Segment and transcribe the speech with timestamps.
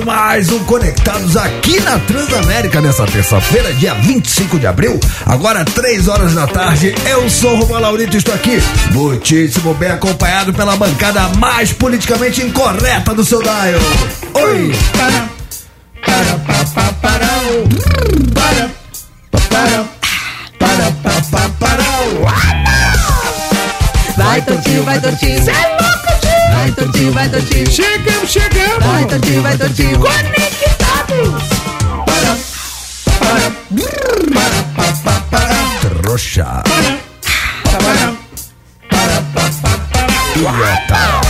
[0.00, 6.08] começando mais um Conectados aqui na Transamérica nessa terça-feira, dia 25 de abril, agora 3
[6.08, 6.94] horas da tarde.
[7.08, 8.58] Eu sou o Romão Laurito e estou aqui
[8.92, 13.80] muitíssimo bem acompanhado pela bancada mais politicamente incorreta do seu dial.
[14.34, 14.72] Oi!
[14.92, 15.28] Para,
[16.04, 16.40] para,
[24.16, 24.42] Vai,
[26.80, 27.70] tortinho, vai tortinho.
[27.70, 28.84] Chegamos, chegamos.
[28.84, 29.98] Vai tortinho, vai tortinho.
[29.98, 31.42] Conectados.
[31.92, 32.20] É
[33.18, 33.50] para, para,
[34.32, 35.54] para, para, para, para.
[35.80, 36.44] Trouxa.
[36.44, 36.98] Para,
[37.64, 38.14] para,
[38.88, 39.50] para, para,
[40.42, 40.76] para.
[40.88, 41.20] para.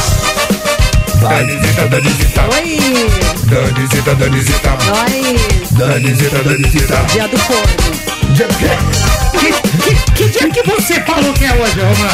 [1.20, 2.42] Danizita, Danizita.
[2.54, 2.78] Oi.
[3.45, 4.71] Danizita, Danizita.
[4.87, 5.71] Nós.
[5.73, 6.96] Danizita, Danizita.
[7.12, 8.34] Dia do corno.
[8.34, 9.29] Dia do quê?
[9.41, 12.10] Que, que dia que você falou que é hoje, Romano?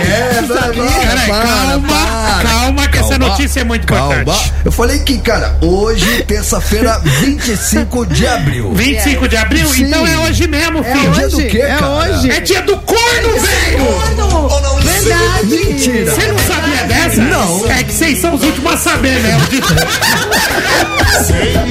[0.00, 4.14] é, Peraí, calma, calma, que essa notícia é muito Calma.
[4.22, 4.52] importante.
[4.64, 8.72] Eu falei que, cara, hoje, terça-feira, 25 de abril.
[8.74, 9.68] 25 de abril?
[9.68, 9.84] Sim.
[9.84, 11.12] Então é hoje mesmo, É filho.
[11.12, 11.90] dia do quê, é cara?
[11.90, 12.30] hoje.
[12.30, 13.84] É dia do corno, velho!
[13.84, 14.83] Corno.
[15.04, 15.46] Verdade.
[15.46, 16.10] Mentira.
[16.10, 17.22] Você não sabia dessa?
[17.22, 17.70] Não.
[17.70, 19.38] É que vocês são os últimos a saber, né?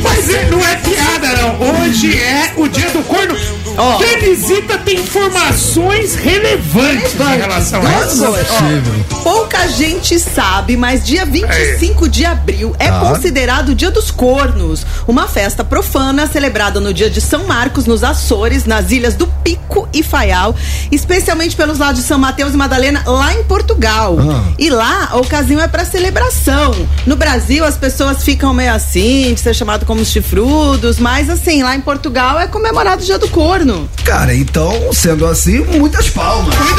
[0.01, 1.83] Mas é- não é piada, não.
[1.83, 3.35] Hoje é o dia do corno.
[3.75, 3.97] Ó.
[3.97, 8.23] Teresita tem informações relevantes em relação a isso.
[8.23, 12.99] Ó, pouca gente sabe, mas dia 25 de abril é Ah.
[12.99, 18.03] considerado o Dia dos Cornos, uma festa profana celebrada no dia de São Marcos, nos
[18.03, 20.55] Açores, nas ilhas do Pico e Faial,
[20.91, 24.17] especialmente pelos lados de São Mateus e Madalena, lá em Portugal.
[24.19, 24.53] Ah.
[24.57, 26.73] E lá a ocasião é para celebração.
[27.05, 31.63] No Brasil as pessoas ficam meio assim, de ser chamado como os chifrudos, mas assim,
[31.63, 33.89] lá em Portugal é comemorado o Dia do Corno.
[34.03, 36.55] Cara, então, sendo assim, muitas palmas.
[36.55, 36.75] Quem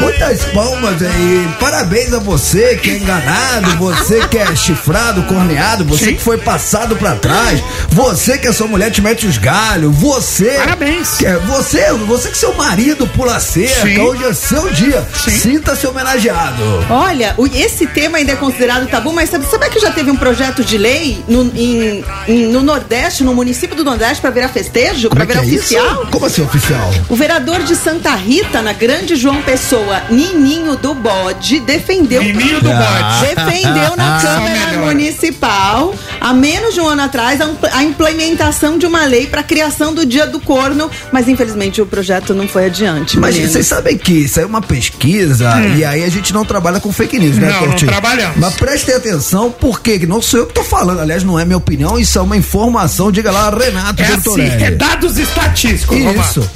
[0.00, 1.48] Muitas palmas aí.
[1.58, 6.14] Parabéns a você que é enganado, você que é chifrado, corneado, você Sim.
[6.14, 10.50] que foi passado pra trás, você que a sua mulher te mete os galhos, você.
[10.50, 11.16] Parabéns.
[11.16, 13.98] Que é, você, você que seu marido pula cerca, Sim.
[14.00, 15.06] hoje é seu dia.
[15.16, 16.62] Sinta-se homenageado.
[16.90, 20.64] Olha, esse tema ainda é considerado tabu, mas sabe, sabe que já teve um projeto
[20.64, 25.14] de lei no, em- em- no Nordeste, no município do Nordeste, pra virar festejo, Como
[25.16, 26.02] pra é virar é oficial?
[26.02, 26.10] isso?
[26.10, 26.90] Como assim, oficial?
[27.08, 32.22] O vereador de Santa Rita, na Grande João Pessoa, Nininho do Bode, defendeu.
[32.22, 33.34] Menino do bote.
[33.34, 34.78] Defendeu na Câmara.
[34.86, 39.40] Municipal, há menos de um ano atrás, a impl- a implementação de uma lei para
[39.40, 43.18] a criação do Dia do Corno, mas infelizmente o projeto não foi adiante.
[43.18, 43.52] Mas meninos.
[43.52, 47.18] vocês sabem que isso é uma pesquisa e aí a gente não trabalha com fake
[47.18, 47.50] news, né, Hum.
[47.52, 47.90] Não, não Coutinho?
[47.90, 48.36] trabalhamos.
[48.38, 51.00] Mas prestem atenção, porque não sou eu que tô falando.
[51.00, 53.10] Aliás, não é minha opinião, isso é uma informação.
[53.10, 55.96] Diga lá, Renato É assim, é dados estatísticos.
[55.98, 56.50] Isso.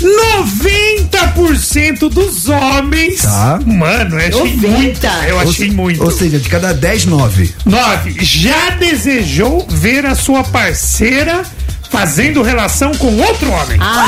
[0.00, 3.22] 90% dos homens.
[3.22, 3.58] Tá.
[3.64, 4.68] Mano, eu achei 90.
[4.68, 5.06] muito.
[5.28, 6.02] Eu Ou achei se- muito.
[6.04, 7.54] Ou seja, de cada 10, 9.
[7.64, 8.16] 9.
[8.20, 11.42] Já desejou ver a sua parceira
[11.90, 13.78] fazendo relação com outro homem?
[13.80, 14.04] Ah,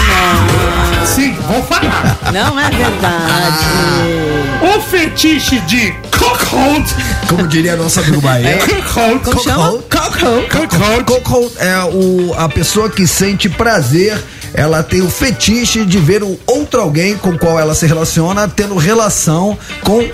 [1.06, 2.18] Sim, vou falar.
[2.32, 3.64] não, não é verdade.
[4.76, 6.84] O fetiche de cockhold.
[7.28, 8.58] Como diria nosso amigo Bahia.
[8.66, 9.20] Cockhold.
[9.22, 9.70] Como chama?
[9.72, 9.86] Coco.
[10.50, 11.04] Cockhold.
[11.04, 14.20] Coco é o, a pessoa que sente prazer,
[14.54, 18.76] ela tem o fetiche de ver o outro alguém com qual ela se relaciona tendo
[18.76, 20.08] relação com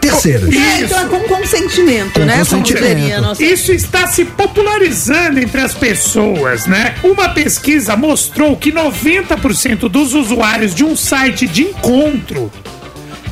[0.00, 0.54] terceiros.
[0.54, 2.38] É, então é com consentimento, Com né?
[2.38, 3.20] consentimento.
[3.20, 3.44] Nossa...
[3.44, 6.94] Isso está se popularizando entre as pessoas, né?
[7.04, 12.50] Uma pesquisa mostrou que 90% dos usuários de um site de encontro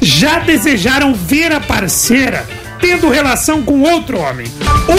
[0.01, 2.47] já desejaram ver a parceira
[2.81, 4.47] tendo relação com outro homem.
[4.89, 4.93] O,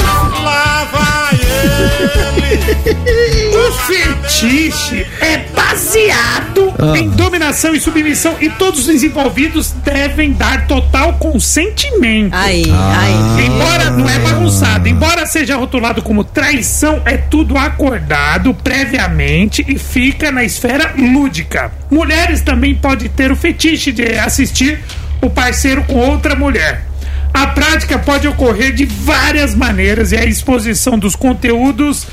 [3.57, 11.13] o fetiche é baseado em dominação e submissão e todos os envolvidos devem dar total
[11.13, 12.33] consentimento.
[12.33, 12.99] Aí, Ah.
[13.37, 13.45] aí.
[13.45, 20.31] Embora não é bagunçado, embora seja rotulado como traição, é tudo acordado previamente e fica
[20.31, 21.71] na esfera lúdica.
[21.89, 24.79] Mulheres também podem ter o fetiche de assistir
[25.21, 26.85] o parceiro com outra mulher.
[27.33, 32.05] A prática pode ocorrer de várias maneiras e a exposição dos conteúdos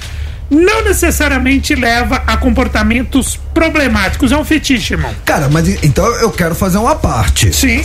[0.48, 4.30] não necessariamente leva a comportamentos problemáticos.
[4.30, 5.12] É um fetiche, irmão.
[5.24, 7.52] Cara, mas então eu quero fazer uma parte.
[7.52, 7.82] Sim.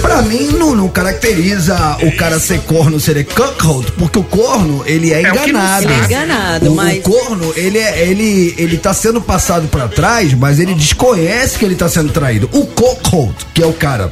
[0.00, 5.12] Pra mim, não, não caracteriza o cara ser corno ser cuckold, porque o corno, ele
[5.12, 5.84] é É enganado.
[5.84, 9.88] Ele é enganado, o, mas- o corno, ele, é, ele, ele tá sendo passado pra
[9.88, 12.48] trás, mas ele desconhece que ele tá sendo traído.
[12.52, 14.10] O cuckold, que é o cara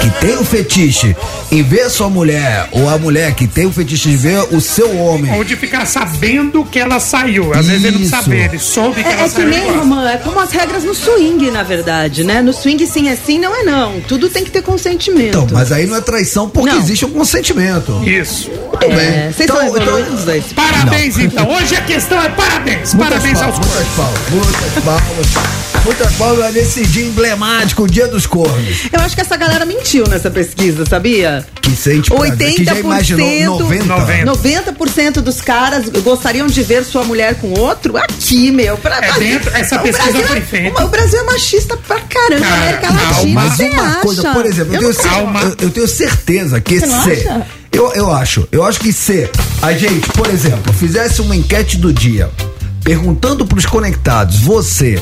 [0.00, 1.16] que tem o fetiche
[1.50, 4.60] em ver a sua mulher, ou a mulher que tem o fetiche de ver o
[4.60, 5.32] seu homem.
[5.34, 7.52] Ou de ficar sabendo que ela saiu.
[7.52, 8.10] Às vezes ele não Isso.
[8.10, 9.48] sabe, ele soube que É, ela é que saiu.
[9.48, 9.78] e nem, gosta.
[9.78, 12.40] Romã, é como as regras no swing, na verdade, né?
[12.40, 14.00] No swing sim é sim, não é não.
[14.02, 15.28] Tudo tem que ter consentimento.
[15.38, 16.78] Então, mas aí não é traição porque Não.
[16.78, 18.00] existe um consentimento.
[18.06, 18.48] Isso.
[18.50, 18.96] Tudo bem.
[18.96, 20.52] É, vocês Então- são então- evoluídos.
[20.54, 21.48] Parabéns, então.
[21.50, 22.94] Hoje a questão é parabéns.
[22.94, 25.59] Muitas parabéns aos palmas, muitas palmas, muitas palmas.
[25.84, 28.82] Muitas palmas nesse dia emblemático, o dia dos cornos.
[28.92, 31.44] Eu acho que essa galera mentiu nessa pesquisa, sabia?
[31.62, 33.84] Que sente prazer, que já imaginou 90.
[33.86, 34.72] 90.
[34.74, 38.76] 90% dos caras gostariam de ver sua mulher com outro aqui, meu.
[38.76, 40.84] Pra, É dentro- essa pesquisa Brasil foi é- feita.
[40.84, 43.02] O Brasil é machista pra caramba, Cara, América calma.
[43.02, 44.00] Latina, Mas você uma acha?
[44.00, 47.26] coisa, por exemplo, eu, Eu tenho, eu- eu tenho certeza que Você?
[47.72, 49.30] Eu, eu acho, eu acho que se
[49.62, 52.28] a gente, por exemplo, fizesse uma enquete do dia
[52.82, 55.00] perguntando pros conectados, você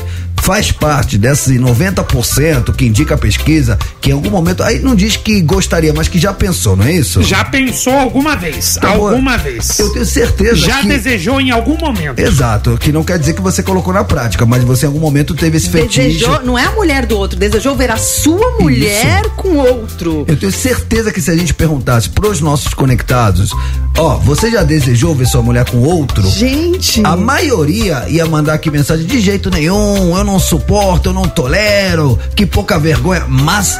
[0.49, 5.15] faz parte desses 90% que indica a pesquisa, que em algum momento, aí não diz
[5.15, 7.21] que gostaria, mas que já pensou, não é isso?
[7.21, 8.75] Já pensou alguma vez?
[8.75, 9.77] Então, alguma vez.
[9.77, 10.87] Eu tenho certeza Já que...
[10.87, 12.17] desejou em algum momento.
[12.17, 15.35] Exato, que não quer dizer que você colocou na prática, mas você em algum momento
[15.35, 16.13] teve esse fetiche.
[16.13, 20.25] Desejou, não é a mulher do outro, desejou ver a sua mulher com outro.
[20.27, 23.51] Eu tenho certeza que se a gente perguntasse pros nossos conectados,
[23.95, 26.27] ó, você já desejou ver sua mulher com outro?
[26.27, 27.01] Gente.
[27.03, 32.17] A maioria ia mandar aqui mensagem de jeito nenhum, eu não suporto, eu não tolero,
[32.35, 33.77] que pouca vergonha, mas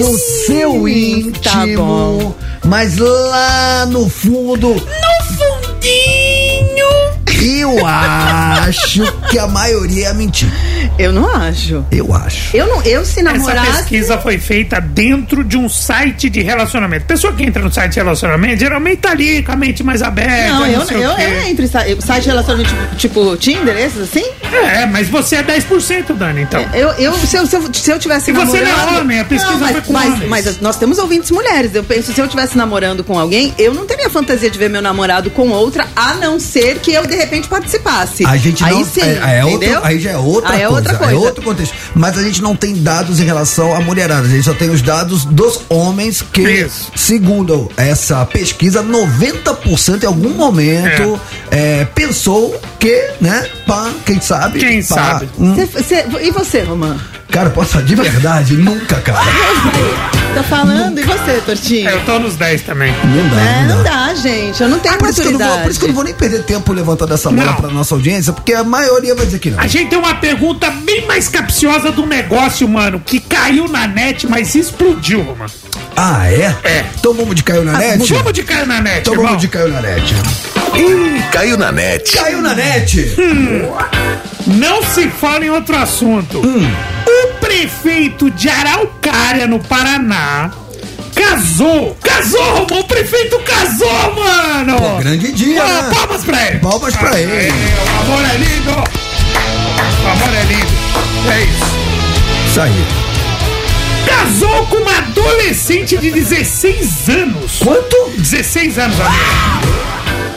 [0.00, 6.88] no seu íntimo, tá mas lá no fundo, No fundinho.
[7.40, 10.48] eu acho que a maioria ia mentir.
[10.98, 11.84] Eu não acho.
[11.90, 12.56] Eu acho.
[12.56, 13.72] Eu não, eu se Essa namorasse.
[13.78, 17.04] pesquisa foi feita dentro de um site de relacionamento.
[17.06, 20.52] Pessoa que entra no site de relacionamento, geralmente tá ali com a mente mais aberta.
[20.54, 21.22] Não, eu, sei o eu, quê.
[21.22, 24.24] eu entro em eu- site de relacionamento tipo, tipo Tinder, esses assim?
[24.52, 26.60] É, mas você é 10%, Dani, então.
[26.74, 28.86] Eu, eu, se, eu, se, eu, se eu tivesse E você namorando...
[28.90, 30.28] não é homem, a pesquisa Não, mas, foi com mas, homens.
[30.28, 31.74] mas nós temos ouvintes mulheres.
[31.74, 34.82] Eu penso, se eu tivesse namorando com alguém, eu não teria fantasia de ver meu
[34.82, 38.24] namorado com outra, a não ser que eu, de repente, participasse.
[38.26, 38.84] A gente aí não.
[38.84, 40.77] sim, é, é outro, aí já é outra Aí é coisa.
[40.78, 41.12] Outra coisa.
[41.12, 41.74] É outro contexto.
[41.94, 44.26] Mas a gente não tem dados em relação à mulherada.
[44.26, 46.90] A gente só tem os dados dos homens que, Isso.
[46.96, 51.20] segundo essa pesquisa, 90% em algum momento
[51.50, 54.58] é, pensou que, né, pá, quem sabe?
[54.58, 55.28] Quem pá, sabe?
[55.38, 55.54] hum.
[55.54, 56.96] Cê- cê- e você, Romã?
[57.30, 58.56] Cara, posso falar de verdade?
[58.56, 59.18] Nunca, cara.
[60.34, 60.98] Tá falando?
[60.98, 61.88] E você, Tortinho?
[61.88, 62.92] Eu tô nos 10 também.
[63.04, 64.14] Não dá, É, não dá.
[64.14, 64.62] gente.
[64.62, 66.04] Eu não tenho Por isso, que eu não vou, por isso que eu não vou
[66.04, 67.54] nem perder tempo levantando essa bola Não.
[67.54, 69.58] pra nossa audiência, porque a maioria vai dizer que não.
[69.60, 74.26] A gente tem uma pergunta bem mais capciosa do negócio, mano, que caiu na net,
[74.28, 75.50] mas explodiu, mano.
[75.96, 76.54] Ah, é?
[76.62, 76.84] É.
[76.98, 78.12] Então vamos de caiu na net?
[78.12, 79.26] Vamos de cair na net, Então irmão.
[79.28, 80.14] vamos de caiu na net.
[80.76, 82.16] Ih, caiu na net.
[82.16, 83.16] Caiu na net!
[84.46, 86.38] Não se fala em outro assunto.
[86.46, 86.70] Hum.
[87.24, 90.50] O prefeito de Araucária, no Paraná,
[91.14, 91.96] casou.
[92.02, 92.66] Casou.
[92.70, 94.78] O prefeito casou, mano.
[94.78, 95.94] Pô, grande dia, Ah, né?
[95.94, 96.58] palmas pra ele.
[96.58, 97.52] Palmas pra Ah, ele.
[97.52, 98.70] o amor é lindo.
[98.70, 101.32] O amor é lindo.
[101.32, 102.48] É isso.
[102.50, 102.86] Isso aí.
[104.06, 107.58] Casou com uma adolescente de 16 anos.
[107.62, 108.10] Quanto?
[108.16, 109.78] 16 anos, amigo.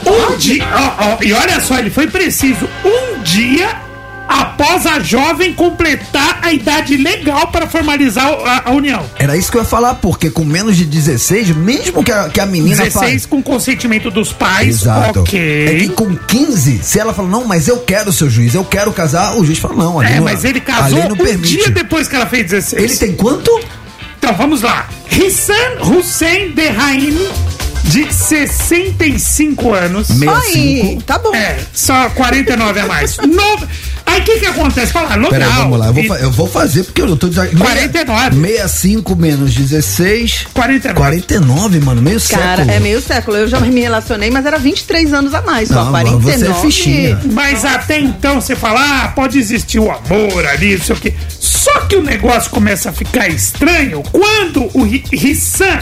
[0.04, 0.66] Um dia.
[0.74, 2.68] ó, ó, e olha só, ele foi preciso.
[2.84, 3.70] Um dia
[4.40, 9.04] após a jovem completar a idade legal para formalizar a, a união.
[9.18, 12.40] Era isso que eu ia falar, porque com menos de 16, mesmo que a, que
[12.40, 15.20] a menina 16 fale- com consentimento dos pais, Exato.
[15.20, 15.66] ok.
[15.68, 18.92] É que com 15, se ela fala, não, mas eu quero, seu juiz, eu quero
[18.92, 21.56] casar, o juiz fala, não, ali É, não- mas ele casou não um permite.
[21.56, 22.82] dia depois que ela fez 16.
[22.82, 23.50] Ele tem quanto?
[24.18, 24.88] Então vamos lá.
[25.10, 27.18] Hissan Hussein Derraim,
[27.84, 30.08] de 65 anos.
[30.10, 31.02] Meia Aí, cinco.
[31.02, 31.34] tá bom.
[31.34, 33.16] É, só 49 a mais.
[33.18, 33.82] No...
[34.04, 34.92] Aí o que que acontece?
[34.92, 35.30] Fala, legal.
[35.30, 37.56] Peraí, vamos lá, eu vou, E- eu vou fazer porque eu tô dizendo.
[37.56, 38.36] 49.
[38.36, 40.46] 65 menos 16.
[40.52, 40.94] 49.
[40.98, 42.70] 49, mano, meio Cara, século.
[42.70, 43.36] é meio século.
[43.36, 45.68] Eu já me relacionei, mas era 23 anos a mais.
[45.68, 46.38] Só Não, 49.
[46.38, 47.20] você é fichinha.
[47.32, 51.14] Mas até então você fala, ah, pode existir o amor ali, não sei o quê.
[51.38, 55.78] Só que o negócio começa a ficar estranho quando o Ri- Rissan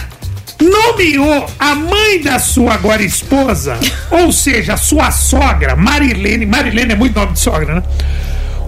[0.60, 3.78] nomeou a mãe da sua agora esposa,
[4.10, 7.82] ou seja, a sua sogra, Marilene, Marilene é muito nome de sogra, né?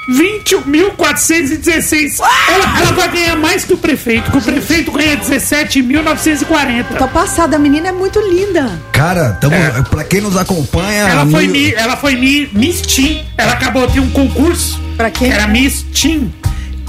[0.10, 2.20] 21.416.
[2.20, 6.98] Ela, ela vai ganhar mais que o prefeito, que o prefeito ganha 17.940.
[6.98, 8.72] Tô passada, a menina é muito linda.
[8.91, 9.53] Cara, tamo,
[9.91, 11.10] pra quem nos acompanha.
[11.10, 13.24] Ela foi, mi, ela foi mi, Miss Teen.
[13.38, 14.82] Ela acabou de um concurso.
[14.98, 15.29] Pra quem?
[15.29, 16.34] que Era Miss Teen.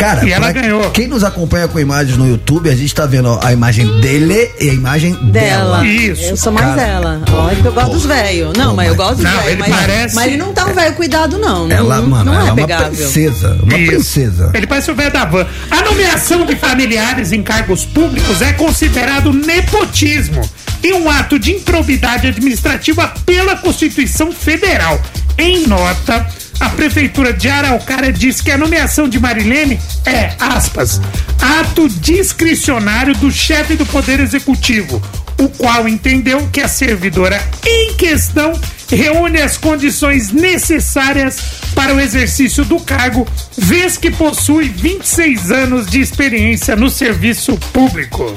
[0.00, 0.90] Cara, E ela pra ganhou.
[0.90, 4.70] Quem nos acompanha com imagens no YouTube, a gente tá vendo a imagem dele e
[4.70, 5.80] a imagem dela.
[5.80, 5.86] Dela.
[5.86, 6.22] Isso.
[6.24, 6.80] Eu sou mais Cara.
[6.80, 7.22] dela.
[7.32, 8.56] Olha que eu gosto dos velhos.
[8.56, 9.46] Não, mas eu gosto dos Não, velhos.
[9.48, 11.68] ele Mas, parece- mas ele não tá um velho cuidado, não.
[11.68, 12.86] Não, Ela, não, mano, não ela é é uma pegável.
[12.90, 13.58] princesa.
[13.62, 13.92] Uma Isso.
[13.92, 14.50] princesa.
[14.54, 15.46] Ele parece o velho da van.
[15.70, 20.40] A nomeação de familiares em cargos públicos é considerado nepotismo
[20.82, 25.00] e um ato de improbidade administrativa pela Constituição Federal.
[25.36, 26.26] Em nota,
[26.60, 31.00] a Prefeitura de Araucária diz que a nomeação de Marilene é, aspas,
[31.40, 35.02] ato discricionário do chefe do Poder Executivo,
[35.38, 38.52] o qual entendeu que a servidora em questão
[38.90, 41.40] reúne as condições necessárias
[41.74, 43.26] para o exercício do cargo,
[43.56, 48.34] vez que possui 26 anos de experiência no serviço público.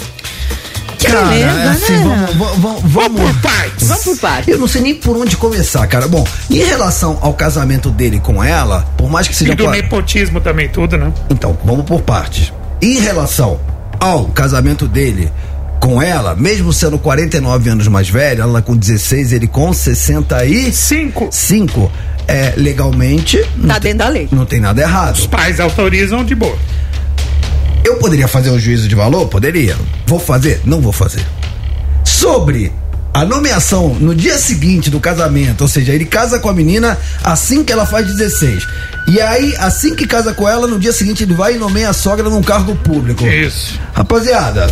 [1.05, 2.27] Que Cara, beleza, é assim, né?
[2.33, 3.87] vamos, vamos, vamos, Vamos por partes.
[3.87, 4.47] Vamos por partes.
[4.47, 6.07] Eu não sei nem por onde começar, cara.
[6.07, 9.51] Bom, em relação ao casamento dele com ela, por mais que seja.
[9.51, 11.11] E do qua- nepotismo também, tudo, né?
[11.29, 12.53] Então, vamos por partes.
[12.81, 13.59] Em relação
[13.99, 15.29] ao casamento dele
[15.81, 21.91] com ela, mesmo sendo 49 anos mais velha, ela com 16, ele com 65, Cinco.
[22.27, 23.37] é, legalmente.
[23.67, 24.29] Tá tem- dentro da lei.
[24.31, 25.15] Não tem nada errado.
[25.15, 26.57] Os pais autorizam de boa.
[27.83, 29.27] Eu poderia fazer um juízo de valor?
[29.27, 29.75] Poderia.
[30.05, 30.61] Vou fazer?
[30.65, 31.25] Não vou fazer.
[32.03, 32.71] Sobre
[33.13, 37.63] a nomeação no dia seguinte do casamento, ou seja, ele casa com a menina assim
[37.63, 38.65] que ela faz 16.
[39.05, 41.93] E aí, assim que casa com ela, no dia seguinte ele vai e nomeia a
[41.93, 43.23] sogra num cargo público.
[43.27, 43.79] Isso.
[43.93, 44.67] Rapaziada,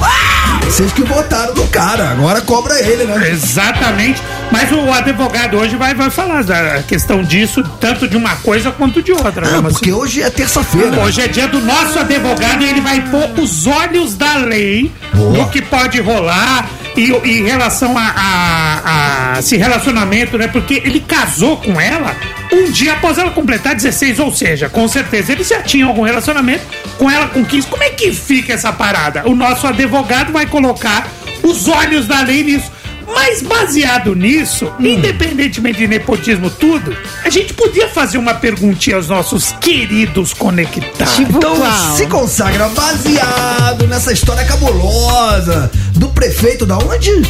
[0.63, 3.29] vocês que votaram do cara, agora cobra ele, né?
[3.29, 4.21] Exatamente.
[4.51, 9.03] Mas o advogado hoje vai, vai falar da questão disso, tanto de uma coisa quanto
[9.03, 9.45] de outra.
[9.45, 9.57] né?
[9.59, 10.99] Ah, porque hoje é terça-feira.
[11.01, 15.37] Hoje é dia do nosso advogado e ele vai pôr os olhos da lei Boa.
[15.37, 20.47] no que pode rolar e e em relação a, a, a esse relacionamento, né?
[20.47, 22.15] Porque ele casou com ela
[22.51, 26.63] um dia após ela completar 16, ou seja, com certeza ele já tinha algum relacionamento
[26.97, 27.67] com ela com 15.
[27.67, 29.27] Como é que fica essa parada?
[29.27, 31.07] O nosso advogado vai colocar
[31.43, 32.71] os olhos da lei nisso.
[33.13, 36.95] Mas baseado nisso, independentemente de nepotismo tudo,
[37.25, 41.15] a gente podia fazer uma perguntinha aos nossos queridos conectados.
[41.15, 41.95] Tipo Então qual?
[41.97, 45.69] se consagra baseado nessa história cabulosa
[46.01, 47.21] do prefeito da onde?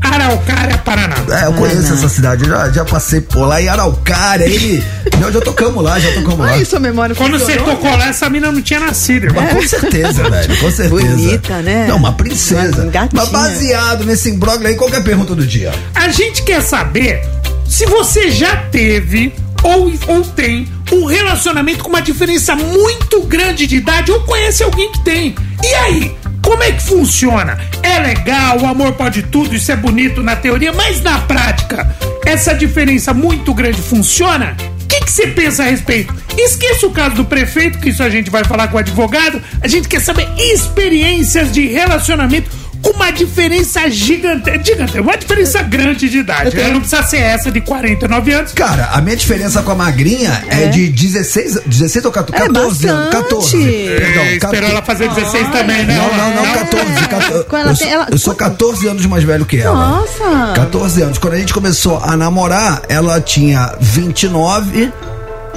[0.00, 1.16] Araucária, Paraná.
[1.28, 4.82] É, eu conheço essa cidade, eu já, já passei por lá em Araucária, ele.
[5.20, 6.52] Nós já tocamos lá, já tocamos lá.
[6.52, 9.42] Ai, sua memória Quando você tocou lá, essa mina não tinha nascido, irmão.
[9.42, 10.88] Mas com certeza, velho, com certeza.
[10.88, 11.86] Bonita, né?
[11.88, 12.82] Não, uma princesa.
[12.82, 13.22] Uma gatinha.
[13.22, 15.72] Mas baseado nesse imbróglio aí, qual que é a pergunta do dia?
[15.94, 17.28] A gente quer saber
[17.68, 23.76] se você já teve ou, ou tem um relacionamento com uma diferença muito grande de
[23.76, 25.34] idade ou conhece alguém que tem.
[25.62, 26.16] E aí?
[26.42, 27.58] Como é que funciona?
[27.82, 32.52] É legal, o amor pode tudo, isso é bonito na teoria, mas na prática, essa
[32.52, 34.56] diferença muito grande funciona?
[34.82, 36.14] O que você pensa a respeito?
[36.36, 39.40] Esqueça o caso do prefeito, que isso a gente vai falar com o advogado.
[39.60, 42.50] A gente quer saber experiências de relacionamento
[42.82, 46.54] com uma diferença gigante, gigante, uma diferença grande de idade.
[46.56, 46.68] né?
[46.68, 48.52] Não precisa ser essa de 49 anos.
[48.52, 50.68] Cara, a minha diferença com a magrinha é, É.
[50.68, 52.42] de 16, 16 ou 14?
[52.42, 53.04] É 14 anos.
[53.04, 53.22] bastante.
[53.24, 53.56] 14.
[53.56, 54.70] Perdão, É, esperou 14.
[54.72, 55.96] ela fazer 16 também, né?
[55.96, 57.08] Não, não, não, 14.
[57.08, 57.44] 14.
[57.44, 59.88] Com ela eu, tem- sou, ela- eu sou 14 anos mais velho que ela.
[60.00, 60.52] Nossa.
[60.54, 61.18] 14 anos.
[61.18, 64.92] Quando a gente começou a namorar, ela tinha 29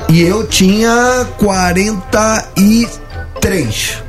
[0.09, 4.03] e eu tinha 43.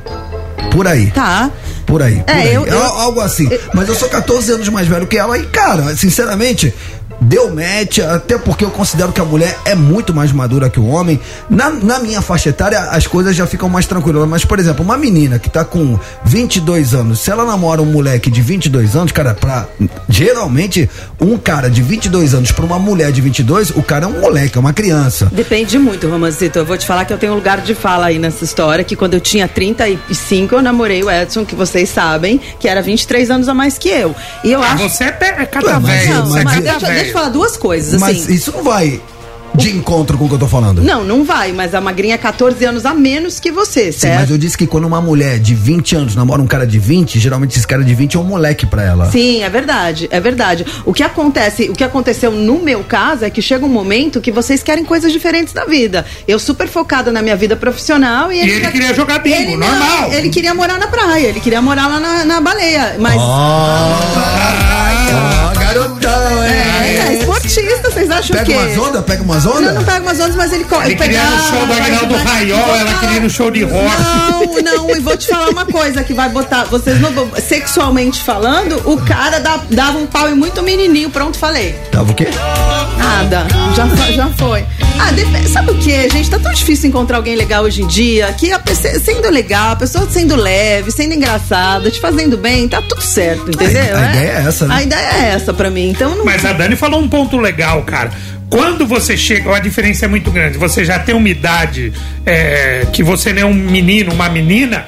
[0.71, 1.09] Por aí.
[1.11, 1.49] Tá.
[1.87, 2.17] Por aí.
[2.17, 2.53] por É, aí.
[2.53, 3.49] eu- eu- Al- Algo assim.
[3.73, 6.73] Mas eu sou 14 anos mais velho que ela e, cara, sinceramente.
[7.19, 10.87] Deu match, até porque eu considero que a mulher é muito mais madura que o
[10.87, 11.19] homem.
[11.49, 14.27] Na, na minha faixa etária, as coisas já ficam mais tranquilas.
[14.29, 18.29] Mas, por exemplo, uma menina que tá com 22 anos, se ela namora um moleque
[18.29, 19.65] de 22 anos, cara, pra.
[20.07, 24.19] Geralmente, um cara de 22 anos pra uma mulher de 22, o cara é um
[24.19, 25.27] moleque, é uma criança.
[25.31, 26.59] Depende muito, Romancito.
[26.59, 28.95] Eu vou te falar que eu tenho um lugar de fala aí nessa história, que
[28.95, 33.49] quando eu tinha 35, eu namorei o Edson, que vocês sabem, que era 23 anos
[33.49, 34.15] a mais que eu.
[34.43, 34.89] E eu Ah, acho...
[34.89, 37.03] você é, é Ué, cata mas- velho, Não, você é mas cata deixa, deixa eu
[37.03, 37.16] velho.
[37.17, 38.33] Falar duas coisas, Mas assim.
[38.33, 39.01] isso não vai
[39.55, 40.83] de encontro com o que eu tô falando.
[40.83, 44.19] Não, não vai, mas a magrinha é 14 anos a menos que você, Sim, certo?
[44.19, 47.17] mas eu disse que quando uma mulher de 20 anos namora um cara de 20,
[47.17, 49.09] geralmente esse cara de 20 é um moleque pra ela.
[49.09, 50.63] Sim, é verdade, é verdade.
[50.85, 54.31] O que acontece, o que aconteceu no meu caso é que chega um momento que
[54.31, 56.05] vocês querem coisas diferentes da vida.
[56.27, 59.67] Eu super focada na minha vida profissional e ele, ele queria jogar bingo, ele não,
[59.67, 60.13] normal.
[60.13, 63.97] ele queria morar na praia, ele queria morar lá na, na baleia, mas Ó,
[65.59, 66.96] garotão, é, é
[67.47, 68.51] artista, vocês acham Pega que.
[68.53, 69.03] umas ondas?
[69.05, 69.61] Pega umas ondas?
[69.61, 70.87] Não, não pega umas ondas, mas ele corre.
[70.87, 74.61] Ele queria no show do Aguinaldo Raiol, ela queria no show de rock.
[74.63, 76.65] Não, não, e vou te falar uma coisa que vai botar.
[76.65, 77.29] Vocês não vão.
[77.37, 81.09] Sexualmente falando, o cara dá- dava um pau em muito menininho.
[81.09, 81.73] Pronto, falei.
[81.91, 82.27] Tava o quê?
[82.97, 83.45] Nada.
[83.75, 84.65] Já, já foi.
[84.99, 85.09] Ah,
[85.51, 86.29] sabe o que, gente?
[86.29, 89.75] Tá tão difícil encontrar alguém legal hoje em dia que a pessoa sendo legal, a
[89.75, 93.95] pessoa sendo leve, sendo engraçada, te fazendo bem, tá tudo certo, entendeu?
[93.95, 94.75] A- a ideia é essa, né?
[94.75, 95.89] A ideia é essa pra mim.
[95.89, 96.25] Então não.
[96.25, 98.11] Mas a Dani falou um ponto legal, cara.
[98.49, 100.57] Quando você chega, a diferença é muito grande.
[100.57, 101.91] Você já tem uma idade
[102.25, 104.85] é, que você não é um menino, uma menina.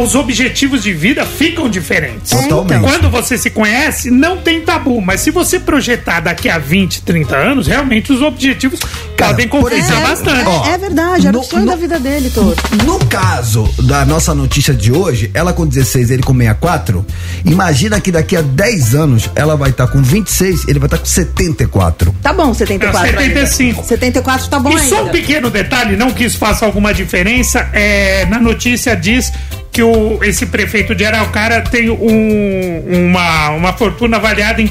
[0.00, 2.30] Os objetivos de vida ficam diferentes.
[2.30, 2.80] Totalmente.
[2.82, 5.00] Quando você se conhece, não tem tabu.
[5.00, 8.80] Mas se você projetar daqui a 20, 30 anos, realmente os objetivos
[9.16, 10.46] Cara, podem por confusar exemplo, bastante.
[10.48, 12.56] ó, É verdade, era no- o sonho no- da vida dele todo.
[12.84, 17.04] No caso da nossa notícia de hoje, ela com 16, ele com 64,
[17.44, 21.04] imagina que daqui a 10 anos ela vai estar com 26, ele vai estar com
[21.04, 22.14] 74.
[22.22, 23.08] Tá bom, 74.
[23.08, 23.80] É, 75.
[23.80, 23.88] Ainda.
[23.88, 24.88] 74 tá bom E ainda.
[24.88, 29.32] só um pequeno detalhe, não que isso faça alguma diferença, é, na notícia diz
[29.72, 34.70] que o, esse prefeito de Araucária tem um, uma, uma fortuna avaliada em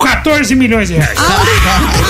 [0.00, 1.16] 14 milhões de reais.
[1.16, 2.09] Mas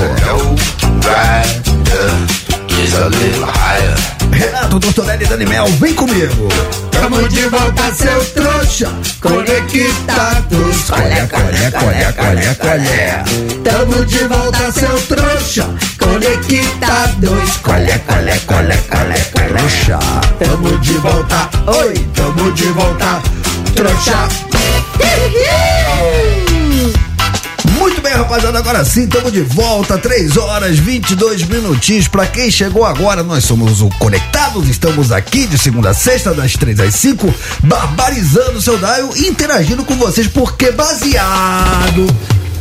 [4.30, 6.48] Renato Tortorelli e Dani Mel, vem comigo.
[6.92, 8.88] Tamo de volta, seu trouxa.
[9.20, 10.84] Conectados.
[10.88, 13.24] Colé, colé, colé, colé, colé.
[13.64, 15.68] Tamo de volta, seu trouxa.
[15.98, 17.56] Conectados.
[17.62, 19.98] Colé, colé, colé, colé, trouxa.
[20.38, 21.50] Tamo de volta.
[21.66, 23.20] Oi, tamo de volta.
[23.74, 24.28] Trouxa.
[27.86, 32.08] Muito bem, rapaziada, agora sim, estamos de volta, 3 horas 22 minutinhos.
[32.08, 36.54] Pra quem chegou agora, nós somos o Conectados, estamos aqui de segunda a sexta, das
[36.54, 42.08] 3 às 5, barbarizando o seu dial e interagindo com vocês, porque baseado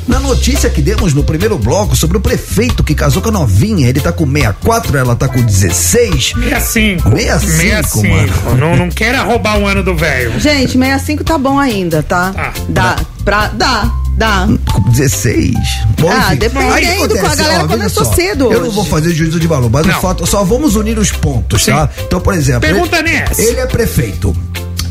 [0.08, 3.88] na notícia que demos no primeiro bloco sobre o prefeito que casou com a novinha,
[3.90, 6.34] ele tá com 64, ela tá com 16.
[6.34, 7.10] 65.
[7.18, 8.58] 65, mano.
[8.58, 10.40] Não, não queira roubar um ano do velho.
[10.40, 12.32] Gente, 65 tá bom ainda, tá?
[12.34, 12.54] Tá.
[12.70, 12.96] Dá.
[13.24, 13.92] Pra, dá.
[14.18, 14.48] Dá.
[14.72, 15.54] Com 16.
[16.00, 16.38] Bom, Ah, enfim.
[16.38, 18.76] dependendo, o com a galera Ó, começou só, cedo Eu não hoje.
[18.76, 20.00] vou fazer juízo de valor, mas o Não.
[20.02, 21.72] fato, só vamos unir os pontos, Sim.
[21.72, 21.90] tá?
[22.06, 22.62] Então, por exemplo.
[22.62, 23.42] Pergunta ele, nessa.
[23.42, 24.36] ele é prefeito.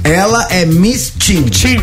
[0.03, 1.43] Ela é Miss Tim.
[1.45, 1.81] Tim,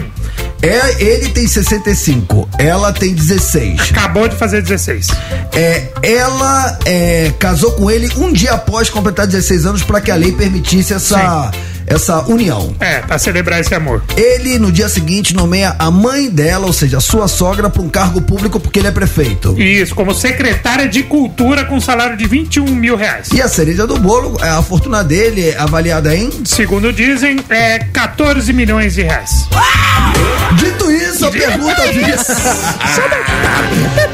[0.61, 3.91] É, ele tem 65, ela tem 16.
[3.91, 5.07] acabou de fazer 16.
[5.53, 10.15] É, ela é, casou com ele um dia após completar 16 anos para que a
[10.15, 11.51] lei permitisse essa,
[11.91, 12.73] essa união.
[12.79, 14.01] É, pra celebrar esse amor.
[14.15, 17.89] Ele, no dia seguinte, nomeia a mãe dela, ou seja, a sua sogra, para um
[17.89, 19.59] cargo público porque ele é prefeito.
[19.61, 23.29] Isso, como secretária de cultura com salário de 21 mil reais.
[23.33, 26.31] E a cereja do bolo, é, a fortuna dele é avaliada em.
[26.45, 29.47] Segundo dizem, é 14 milhões de reais.
[30.55, 32.27] Dito isso, a pergunta diz.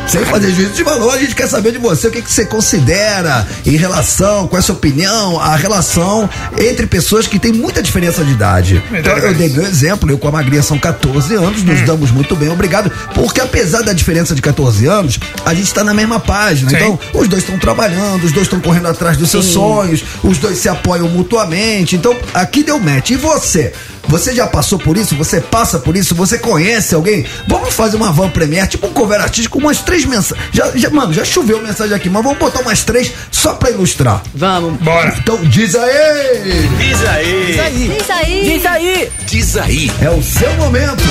[0.08, 2.46] Sem fazer juízo de valor, a gente quer saber de você o que, que você
[2.46, 7.84] considera em relação, qual é a sua opinião, a relação entre pessoas que têm muita
[7.84, 8.82] diferença de idade.
[8.94, 12.34] Então, eu dei meu exemplo, eu com a Magrinha são 14 anos, nos damos muito
[12.34, 12.90] bem, obrigado.
[13.14, 16.70] Porque apesar da diferença de 14 anos, a gente tá na mesma página.
[16.70, 16.78] Sim.
[16.78, 20.58] Então, os dois estão trabalhando, os dois estão correndo atrás dos seus sonhos, os dois
[20.58, 21.98] se apoiam mutuamente.
[21.98, 23.10] Então, aqui deu match.
[23.10, 23.74] E você?
[24.08, 25.16] Você já passou por isso?
[25.16, 26.16] Você passa por isso?
[26.16, 27.26] Você conhece alguém?
[27.46, 30.48] Vamos fazer uma van premier, tipo um cover artístico, com umas três mensagens.
[30.54, 34.24] Já, já, mano, já choveu mensagem aqui, mas vamos botar umas três só pra ilustrar.
[34.34, 34.80] Vamos.
[34.80, 35.14] Bora.
[35.18, 36.70] Então diz aí!
[36.80, 37.57] Diz aí.
[37.58, 38.44] Isso aí.
[38.44, 39.12] Diz aí.
[39.26, 39.92] Diz aí.
[40.02, 41.04] É o seu momento.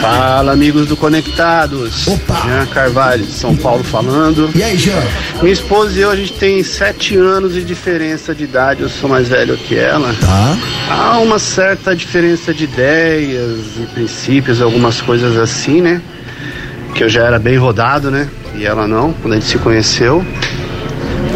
[0.00, 2.06] Fala, amigos do Conectados.
[2.06, 2.42] Opa.
[2.44, 4.50] Jean Carvalho, de São Paulo falando.
[4.54, 5.02] E aí, Jean?
[5.40, 9.08] Minha esposa e eu, a gente tem sete anos de diferença de idade, eu sou
[9.08, 10.14] mais velho que ela.
[10.20, 10.56] Tá.
[10.90, 16.00] Há uma certa diferença de ideias e princípios, algumas coisas assim, né?
[16.94, 18.28] Que eu já era bem rodado, né?
[18.54, 20.24] E ela não, quando a gente se conheceu.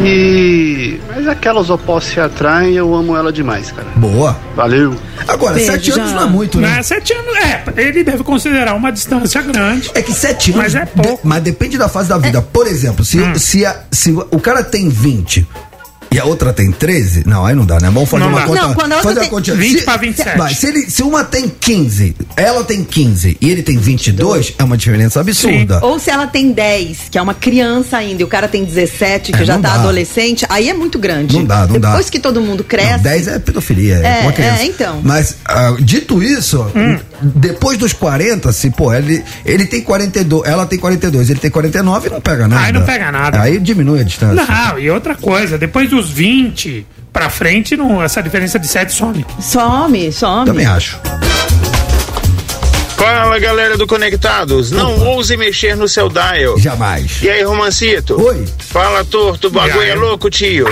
[0.02, 1.00] E.
[1.08, 3.86] Mas aquelas opostos se atraem eu amo ela demais, cara.
[3.96, 4.36] Boa.
[4.56, 4.96] Valeu.
[5.28, 6.78] Agora, Beijo, sete anos não é muito, Não né?
[6.78, 7.36] é sete anos.
[7.36, 9.90] É, ele deve considerar uma distância grande.
[9.94, 10.62] É que sete anos.
[10.62, 11.22] Mas é pouco.
[11.22, 12.40] de- mas depende da fase da vida.
[12.40, 13.34] Por exemplo, se, Hum.
[13.36, 15.46] se, a- se o cara tem 20
[16.12, 17.88] e a outra tem 13, não, aí não dá, né?
[17.90, 18.46] Vamos fazer Não uma dá.
[18.46, 18.62] conta.
[18.62, 19.54] Não, quando a outra fazer tem a conta.
[19.54, 20.38] 20 se, pra 27.
[20.38, 24.64] Vai, se, ele, se uma tem 15, ela tem 15 e ele tem 22, é
[24.64, 25.78] uma diferença absurda.
[25.84, 29.32] Ou se ela tem 10, que é uma criança ainda, e o cara tem 17,
[29.32, 29.74] que É, já não tá dá.
[29.80, 31.36] adolescente, aí é muito grande.
[31.36, 31.90] Não dá, não dá.
[31.90, 32.98] Depois que todo mundo Não, cresce.
[33.04, 34.62] 10 é pedofilia, é, É, uma criança.
[34.62, 35.00] é, então.
[35.04, 36.98] Mas, ah, dito isso, Hum.
[37.22, 42.10] Depois dos 40, se, pô, ele, ele tem 42, ela tem 42, ele tem 49,
[42.10, 42.66] não pega nada.
[42.66, 43.40] Aí não pega nada.
[43.40, 44.46] Aí diminui a distância.
[44.46, 49.26] Não, e outra coisa, depois dos 20 pra frente, não, essa diferença de 7 some.
[49.40, 50.46] Some, some.
[50.46, 50.98] Também acho.
[53.00, 56.58] Fala galera do Conectados, não ouse mexer no seu dial.
[56.58, 57.22] Jamais.
[57.22, 58.20] E aí, Romancito?
[58.20, 58.44] Oi.
[58.58, 60.66] Fala, torto, o bagulho é louco, tio.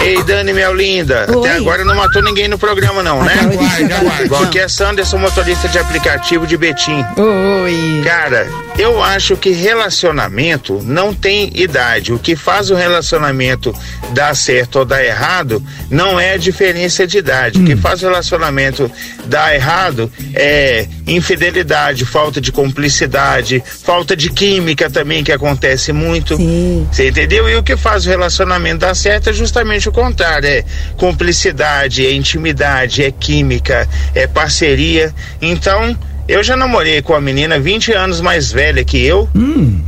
[0.00, 1.26] Ei, Dani, minha linda.
[1.28, 1.38] Oi.
[1.40, 3.34] Até agora não matou ninguém no programa, não, né?
[3.52, 4.24] Guarda, guarda.
[4.24, 7.04] Igual que é Sanderson, motorista de aplicativo de Betim.
[7.16, 8.00] Oi.
[8.04, 8.46] Cara,
[8.78, 12.12] eu acho que relacionamento não tem idade.
[12.12, 13.74] O que faz o relacionamento
[14.12, 17.60] dar certo ou dar errado não é a diferença de idade.
[17.60, 18.88] O que faz o relacionamento
[19.24, 26.36] dar errado é infidelidade, falta de cumplicidade, falta de química também, que acontece muito.
[26.36, 26.86] Sim.
[26.90, 27.48] Você entendeu?
[27.48, 30.64] E o que faz o relacionamento dar certo é justamente o contrário: é
[30.96, 35.12] cumplicidade, é intimidade, é química, é parceria.
[35.40, 35.96] Então.
[36.28, 39.28] Eu já namorei com uma menina 20 anos mais velha que eu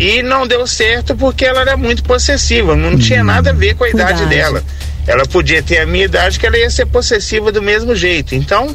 [0.01, 3.85] e não deu certo porque ela era muito possessiva, não tinha nada a ver com
[3.85, 4.35] a idade Verdade.
[4.35, 4.65] dela.
[5.07, 8.35] Ela podia ter a minha idade que ela ia ser possessiva do mesmo jeito.
[8.35, 8.75] Então,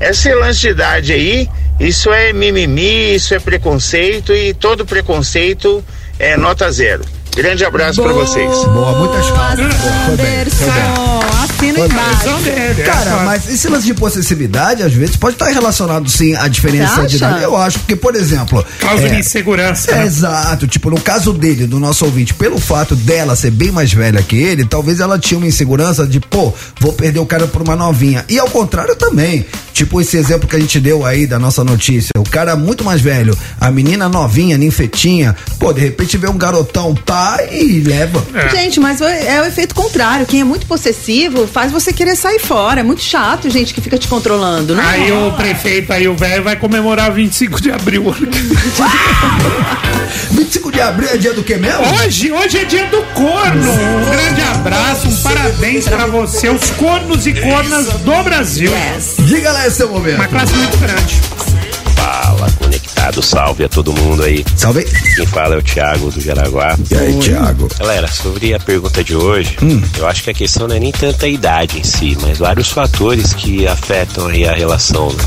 [0.00, 1.48] esse lance de idade aí,
[1.82, 5.84] isso é mimimi, isso é preconceito e todo preconceito
[6.16, 7.04] é nota zero.
[7.34, 8.50] Grande abraço pra vocês.
[8.66, 9.56] Boa, muitas calmas.
[9.56, 11.22] Boa, foi bem, foi bem.
[11.42, 12.42] Assina embaixo.
[12.42, 17.06] Dele, Cara, mas esse lance de possessividade, às vezes, pode estar relacionado sim à diferença
[17.06, 17.42] de idade.
[17.42, 18.64] Eu acho, porque, por exemplo.
[18.78, 19.90] Causa é, de insegurança.
[19.90, 20.06] É, né?
[20.06, 24.22] exato, tipo, no caso dele, do nosso ouvinte, pelo fato dela ser bem mais velha
[24.22, 27.76] que ele, talvez ela tinha uma insegurança de, pô, vou perder o cara por uma
[27.76, 28.24] novinha.
[28.28, 29.46] E ao contrário também.
[29.72, 32.10] Tipo esse exemplo que a gente deu aí da nossa notícia.
[32.18, 36.94] O cara muito mais velho, a menina novinha, ninfetinha, pô, de repente vê um garotão,
[37.22, 38.24] pá, e leva.
[38.34, 38.48] É.
[38.48, 40.26] Gente, mas é o efeito contrário.
[40.26, 42.80] Quem é muito possessivo faz você querer sair fora.
[42.80, 44.82] É muito chato, gente, que fica te controlando, né?
[44.84, 48.04] Aí o prefeito, aí o velho vai comemorar 25 de abril.
[50.32, 51.82] 25 de abril é dia do que mesmo?
[51.94, 53.72] Hoje, hoje é dia do corno.
[53.72, 58.72] Um grande abraço, um parabéns pra você, os cornos e cornas do Brasil.
[59.20, 60.16] Diga lá esse seu momento.
[60.16, 61.20] Uma classe muito grande.
[62.02, 64.44] Fala, conectado, salve a todo mundo aí.
[64.56, 64.84] Salve.
[65.14, 66.76] Quem fala é o Thiago do Jaraguá.
[66.90, 67.68] E aí, Thiago?
[67.78, 69.56] Galera, sobre a pergunta de hoje,
[69.96, 72.70] eu acho que a questão não é nem tanta a idade em si, mas vários
[72.70, 75.12] fatores que afetam aí a relação.
[75.12, 75.24] né?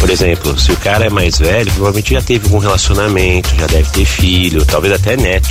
[0.00, 3.88] Por exemplo, se o cara é mais velho, provavelmente já teve algum relacionamento, já deve
[3.90, 5.48] ter filho, talvez até neto.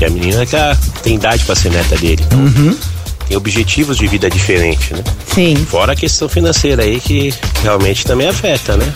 [0.00, 2.22] E a menina já tem idade pra ser neta dele.
[2.26, 2.76] Então,
[3.28, 5.02] tem objetivos de vida diferentes, né?
[5.26, 5.56] Sim.
[5.68, 8.92] Fora a questão financeira aí que realmente também afeta, né?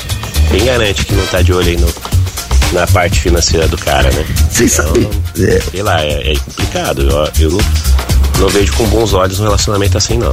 [0.51, 1.93] Quem garante que não tá de olho aí no,
[2.73, 4.25] na parte financeira do cara, né?
[4.51, 5.09] Vocês sabem.
[5.39, 7.03] é, Sei lá, é, é complicado.
[7.39, 7.59] Eu, eu
[8.41, 10.33] não vejo com bons olhos um relacionamento assim, não.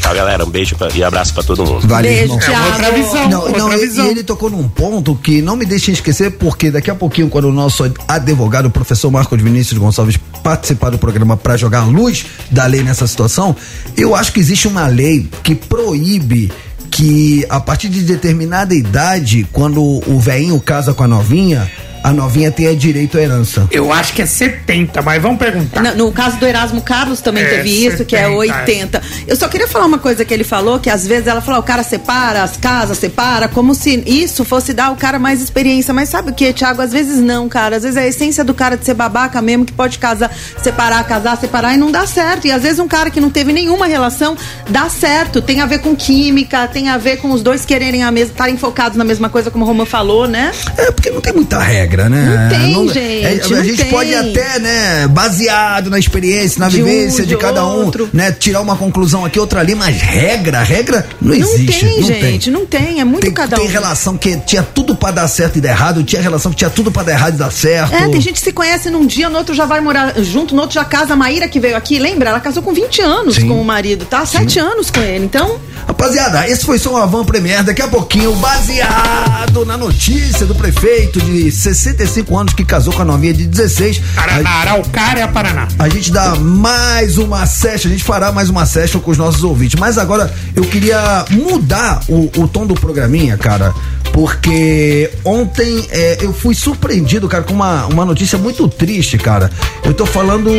[0.00, 0.44] Tchau, galera.
[0.44, 1.86] Um beijo pra- e abraço pra todo mundo.
[1.86, 2.38] Vale, Beijo, irmão.
[2.38, 2.64] Thiago.
[2.66, 4.06] É outra visão, Não, outra não, e- visão.
[4.06, 7.46] e ele tocou num ponto que não me deixa esquecer, porque daqui a pouquinho, quando
[7.46, 12.24] o nosso advogado, o professor Marcos Vinícius Gonçalves, participar do programa para jogar a luz
[12.50, 13.54] da lei nessa situação,
[13.96, 16.50] eu acho que existe uma lei que proíbe
[16.90, 21.70] que a partir de determinada idade, quando o velhinho casa com a novinha,
[22.06, 23.66] a novinha tenha direito à herança.
[23.68, 25.82] Eu acho que é 70, mas vamos perguntar.
[25.82, 29.02] No, no caso do Erasmo Carlos também É, teve isso, que é 70, 80.
[29.26, 31.64] Eu só queria falar uma coisa que ele falou, que às vezes ela falou, o
[31.64, 35.92] cara separa, as casas separa, como se isso fosse dar ao cara mais experiência.
[35.92, 36.80] Mas sabe o que, Thiago?
[36.80, 37.74] Às vezes não, cara.
[37.74, 40.30] Às vezes é a essência do cara de ser babaca mesmo, que pode casar,
[40.62, 42.46] separar, casar, separar e não dá certo.
[42.46, 44.36] E às vezes um cara que não teve nenhuma relação
[44.70, 45.42] dá certo.
[45.42, 48.56] Tem a ver com química, tem a ver com os dois quererem a mesma, estarem
[48.56, 50.52] focados na mesma coisa, como o Roman falou, né?
[50.78, 52.48] É, porque não tem muita regra, né?
[52.48, 53.90] Não tem, gente, é, a não gente tem.
[53.90, 58.04] pode até, né, baseado na experiência, na De um, vivência de, de cada outro.
[58.04, 61.80] um, né, tirar uma conclusão aqui, outra ali, mas regra, regra não Não existe.
[61.80, 62.52] tem, não gente, tem.
[62.52, 63.00] não tem.
[63.00, 63.70] É muito Tem, cada tem um.
[63.70, 66.90] relação que tinha tudo pra dar certo e dar errado, tinha relação que tinha tudo
[66.90, 67.94] pra dar errado e dar certo.
[67.94, 70.60] É, tem gente que se conhece num dia, no outro já vai morar junto, no
[70.62, 71.14] outro já casa.
[71.14, 72.30] A Maíra que veio aqui, lembra?
[72.30, 73.48] Ela casou com 20 anos Sim.
[73.48, 74.24] com o marido, tá?
[74.26, 75.24] Sete anos com ele.
[75.24, 77.62] Então, Rapaziada, esse foi só uma van premier.
[77.62, 81.50] Daqui a pouquinho, baseado na notícia do prefeito de
[81.90, 84.00] 65 anos que casou com a novinha de 16.
[84.14, 85.68] Paraná, a- Araucária, Paraná.
[85.78, 89.44] A gente dá mais uma session, a gente fará mais uma session com os nossos
[89.44, 89.78] ouvintes.
[89.78, 93.72] Mas agora eu queria mudar o, o tom do programinha, cara,
[94.12, 99.50] porque ontem é, eu fui surpreendido, cara, com uma, uma notícia muito triste, cara.
[99.84, 100.50] Eu tô falando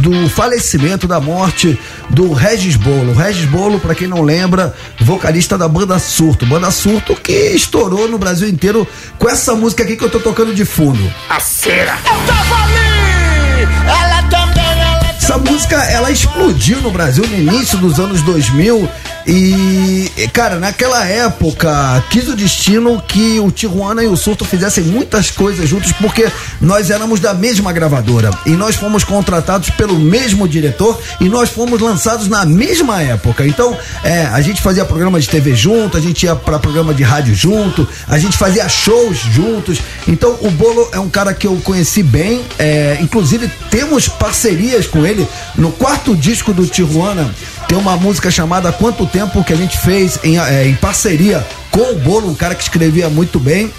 [0.00, 1.78] do falecimento, da morte
[2.10, 3.12] do Regis Bolo.
[3.12, 6.46] O Regis Bolo, pra quem não lembra, vocalista da banda Surto.
[6.46, 8.86] Banda Surto que estourou no Brasil inteiro
[9.18, 11.12] com essa música aqui que eu tô tocando de fundo.
[11.28, 11.98] A cera.
[15.26, 18.88] Essa música, ela explodiu no Brasil no início dos anos 2000
[19.26, 25.32] e, cara, naquela época, quis o destino que o Tijuana e o Surto fizessem muitas
[25.32, 31.00] coisas juntos porque nós éramos da mesma gravadora e nós fomos contratados pelo mesmo diretor
[31.20, 33.44] e nós fomos lançados na mesma época.
[33.44, 37.02] Então, é, a gente fazia programa de TV junto, a gente ia para programa de
[37.02, 39.80] rádio junto, a gente fazia shows juntos.
[40.06, 45.04] Então, o Bolo é um cara que eu conheci bem, é, inclusive temos parcerias com
[45.04, 45.26] ele.
[45.56, 47.34] No quarto disco do Tijuana
[47.68, 51.92] tem uma música chamada Quanto Tempo que a gente fez em, é, em parceria com
[51.92, 53.70] o Bolo, um cara que escrevia muito bem.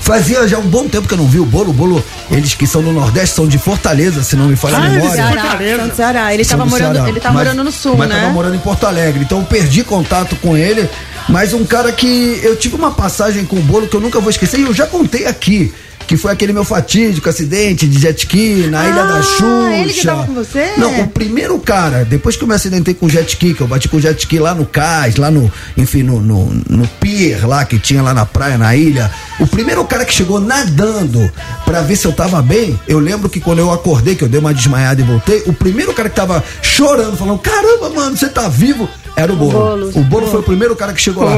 [0.00, 1.70] Fazia já um bom tempo que eu não vi o Bolo.
[1.70, 4.80] O Bolo, eles que são do Nordeste, são de Fortaleza, se não me falha a
[4.80, 5.16] Ah, eles memória.
[5.22, 5.94] são- Ceará, Fortaleza.
[5.94, 6.34] Ceará.
[6.34, 7.08] Ele São tava do morando, Ceará.
[7.10, 8.20] ele tá Mas- morando no sul, mas né?
[8.20, 9.22] tava morando em Porto Alegre.
[9.22, 10.88] Então eu perdi contato com ele.
[11.28, 14.30] Mas um cara que eu tive uma passagem com o bolo que eu nunca vou
[14.30, 15.72] esquecer e eu já contei aqui.
[16.08, 19.74] Que foi aquele meu fatídico acidente de jet ski na Ilha da Ah, Xuxa.
[19.74, 20.72] ele que tava com você?
[20.78, 23.88] Não, o primeiro cara, depois que eu me acidentei com jet ski, que eu bati
[23.90, 27.78] com jet ski lá no cais, lá no, enfim, no, no, no pier lá que
[27.78, 29.10] tinha lá na praia, na ilha.
[29.38, 31.30] O primeiro cara que chegou nadando
[31.66, 34.40] pra ver se eu tava bem, eu lembro que quando eu acordei, que eu dei
[34.40, 38.48] uma desmaiada e voltei, o primeiro cara que tava chorando, falando: caramba, mano, você tá
[38.48, 38.88] vivo.
[39.18, 39.90] Era o Bolo.
[39.94, 41.34] O Bolo foi o primeiro cara que chegou lá.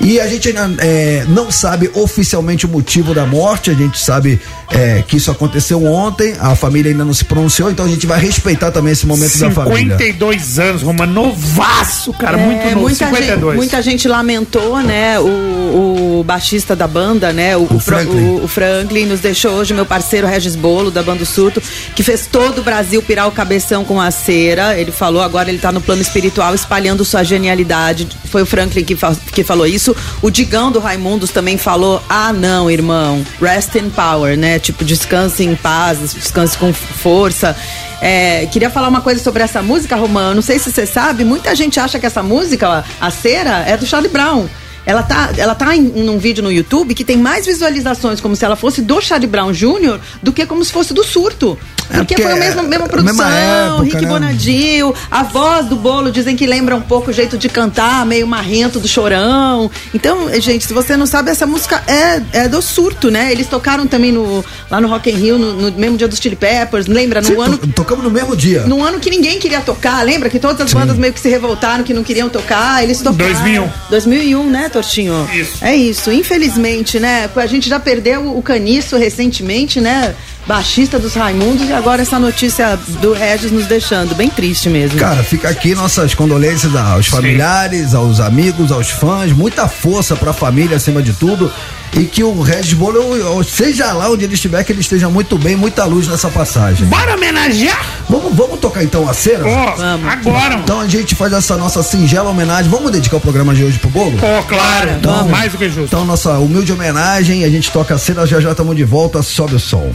[0.00, 4.40] E a gente ainda é, não sabe oficialmente o motivo da morte, a gente sabe
[4.70, 8.20] é, que isso aconteceu ontem, a família ainda não se pronunciou, então a gente vai
[8.20, 9.96] respeitar também esse momento da família.
[9.96, 11.12] 52 anos, Romano.
[11.12, 12.38] Novaço, cara.
[12.38, 12.80] É, muito novo.
[12.80, 13.40] muita 52.
[13.40, 15.18] gente, muita gente lamentou, né?
[15.20, 17.56] O, o baixista da banda, né?
[17.56, 18.24] O, o, Fra- Franklin.
[18.26, 21.62] o- o Franklin nos deixou hoje, meu parceiro Regis Bolo, da banda Surto,
[21.94, 24.78] que fez todo o Brasil pirar o cabeção com a cera.
[24.78, 28.06] Ele falou, agora ele tá no plano espiritual espalhando sua genialidade.
[28.26, 29.94] Foi o Franklin que, fa- que falou isso.
[30.20, 34.58] O Digão do Raimundos também falou: ah, não, irmão, rest in power, né?
[34.58, 37.56] Tipo, descanse em paz, descanse com força.
[38.00, 40.34] É, queria falar uma coisa sobre essa música, Romano.
[40.36, 43.86] Não sei se você sabe, muita gente acha que essa música, a cera, é do
[43.86, 44.46] Charlie Brown.
[44.86, 48.44] Ela tá, ela tá em num vídeo no YouTube que tem mais visualizações como se
[48.44, 49.98] ela fosse do Charlie Brown Jr.
[50.22, 51.58] do que como se fosse do surto.
[51.90, 54.08] É, Porque, porque foi a mesma, é mesma a produção, mesma época, Rick né?
[54.08, 58.26] Bonadio, a voz do bolo dizem que lembra um pouco o jeito de cantar, meio
[58.26, 59.70] marrento do chorão.
[59.94, 63.30] Então, gente, se você não sabe, essa música é, é do surto, né?
[63.30, 66.34] Eles tocaram também no, lá no Rock in Rio, no, no mesmo dia dos Chili
[66.34, 67.20] Peppers, lembra?
[67.20, 68.62] No Sim, ano to- tocamos no mesmo dia.
[68.66, 70.28] num ano que ninguém queria tocar, lembra?
[70.28, 73.32] Que todas as bandas meio que se revoltaram, que não queriam tocar, eles tocaram.
[73.32, 73.68] 2001.
[73.90, 75.26] 2001, né, Tortinho?
[75.32, 75.64] Isso.
[75.64, 76.12] É isso.
[76.12, 77.30] Infelizmente, né?
[77.34, 80.14] A gente já perdeu o Caniço recentemente, né?
[80.46, 84.14] Baixista dos Raimundos, e agora essa notícia do Regis nos deixando.
[84.14, 84.98] Bem triste mesmo.
[84.98, 90.76] Cara, fica aqui nossas condolências aos familiares, aos amigos, aos fãs, muita força pra família
[90.76, 91.50] acima de tudo.
[91.94, 95.56] E que o eu- eu- seja lá onde ele estiver, que ele esteja muito bem,
[95.56, 96.86] muita luz nessa passagem.
[96.88, 97.84] Bora homenagear?
[98.08, 99.46] Vamos, vamos tocar então a cera?
[99.46, 100.12] Ó, Vamos.
[100.12, 100.60] agora, mano.
[100.62, 102.70] Então a gente faz essa nossa singela homenagem.
[102.70, 104.18] Vamos dedicar o programa de hoje pro bolo?
[104.22, 104.90] Ó, claro.
[104.98, 105.84] Então- mais do que justo.
[105.84, 109.54] Então, nossa humilde homenagem, a gente toca a cera, já já estamos de volta, sobe
[109.54, 109.90] o som.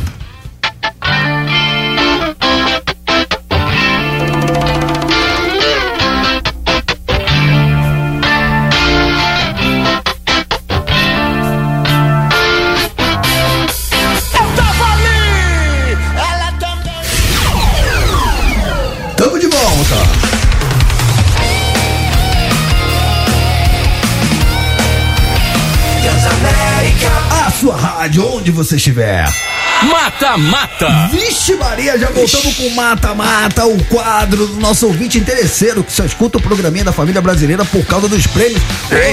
[28.01, 29.60] Cidade, onde você estiver.
[29.83, 31.09] Mata Mata.
[31.11, 36.05] Vixe Maria, já voltamos com Mata Mata, o quadro do nosso ouvinte interesseiro que só
[36.05, 38.61] escuta o programinha da família brasileira por causa dos prêmios.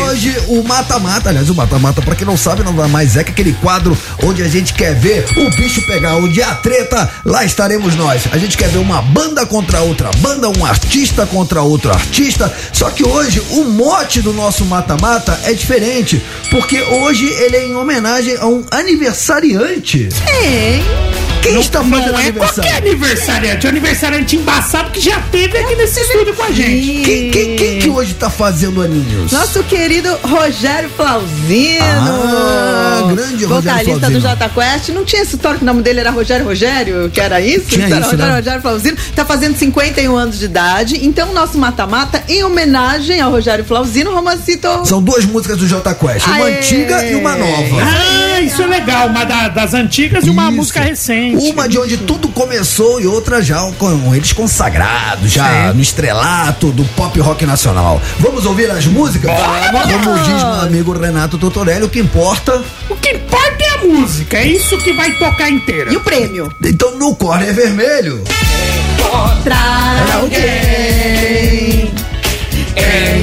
[0.08, 3.16] Hoje o Mata Mata, aliás, o Mata Mata, pra quem não sabe, não dá mais
[3.16, 7.10] é que aquele quadro onde a gente quer ver o bicho pegar, onde a treta,
[7.24, 8.22] lá estaremos nós.
[8.30, 12.54] A gente quer ver uma banda contra outra banda, um artista contra outro artista.
[12.72, 17.66] Só que hoje o mote do nosso Mata Mata é diferente, porque hoje ele é
[17.66, 20.08] em homenagem a um aniversariante.
[20.58, 21.37] Sim.
[21.42, 22.54] Quem está fazendo Não é aniversário?
[22.54, 27.02] qualquer aniversariante, um aniversariante embaçado que já teve aqui nesse estúdio com a gente.
[27.02, 29.32] Quem, quem, quem que hoje tá fazendo aninhos?
[29.32, 31.78] Nosso querido Rogério Flauzino.
[31.82, 34.20] Ah, grande Rogério Vocalista Flauzino.
[34.20, 34.88] do Jota Quest.
[34.90, 37.66] Não tinha esse história que o nome dele era Rogério Rogério, que era isso?
[37.68, 38.36] Tinha era isso, Rogério né?
[38.38, 38.96] Rogério Flauzino.
[39.14, 41.06] Tá fazendo 51 anos de idade.
[41.06, 44.68] Então, nosso mata-mata, em homenagem ao Rogério Flauzino, Romancito.
[44.84, 46.58] São duas músicas do Jota Quest, uma Aê.
[46.58, 47.76] antiga e uma nova.
[47.82, 49.06] Ah, isso é legal.
[49.08, 50.52] Uma da- das antigas e uma Isso.
[50.56, 51.27] música recente.
[51.36, 56.84] Uma de onde tudo começou e outra já com eles consagrados, já no estrelato do
[56.84, 58.00] pop rock nacional.
[58.18, 59.30] Vamos ouvir as músicas?
[59.30, 62.62] Como diz meu amigo Renato Totorelli, o que importa.
[62.88, 65.92] O que importa é a música, é isso que vai tocar inteira.
[65.92, 66.52] E o prêmio?
[66.62, 68.22] Então no corner vermelho.
[68.98, 71.92] Encontrar alguém.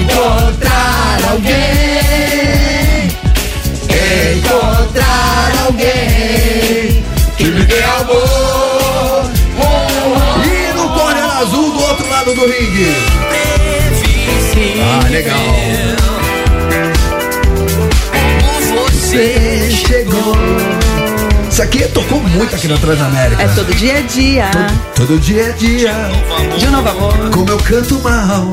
[0.02, 1.95] Encontrar alguém.
[12.48, 12.96] Ringue.
[14.82, 15.56] Ah, legal.
[18.92, 20.36] Você chegou.
[21.50, 23.42] Isso aqui tocou muito aqui na Transamérica.
[23.42, 24.52] É todo dia a dia.
[24.94, 25.94] Todo dia é dia,
[26.58, 27.30] De novo amor.
[27.32, 28.52] como eu canto mal.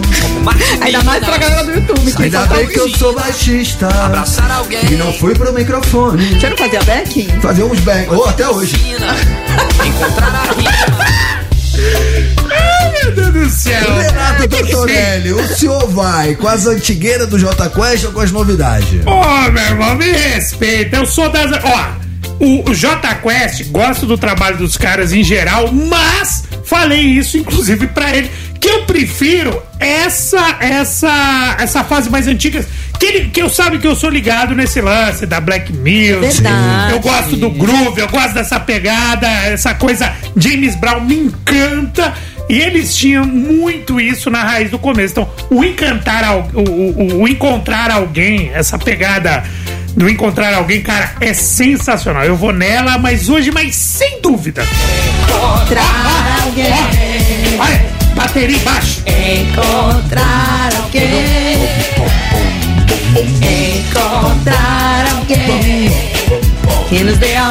[0.81, 2.13] Ainda mais pra galera do YouTube.
[2.13, 3.89] que Ainda bem que eu sou baixista.
[3.89, 4.85] Abraçar alguém.
[4.89, 6.39] E não fui pro microfone.
[6.39, 7.29] Você não fazia backing?
[7.41, 8.07] Fazer uns bang.
[8.09, 8.77] Ou até hoje.
[9.85, 11.43] Encontrar a rima.
[13.03, 13.95] Meu Deus do céu.
[13.97, 18.89] Renato Tortorelli, o senhor vai com as antigueiras do J Quest ou com as novidades?
[19.07, 20.97] Ô, meu irmão, me respeita.
[20.97, 21.51] Eu sou das.
[21.65, 27.37] Ó, o o J Quest gosta do trabalho dos caras em geral, mas falei isso
[27.37, 28.31] inclusive pra ele
[28.63, 32.65] que eu prefiro essa essa essa fase mais antiga.
[32.99, 36.41] Que, ele, que eu sabe que eu sou ligado nesse lance da Black Music.
[36.41, 36.93] Verdade.
[36.93, 42.15] Eu gosto do groove, eu gosto dessa pegada, essa coisa James Brown me encanta.
[42.49, 45.13] E eles tinham muito isso na raiz do começo.
[45.13, 49.43] Então, o encantar, o, o- o encontrar alguém, essa pegada
[49.97, 52.25] do encontrar alguém, cara, é sensacional.
[52.25, 54.63] Eu vou nela, mas hoje, mas sem dúvida.
[55.23, 56.73] Encontrar alguém.
[57.59, 59.03] Ó, olha, bateria embaixo.
[59.07, 61.59] Encontrar alguém.
[63.81, 65.91] Encontrar alguém.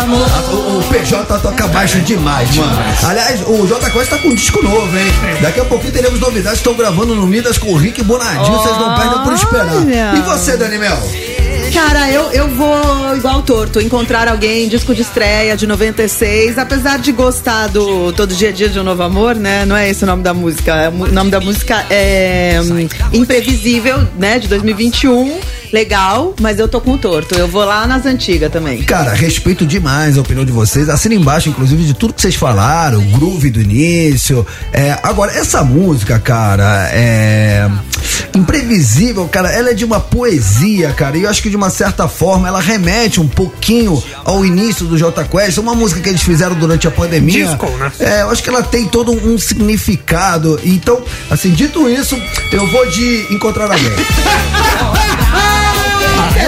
[0.02, 0.28] Amor.
[0.52, 2.78] O, o PJ toca baixo demais, mano.
[3.04, 5.06] Aliás, o J Quest tá com um disco novo, hein?
[5.42, 6.60] Daqui a pouquinho teremos novidades.
[6.60, 8.58] Estão gravando no Midas com o Rick Bonadinho.
[8.58, 10.16] Vocês não perdem por esperar.
[10.16, 10.98] E você, Dani Mel?
[11.74, 17.12] Cara, eu, eu vou igual torto, encontrar alguém, disco de estreia de 96, apesar de
[17.12, 19.66] gostar do Todo Dia a Dia de um Novo Amor, né?
[19.66, 20.76] Não é esse o nome da música.
[20.76, 24.38] é O nome da música é hum, Imprevisível, né?
[24.38, 25.40] De 2021.
[25.72, 27.36] Legal, mas eu tô com o torto.
[27.36, 28.84] Eu vou lá nas antigas também.
[28.84, 30.90] Cara, respeito demais a opinião de vocês.
[30.90, 34.46] Assina embaixo, inclusive, de tudo que vocês falaram, groove do início.
[34.74, 37.70] É, agora, essa música, cara, é.
[38.36, 42.08] Imprevisível, cara, ela é de uma poesia, cara, e eu acho que de uma certa
[42.08, 46.56] forma ela remete um pouquinho ao início do J Quest, uma música que eles fizeram
[46.56, 47.46] durante a pandemia.
[47.46, 47.92] Disco, né?
[48.00, 50.60] É, eu acho que ela tem todo um significado.
[50.64, 52.20] Então, assim, dito isso,
[52.52, 53.92] eu vou de encontrar alguém.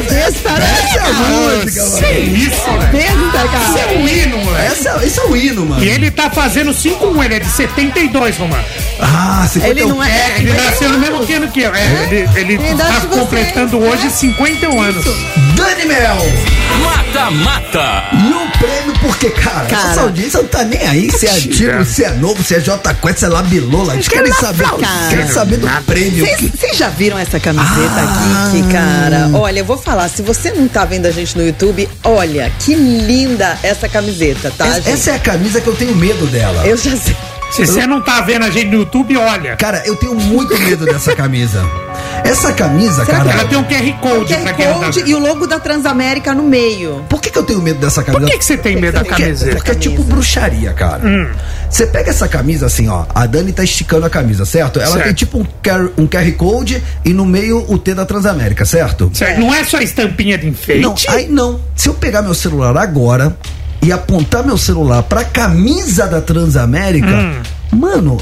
[0.10, 0.80] É besta, né?
[0.84, 2.38] Essa é a música, Que mano.
[2.38, 3.98] isso, É besta, Isso é cara.
[4.00, 4.66] um hino, moleque.
[4.72, 5.84] Essa, esse é o hino, mano.
[5.84, 8.64] E ele tá fazendo 5-1, ele é de 72, Romano.
[9.00, 10.36] Ah, 50 Ele não é.
[10.38, 11.74] Ele nasceu no mesmo que ano que eu.
[11.74, 15.06] É, ele tá completando hoje 51 anos.
[15.56, 16.18] Dani Mel!
[16.84, 18.04] Mata Mata.
[18.14, 19.92] E o prêmio, porque, cara, Cara.
[19.92, 22.94] essa audiência não tá nem aí se é antigo, se é novo, se é J
[22.96, 23.94] Quest, se é Labilola.
[23.94, 25.08] Eles querem saber, cara.
[25.10, 26.26] querem saber do prêmio.
[26.26, 28.48] Vocês vocês já viram essa camiseta Ah.
[28.48, 29.30] aqui, que, cara?
[29.34, 32.74] Olha, eu vou falar, se você não tá vendo a gente no YouTube, olha, que
[32.76, 34.90] linda essa camiseta, tá, Essa, gente?
[34.90, 36.66] essa é a camisa que eu tenho medo dela.
[36.66, 37.16] Eu já sei.
[37.52, 39.56] Se você não tá vendo a gente no YouTube, olha.
[39.58, 41.64] Cara, eu tenho muito medo dessa camisa.
[42.24, 43.40] Essa camisa, Será que cara.
[43.42, 45.10] Ela tem um QR Code QR quem tá Code vendo.
[45.10, 47.04] e o logo da Transamérica no meio.
[47.10, 48.22] Por que, que eu tenho medo dessa camisa?
[48.26, 49.56] Por que, que você tem medo da Porque, camiseta?
[49.56, 51.06] porque é tipo bruxaria, cara.
[51.06, 51.30] Hum.
[51.70, 53.06] Você pega essa camisa assim, ó.
[53.14, 54.80] A Dani tá esticando a camisa, certo?
[54.80, 55.04] Ela Certo.
[55.06, 59.12] tem tipo um QR, um QR Code e no meio o T da Transamérica, certo?
[59.14, 60.82] Certo, Não é só estampinha de enfeite?
[60.82, 61.60] Não, aí não.
[61.76, 63.36] Se eu pegar meu celular agora
[63.82, 67.42] e apontar meu celular pra camisa da Transamérica, Hum.
[67.72, 68.18] mano,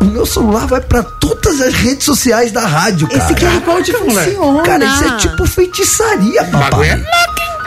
[0.00, 3.24] o meu celular vai pra todas as redes sociais da rádio, cara.
[3.24, 4.62] Esse QR Code funciona.
[4.62, 7.06] Cara, isso é tipo feitiçaria, bagulho é papai.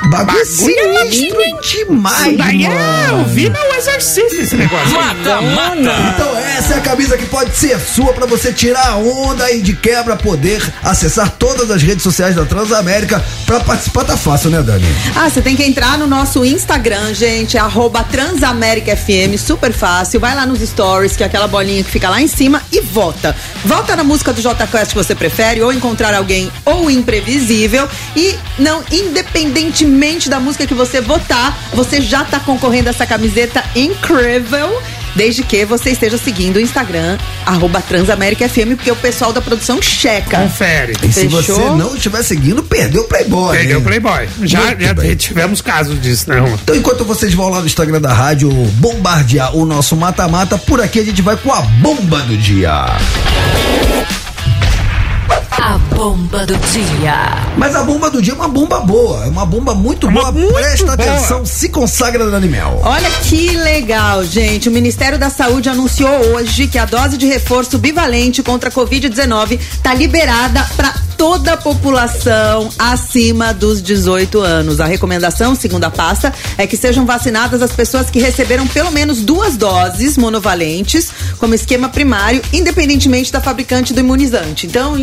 [0.07, 2.69] Bagulho é Bagulho é sinistro demais, daí é.
[3.09, 3.25] Eu mano.
[3.25, 4.91] vi no exercício esse negócio.
[4.91, 6.13] Mata, mata.
[6.15, 9.61] Então essa é a camisa que pode ser sua pra você tirar a onda e
[9.61, 13.23] de quebra poder acessar todas as redes sociais da Transamérica.
[13.45, 14.85] Pra participar tá fácil, né, Dani?
[15.15, 20.19] Ah, você tem que entrar no nosso Instagram, gente, é arroba Transamérica FM, super fácil.
[20.19, 23.35] Vai lá nos stories, que é aquela bolinha que fica lá em cima, e vota.
[23.65, 27.87] Vota na música do J Quest que você prefere, ou encontrar alguém ou imprevisível.
[28.15, 29.88] E não, independentemente
[30.29, 34.81] da música que você votar, você já tá concorrendo a essa camiseta incrível.
[35.15, 39.81] Desde que você esteja seguindo o Instagram, arroba Transamérica FM, porque o pessoal da produção
[39.81, 40.39] checa.
[40.39, 40.93] Confere.
[41.03, 41.41] E se Fechou?
[41.41, 43.57] você não estiver seguindo, perdeu o Playboy.
[43.57, 43.81] Perdeu o?
[43.81, 44.29] Playboy.
[44.43, 46.59] Já, já tivemos casos disso, né, Roma?
[46.61, 50.99] Então, enquanto vocês vão lá no Instagram da rádio bombardear o nosso mata-mata, por aqui
[50.99, 52.85] a gente vai com a bomba do dia.
[55.61, 57.15] A bomba do dia.
[57.57, 60.31] Mas a bomba do dia é uma bomba boa, é uma bomba muito Uma boa.
[60.31, 60.93] muito Presta boa.
[60.93, 62.79] atenção, se consagra Dani Mel.
[62.83, 64.69] Olha que legal, gente.
[64.69, 69.59] O Ministério da Saúde anunciou hoje que a dose de reforço bivalente contra a Covid-19
[69.59, 74.79] está liberada para toda a população acima dos 18 anos.
[74.79, 79.19] A recomendação, segundo a pasta, é que sejam vacinadas as pessoas que receberam pelo menos
[79.21, 84.65] duas doses monovalentes como esquema primário, independentemente da fabricante do imunizante.
[84.65, 84.95] Então,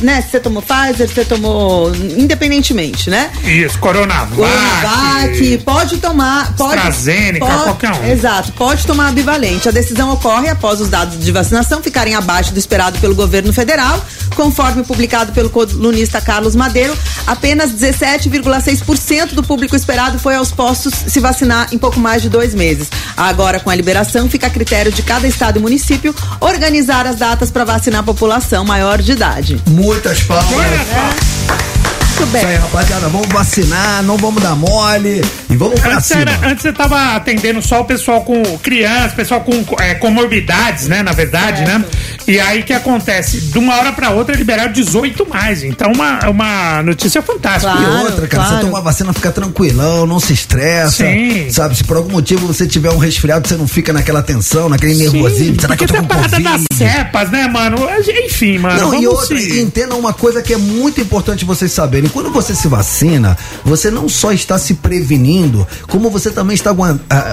[0.00, 3.30] né, se você tomou Pfizer, você tomou independentemente, né?
[3.44, 4.34] Isso, Coronavac.
[4.34, 6.74] Coronavac, pode tomar, pode.
[6.78, 8.10] AstraZeneca, pode- qualquer um.
[8.10, 9.68] Exato, pode tomar a bivalente.
[9.68, 14.04] A decisão ocorre após os dados de vacinação ficarem abaixo do esperado pelo governo federal,
[14.34, 16.96] conforme publicado pelo colunista Carlos Madeiro.
[17.26, 22.54] Apenas 17,6% do público esperado foi aos postos se vacinar em pouco mais de dois
[22.54, 22.88] meses.
[23.16, 27.50] Agora, com a liberação, fica a critério de cada estado e município organizar as datas
[27.50, 29.60] para vacinar a população maior de idade.
[29.68, 30.52] Muitas palmas.
[30.52, 31.79] Olha só.
[32.20, 32.60] Muito Isso aí, bem.
[32.60, 36.20] rapaziada, vamos vacinar, não vamos dar mole e vamos pra Antes, cima.
[36.20, 41.02] era- antes você tava atendendo só o pessoal com crianças, pessoal com é, comorbidades, né?
[41.02, 41.82] Na verdade, né?
[42.28, 43.40] E aí o que acontece?
[43.40, 45.64] De uma hora pra outra liberaram 18 mais.
[45.64, 47.72] Então, uma, uma notícia fantástica.
[47.72, 47.90] Claro.
[47.92, 48.56] E outra, cara, claro.
[48.56, 51.04] você toma a vacina, fica tranquilão, não se estressa.
[51.04, 51.50] Sim.
[51.50, 54.94] Sabe, se por algum motivo você tiver um resfriado, você não fica naquela tensão, naquele
[54.94, 55.60] Sim, nervosismo.
[55.60, 56.44] Será que eu tô com parada Covid?
[56.68, 57.78] das cepas, né, mano?
[58.26, 58.78] Enfim, mano.
[58.78, 62.09] Não, e vamos outra, entendam uma coisa que é muito importante vocês saberem.
[62.10, 66.74] Quando você se vacina, você não só está se prevenindo, como você também está,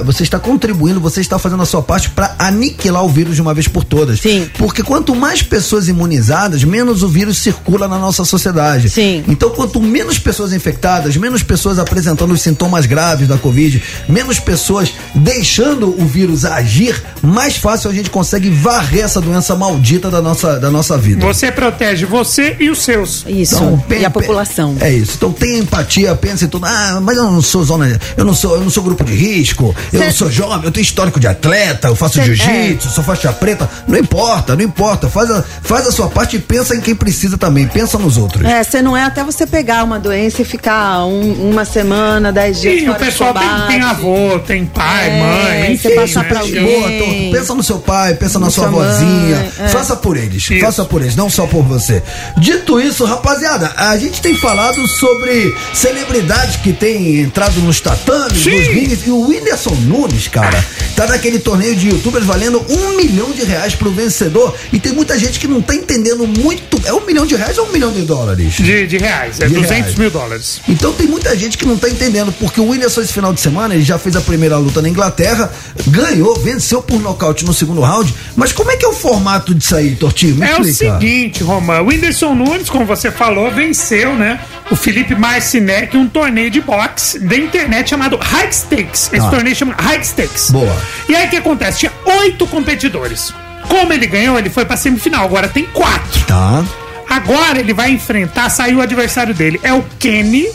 [0.05, 3.53] você está contribuindo, você está fazendo a sua parte para aniquilar o vírus de uma
[3.53, 4.19] vez por todas.
[4.19, 4.49] Sim.
[4.57, 8.89] Porque quanto mais pessoas imunizadas, menos o vírus circula na nossa sociedade.
[8.89, 9.23] Sim.
[9.27, 14.93] Então, quanto menos pessoas infectadas, menos pessoas apresentando os sintomas graves da Covid, menos pessoas
[15.15, 20.59] deixando o vírus agir, mais fácil a gente consegue varrer essa doença maldita da nossa,
[20.59, 21.25] da nossa vida.
[21.25, 23.25] Você protege você e os seus.
[23.27, 23.55] Isso.
[23.55, 24.66] Então, e a população.
[24.79, 25.13] É isso.
[25.17, 26.65] Então tenha empatia, pense em tudo.
[26.65, 27.99] Ah, mas eu não sou zona.
[28.15, 30.71] Eu não sou, eu não sou grupo de risco, eu Cê- não sou jovem, eu
[30.71, 33.69] tenho histórico de atleta, eu faço Cê- jiu-jitsu, sou faixa preta.
[33.87, 35.07] Não importa, não importa.
[35.09, 37.67] Faz a, faz a sua parte e pensa em quem precisa também.
[37.67, 38.45] Pensa nos outros.
[38.45, 42.59] É, você não é até você pegar uma doença e ficar um- uma semana, dez
[42.61, 45.95] dias E o pessoal tem, tem avô, tem pai, É, mãe, você enfim.
[45.99, 46.29] passar né?
[46.29, 46.63] pra alguém.
[46.63, 49.35] Boa, então, pensa no seu pai, pensa na Na sua sua vozinha.
[49.37, 49.67] mãe, é.
[49.69, 50.59] Faça por eles, Isso.
[50.59, 52.01] faça por eles, não só por você.
[52.37, 58.51] Dito isso, rapaziada, a gente tem falado sobre celebridades que têm entrado nos tatames, Sim.
[58.57, 59.05] nos rings.
[59.05, 60.63] E o Whindersson Nunes, cara,
[60.95, 64.55] tá naquele torneio de youtubers valendo um milhão de reais pro vencedor.
[64.71, 66.79] E tem muita gente que não tá entendendo muito.
[66.85, 68.53] É um milhão de reais ou um milhão de dólares?
[68.53, 69.95] De, de reais, é De 200 reais.
[69.95, 70.61] mil dólares.
[70.69, 73.73] Então tem muita gente que não tá entendendo, porque o Whindersson esse final de semana,
[73.75, 75.51] ele já fez a primeira luta na Inglaterra,
[75.87, 79.75] ganhou, venceu por nocaute no segundo round, mas como é que é o formato disso
[79.75, 80.35] aí, Tortinho?
[80.37, 80.93] Me É o explica.
[80.99, 81.83] seguinte, Romão.
[81.83, 84.36] O Whindersson Nunes, como você falou, venceu, né?
[84.69, 89.09] O Felipe Marcinec, um torneio de boxe da internet chamado High Stakes.
[89.13, 89.29] Esse Ah.
[89.29, 90.49] torneio chama High Stakes.
[90.51, 90.75] Boa.
[91.07, 91.79] E aí o que acontece?
[91.79, 93.33] Tinha oito competidores.
[93.69, 95.25] Como ele ganhou, ele foi pra semifinal.
[95.25, 96.21] Agora tem quatro.
[96.25, 96.63] Tá.
[97.09, 99.59] Agora ele vai enfrentar, saiu o adversário dele.
[99.63, 100.47] É o Kenny.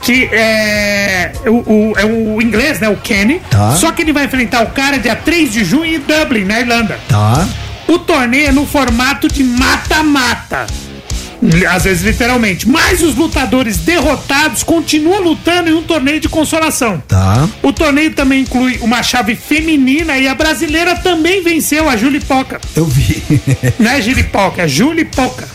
[0.00, 1.50] Que é o,
[1.90, 2.88] o- é o inglês, né?
[2.88, 3.40] O Kenny.
[3.50, 3.72] Tá.
[3.72, 6.98] Só que ele vai enfrentar o cara dia 3 de junho em Dublin, na Irlanda.
[7.08, 7.46] Tá.
[7.88, 10.66] O torneio é no formato de mata-mata.
[11.70, 12.68] Às vezes, literalmente.
[12.68, 17.02] Mas os lutadores derrotados continuam lutando em um torneio de consolação.
[17.06, 17.48] Tá.
[17.62, 22.60] O torneio também inclui uma chave feminina e a brasileira também venceu a Julipoca.
[22.74, 23.22] Eu vi.
[23.78, 25.48] Não é Gilipoca, é Julipoca.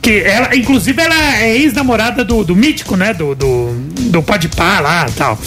[0.00, 3.14] Que ela, inclusive, ela é ex-namorada do, do mítico, né?
[3.14, 3.72] Do, do,
[4.10, 5.38] do Podpah lá e tal.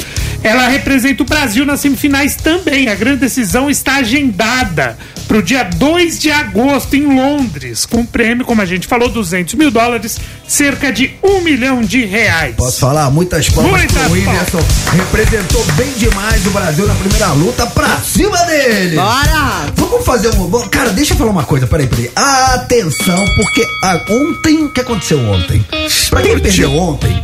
[0.44, 2.88] Ela representa o Brasil nas semifinais também.
[2.88, 8.06] A grande decisão está agendada para o dia 2 de agosto em Londres, com um
[8.06, 12.56] prêmio, como a gente falou, 200 mil dólares, cerca de um milhão de reais.
[12.56, 13.10] Posso falar?
[13.10, 14.64] Muitas palmas Muitas pro Whindersson.
[14.96, 18.96] Representou bem demais o Brasil na primeira luta pra cima dele.
[18.96, 19.66] Bora!
[19.76, 20.68] Vamos fazer um.
[20.70, 22.12] Cara, deixa eu falar uma coisa, peraí, peraí.
[22.16, 24.66] Atenção, porque ah, ontem.
[24.66, 25.66] O que aconteceu ontem?
[26.10, 27.24] Pra quem perdeu ontem,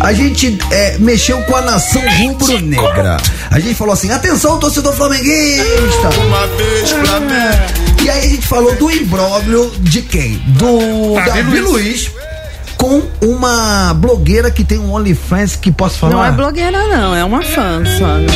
[0.00, 3.16] a gente é, mexeu com a nação rubro-negra.
[3.50, 6.10] A gente falou assim: atenção, torcedor flamenguista.
[6.26, 8.04] Uma vez pra mim.
[8.04, 10.34] E aí a gente falou do imbróglio de quem?
[10.46, 11.72] Do Davi Davi Luiz.
[11.72, 12.10] Luiz.
[12.76, 16.12] Com uma blogueira que tem um OnlyFans que posso falar.
[16.12, 18.18] Não é blogueira, não, é uma fã só.
[18.18, 18.26] não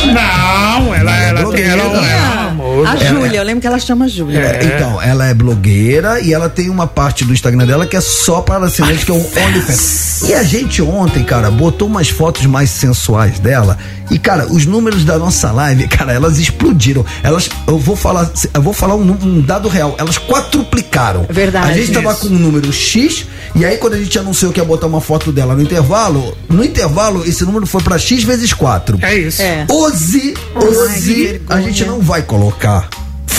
[3.29, 4.39] Júlia, eu lembro que ela chama Júlia.
[4.39, 8.01] É, Então, ela é blogueira e ela tem uma parte do Instagram dela que é
[8.01, 10.21] só para assinantes, que é o OnlyFans.
[10.27, 13.77] E a gente ontem, cara, botou umas fotos mais sensuais dela.
[14.11, 17.05] E, cara, os números da nossa live, cara, elas explodiram.
[17.23, 19.95] Elas, eu vou falar, eu vou falar um, um dado real.
[19.97, 21.25] Elas quadruplicaram.
[21.29, 21.69] É verdade.
[21.71, 23.25] A gente tava com um número X,
[23.55, 26.63] e aí quando a gente anunciou que ia botar uma foto dela no intervalo, no
[26.63, 28.99] intervalo esse número foi pra X vezes 4.
[29.01, 29.41] É isso.
[29.41, 29.65] É.
[29.69, 31.59] Hoje, Ai, que hoje, vergonha.
[31.59, 32.89] a gente não vai colocar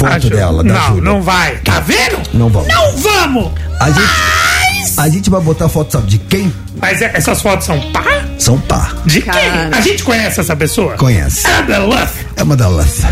[0.01, 1.03] foto A Ju- dela, da Não, Júlia.
[1.03, 1.57] não vai.
[1.59, 2.19] Tá vendo?
[2.33, 2.69] Não vamos.
[2.69, 3.53] Não vamos!
[3.79, 6.53] A gente, a gente vai botar foto, sabe de quem?
[6.81, 8.03] Mas é- essas fotos são pá?
[8.39, 8.93] São pá.
[9.05, 9.39] De Cara.
[9.39, 9.79] quem?
[9.79, 10.95] A gente conhece essa pessoa?
[10.97, 11.47] Conhece.
[11.47, 12.27] É da Luff.
[12.37, 13.03] É uma delas.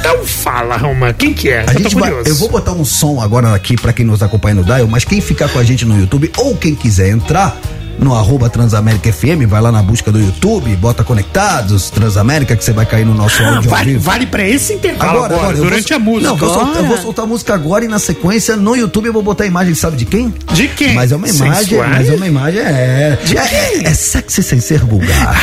[0.00, 1.12] Então fala, Roma.
[1.12, 1.60] Quem que é?
[1.60, 2.30] A eu gente tô vai, curioso.
[2.30, 5.20] eu vou botar um som agora aqui pra quem nos acompanha no Dial, mas quem
[5.20, 7.54] ficar com a gente no YouTube ou quem quiser entrar
[7.98, 12.72] no arroba Transamérica FM, vai lá na busca do YouTube, bota conectados, Transamérica, que você
[12.72, 14.04] vai cair no nosso Ah, áudio ao vale, vivo.
[14.04, 16.28] vale pra esse intervalo agora, eu vou durante sol- a música.
[16.30, 17.02] Não, vou soltar, eu vou Agora?
[17.02, 19.96] soltar a música agora e na sequência no YouTube eu vou botar a imagem, sabe
[19.96, 20.34] de quem?
[20.52, 20.94] De quem?
[20.94, 21.90] Mas é uma imagem, Sensuais?
[21.90, 23.18] mas é uma imagem, é.
[23.24, 23.86] De é, quem?
[23.86, 25.34] é sexy sem ser vulgar.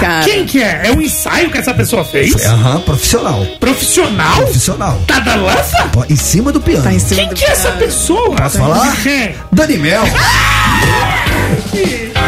[0.00, 0.82] Cara, Quem que é?
[0.84, 2.34] É um ensaio que essa pessoa fez?
[2.44, 3.46] Aham, profissional.
[3.58, 4.36] Profissional?
[4.36, 5.00] Profissional.
[5.06, 5.90] Tá da lança?
[6.10, 6.82] Em cima do piano.
[6.84, 7.78] Tá em cima Quem do que é essa piano.
[7.78, 8.36] pessoa?
[8.36, 8.90] Posso falar?
[8.96, 9.34] De quem?
[9.52, 9.76] Dani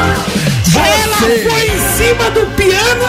[0.03, 0.49] Mel.
[0.81, 3.05] Ela foi em cima do piano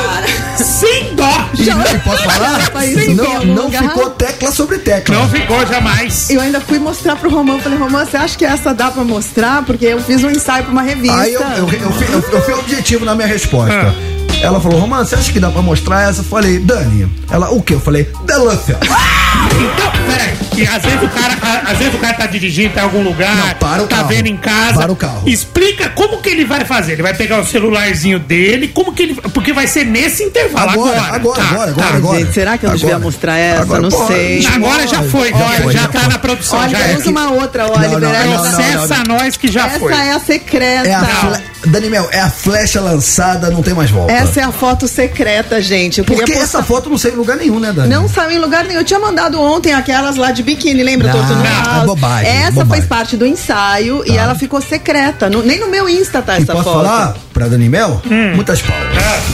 [0.55, 1.49] sem dó.
[1.57, 2.59] E, e posso falar?
[2.71, 5.15] Faz isso em Não, não ficou tecla sobre tecla.
[5.15, 6.29] Não ficou jamais.
[6.29, 7.59] Eu ainda fui mostrar pro Romão.
[7.59, 9.63] Falei, Romão, você acha que essa dá pra mostrar?
[9.63, 11.17] Porque eu fiz um ensaio pra uma revista.
[11.17, 13.93] Aí eu, eu, eu, fui- eu, eu fui objetivo na minha resposta.
[14.41, 16.21] Ela falou, Romano, você acha que dá pra mostrar essa?
[16.21, 17.11] Eu falei, Dani.
[17.29, 17.73] Ela, o quê?
[17.75, 18.77] Eu falei, Delância.
[18.81, 20.28] Então, peraí,
[20.65, 23.35] que às vezes o cara, a- às vezes o cara tá dirigindo em algum lugar,
[23.35, 24.07] Não, para o tá carro.
[24.09, 24.73] vendo em casa.
[24.79, 25.23] Para o carro.
[25.27, 26.93] Explica como que ele vai fazer.
[26.93, 29.13] Ele vai pegar o celularzinho dele, como que ele.
[29.33, 31.15] Porque vai ser nesse intervalo Agora, agora.
[31.15, 31.81] agora, Tá, agora, tá.
[31.83, 32.19] agora, agora.
[32.19, 32.91] gente, será que eu não Agora.
[32.93, 33.61] devia mostrar essa?
[33.61, 34.45] Agora, Não sei.
[34.47, 36.09] Agora já foi, Já foi, já já tá foi.
[36.09, 36.59] na produção.
[36.59, 36.97] Olha, já é.
[36.97, 39.93] usa uma outra, essa não, Processa nós que já essa foi.
[39.93, 40.87] é a secreta.
[40.87, 41.43] É a fle...
[41.65, 44.13] Dani Mel, é a flecha lançada, não tem mais volta.
[44.13, 45.99] Essa é a foto secreta, gente.
[45.99, 47.89] Eu Porque postar- essa foto não saiu em lugar nenhum, né, Dani?
[47.89, 48.79] Não saiu em lugar nenhum.
[48.79, 51.07] Eu tinha mandado ontem aquelas lá de biquíni, lembra?
[51.11, 51.85] Não, Torto no é House?
[51.85, 52.69] bobagem, Essa bobagem.
[52.69, 55.29] faz parte do ensaio e ela ficou secreta.
[55.29, 56.75] No- nem no meu Insta tá E essa posso foto.
[56.85, 58.01] falar pra Dani Mel?
[58.09, 58.35] Hum.
[58.35, 58.87] Muitas palmas.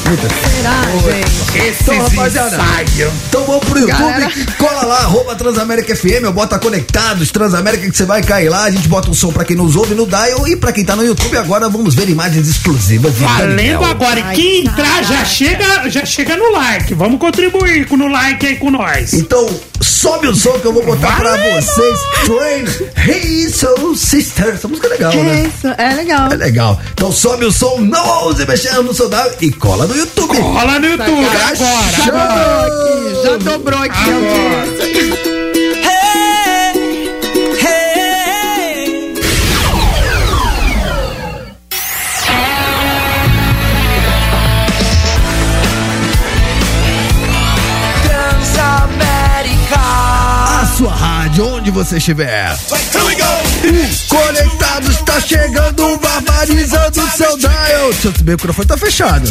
[0.06, 1.68] Muitas Será, gente?
[1.68, 2.56] Esses Então, rapaziada.
[2.56, 3.14] ensaios.
[3.30, 4.32] Então vamos pro YouTube, Galera.
[4.58, 8.72] cola lá, arroba Transamérica FM, eu bota conectados, Transamérica que você vai cair lá, a
[8.72, 11.04] gente bota um som pra quem nos ouve no Dial e pra quem tá no
[11.06, 13.84] YouTube agora vamos ver imagens exclusivas de Valendo Daniel.
[13.86, 14.20] agora.
[14.20, 16.94] E Ai, quem entrar já chega, já chega no like.
[16.94, 19.14] Vamos contribuir com no like aí com nós.
[19.14, 19.48] Então,
[19.82, 22.00] sobe o som que eu vou botar pra vocês.
[22.26, 22.66] Train,
[23.08, 24.48] Hey Soul Sister.
[24.56, 25.52] Essa música é legal, É né?
[25.54, 26.32] isso, é legal.
[26.32, 26.82] É legal.
[26.94, 30.38] Então sobe o som, não ouse mexer no dial e cola no YouTube.
[30.40, 31.56] Rola no YouTube agora.
[31.56, 32.16] Show!
[32.16, 35.15] Aqui, já dobrou aqui Agora.
[51.66, 52.56] Onde você estiver.
[54.08, 57.92] Conectado está chegando, barbarizando o seu dial.
[57.92, 59.30] Deixa eu saber, o microfone tá fechado.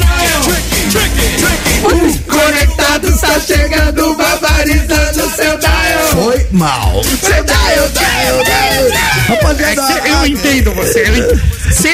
[2.29, 6.09] Conectado está chegando, barbarizando o seu dial.
[6.12, 7.03] Foi, mal.
[7.03, 9.14] Você tá, eu tá, eu tá, eu tá.
[9.29, 11.05] Rapaziada, É eu entendo você.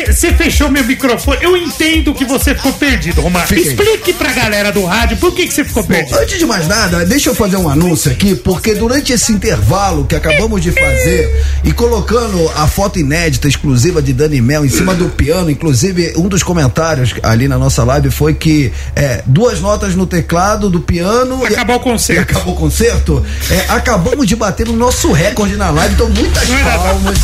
[0.07, 1.39] Você fechou meu microfone.
[1.41, 3.22] Eu entendo que você ficou perdido.
[3.47, 3.68] Fiquei.
[3.68, 6.18] Explique pra galera do rádio por que você ficou perdido.
[6.18, 10.14] Antes de mais nada, deixa eu fazer um anúncio aqui, porque durante esse intervalo que
[10.14, 12.20] acabamos de fazer e colocando
[12.57, 17.14] a foto inédita exclusiva de Dani Mel em cima do piano, inclusive um dos comentários
[17.23, 21.81] ali na nossa live foi que é, duas notas no teclado do piano Acabou o
[21.81, 22.23] e concerto.
[22.33, 23.25] acabou o concerto.
[23.51, 27.18] É, acabamos de bater no nosso recorde na live, então muitas era- palmas.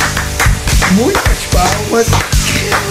[0.93, 2.07] Muitas palmas.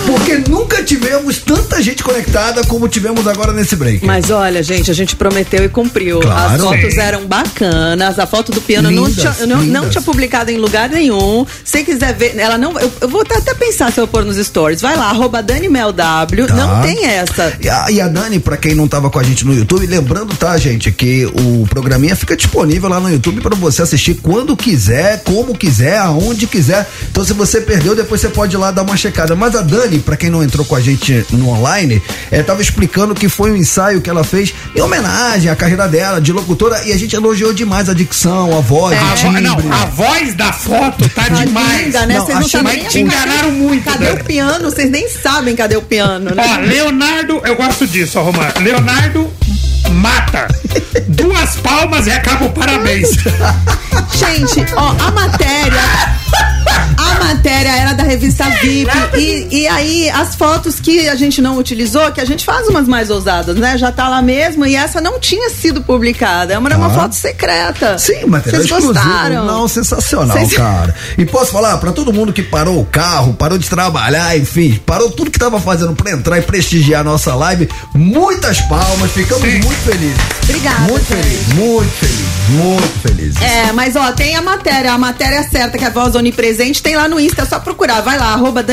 [0.05, 4.05] Porque nunca tivemos tanta gente conectada como tivemos agora nesse break.
[4.05, 6.19] Mas olha, gente, a gente prometeu e cumpriu.
[6.19, 6.53] Claro.
[6.53, 6.99] As fotos Sim.
[6.99, 8.19] eram bacanas.
[8.19, 11.45] A foto do piano não Lindas, tinha, não, não tinha publicado em lugar nenhum.
[11.63, 12.79] Se quiser ver, ela não.
[12.79, 14.79] Eu, eu vou até, pensar se eu pôr nos stories.
[14.79, 15.93] Vai lá, arroba DanimelW.
[15.95, 16.55] Tá.
[16.55, 17.57] Não tem essa.
[17.59, 20.35] E a, e a Dani, pra quem não tava com a gente no YouTube, lembrando,
[20.35, 25.23] tá, gente, que o programinha fica disponível lá no YouTube pra você assistir quando quiser,
[25.23, 26.87] como quiser, aonde quiser.
[27.09, 29.35] Então, se você perdeu, depois você pode ir lá dar uma checada.
[29.35, 32.01] Mas a Dani, pra quem não entrou com a gente no online,
[32.31, 36.21] é, tava explicando que foi um ensaio que ela fez em homenagem à carreira dela
[36.21, 39.41] de locutora e a gente elogiou demais a dicção, a voz, A o timbre.
[39.41, 41.85] não, a voz da foto tá, Tá demais.
[41.87, 42.15] linda, né?
[42.17, 44.21] Não, Vocês não achei- sabem Mas te enganaram muito, Cadê Dani.
[44.21, 44.71] o piano?
[44.71, 46.43] Vocês nem sabem cadê o piano, né?
[46.47, 48.53] Ó, Leonardo, eu gosto disso, ó, Romano.
[48.61, 49.29] Leonardo
[49.91, 50.47] mata.
[51.09, 53.09] Duas palmas e acaba o parabéns.
[54.13, 55.81] Gente, ó, a matéria.
[56.97, 58.89] A matéria era da revista VIP.
[59.17, 62.87] E, e aí, as fotos que a gente não utilizou, que a gente faz umas
[62.87, 63.77] mais ousadas, né?
[63.77, 64.65] Já tá lá mesmo.
[64.65, 66.53] E essa não tinha sido publicada.
[66.53, 67.97] É uma, era uma foto secreta.
[67.97, 69.45] Sim, material Vocês gostaram?
[69.45, 70.95] Não, sensacional, Vocês- cara.
[71.17, 75.09] E posso falar, pra todo mundo que parou o carro, parou de trabalhar, enfim, parou
[75.09, 79.59] tudo que tava fazendo pra entrar e prestigiar a nossa live, muitas palmas, ficamos Sim.
[79.59, 80.17] muito felizes.
[80.43, 83.41] Obrigada, Muito felizes, muito felizes, muito felizes.
[83.41, 86.95] É, mas ó, tem a matéria, a matéria certa, que é a voz onipresente, tem
[86.95, 88.01] lá no Insta, é só procurar.
[88.01, 88.63] Vai lá, arroba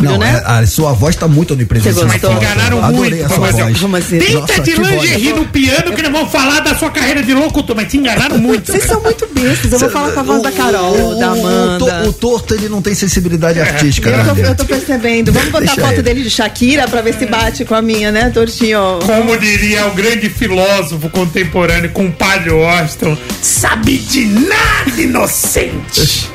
[0.00, 0.42] Não, né?
[0.46, 1.92] é- a sua voz tá muito onipresente.
[1.96, 2.32] Você gostou?
[2.32, 3.80] Enganaram Adorei muito, a sua voz.
[3.80, 4.18] Como assim?
[4.18, 7.74] Tenta Nossa, de lingerie no piano que nós vamos falar da sua carreira de locutor,
[7.74, 8.70] mas te enganaram muito.
[8.70, 9.72] Vocês são muito bestas.
[9.72, 12.02] Eu vou falar com a voz da Carol, O- da o- Amanda.
[12.04, 14.24] O, o torto, ele não tem sensibilidade artística, Eu né?
[14.34, 15.32] tô, eu tô percebendo.
[15.32, 16.02] Vamos botar Deixa a foto ele.
[16.02, 19.00] dele de Shakira pra ver se bate com a minha, né, Tortinho?
[19.04, 26.30] Como diria o grande filósofo contemporâneo, compadre Washington, sabe de nada, inocente.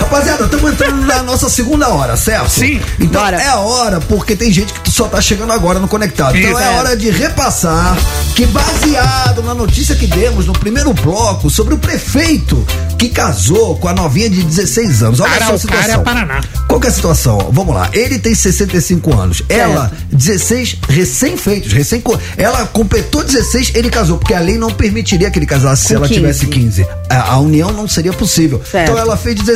[0.00, 2.50] Rapaziada, estamos entrando na nossa segunda hora, certo?
[2.50, 2.80] Sim.
[2.98, 3.40] Então Bora.
[3.40, 6.36] é a hora, porque tem gente que só tá chegando agora no Conectado.
[6.36, 6.60] Então Isso.
[6.60, 7.96] é hora de repassar
[8.34, 12.64] que, baseado na notícia que demos no primeiro bloco sobre o prefeito
[12.98, 15.20] que casou com a novinha de 16 anos.
[15.20, 16.04] Olha só a Araucária, situação.
[16.04, 16.40] Paraná.
[16.68, 17.50] Qual que é a situação?
[17.50, 17.90] Vamos lá.
[17.92, 19.42] Ele tem 65 anos.
[19.48, 21.72] Ela, 16 recém-feitos.
[21.72, 22.02] Recém
[22.36, 25.94] ela completou 16, ele casou, porque a lei não permitiria que ele casasse se Com
[25.94, 26.20] ela 15.
[26.20, 26.86] tivesse 15.
[27.08, 28.62] A, a união não seria possível.
[28.70, 28.90] Certo.
[28.90, 29.51] Então ela fez 16,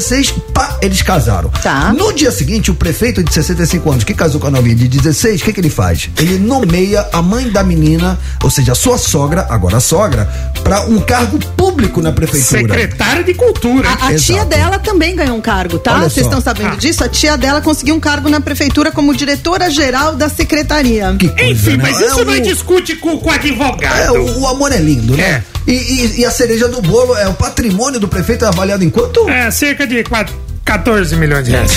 [0.52, 1.48] pá, eles casaram.
[1.62, 1.92] Tá.
[1.92, 5.40] No dia seguinte, o prefeito de 65 anos, que casou com a novinha de 16,
[5.40, 6.08] o que, que ele faz?
[6.18, 10.28] Ele nomeia a mãe da menina, ou seja, a sua sogra, agora a sogra,
[10.62, 12.60] pra um cargo público na prefeitura.
[12.74, 13.88] Secretário de Cultura.
[13.88, 15.98] A, a tia dela também ganhou um cargo, tá?
[16.00, 16.76] Vocês estão sabendo Ah.
[16.76, 17.02] disso?
[17.04, 21.14] A tia dela conseguiu um cargo na prefeitura como diretora-geral da secretaria.
[21.18, 21.82] Que coisa, Enfim, né?
[21.82, 23.98] mas É isso o- não discute com, com o advogado.
[24.00, 25.22] É, o, o amor é lindo, né?
[25.22, 25.56] É.
[25.68, 28.90] E, e- e a cereja do bolo é o patrimônio do prefeito é avaliado em
[28.90, 29.28] quanto?
[29.28, 31.76] É, cerca de quatro- 14 milhões de reais.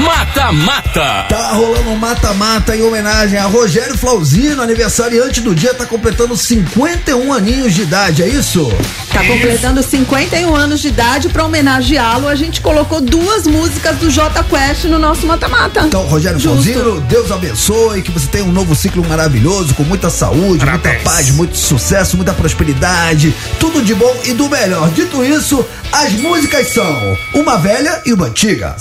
[0.00, 1.26] Mata Mata.
[1.28, 7.32] Tá rolando um mata-mata em homenagem a Rogério Flauzino, aniversariante do dia, tá completando 51
[7.32, 8.70] aninhos de idade, é isso?
[9.12, 12.28] Tá completando 51 anos de idade pra homenageá-lo.
[12.28, 15.82] A gente colocou duas músicas do J Quest no nosso mata-mata.
[15.86, 16.40] Então, Rogério.
[16.40, 21.02] Flauzino, Deus abençoe, que você tenha um novo ciclo maravilhoso, com muita saúde, muita Parabéns.
[21.02, 24.88] paz, muito sucesso, muita prosperidade, tudo de bom e do melhor.
[24.90, 28.76] Dito isso, as músicas são uma velha e uma antiga.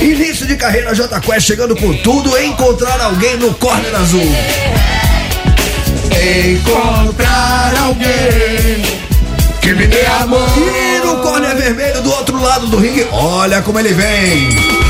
[0.00, 4.26] Início de carreira J Quest chegando com tudo, encontrar alguém no corner azul.
[6.46, 8.82] Encontrar alguém
[9.60, 10.48] que me dê amor.
[11.10, 14.89] No corner vermelho do outro lado do ringue, olha como ele vem.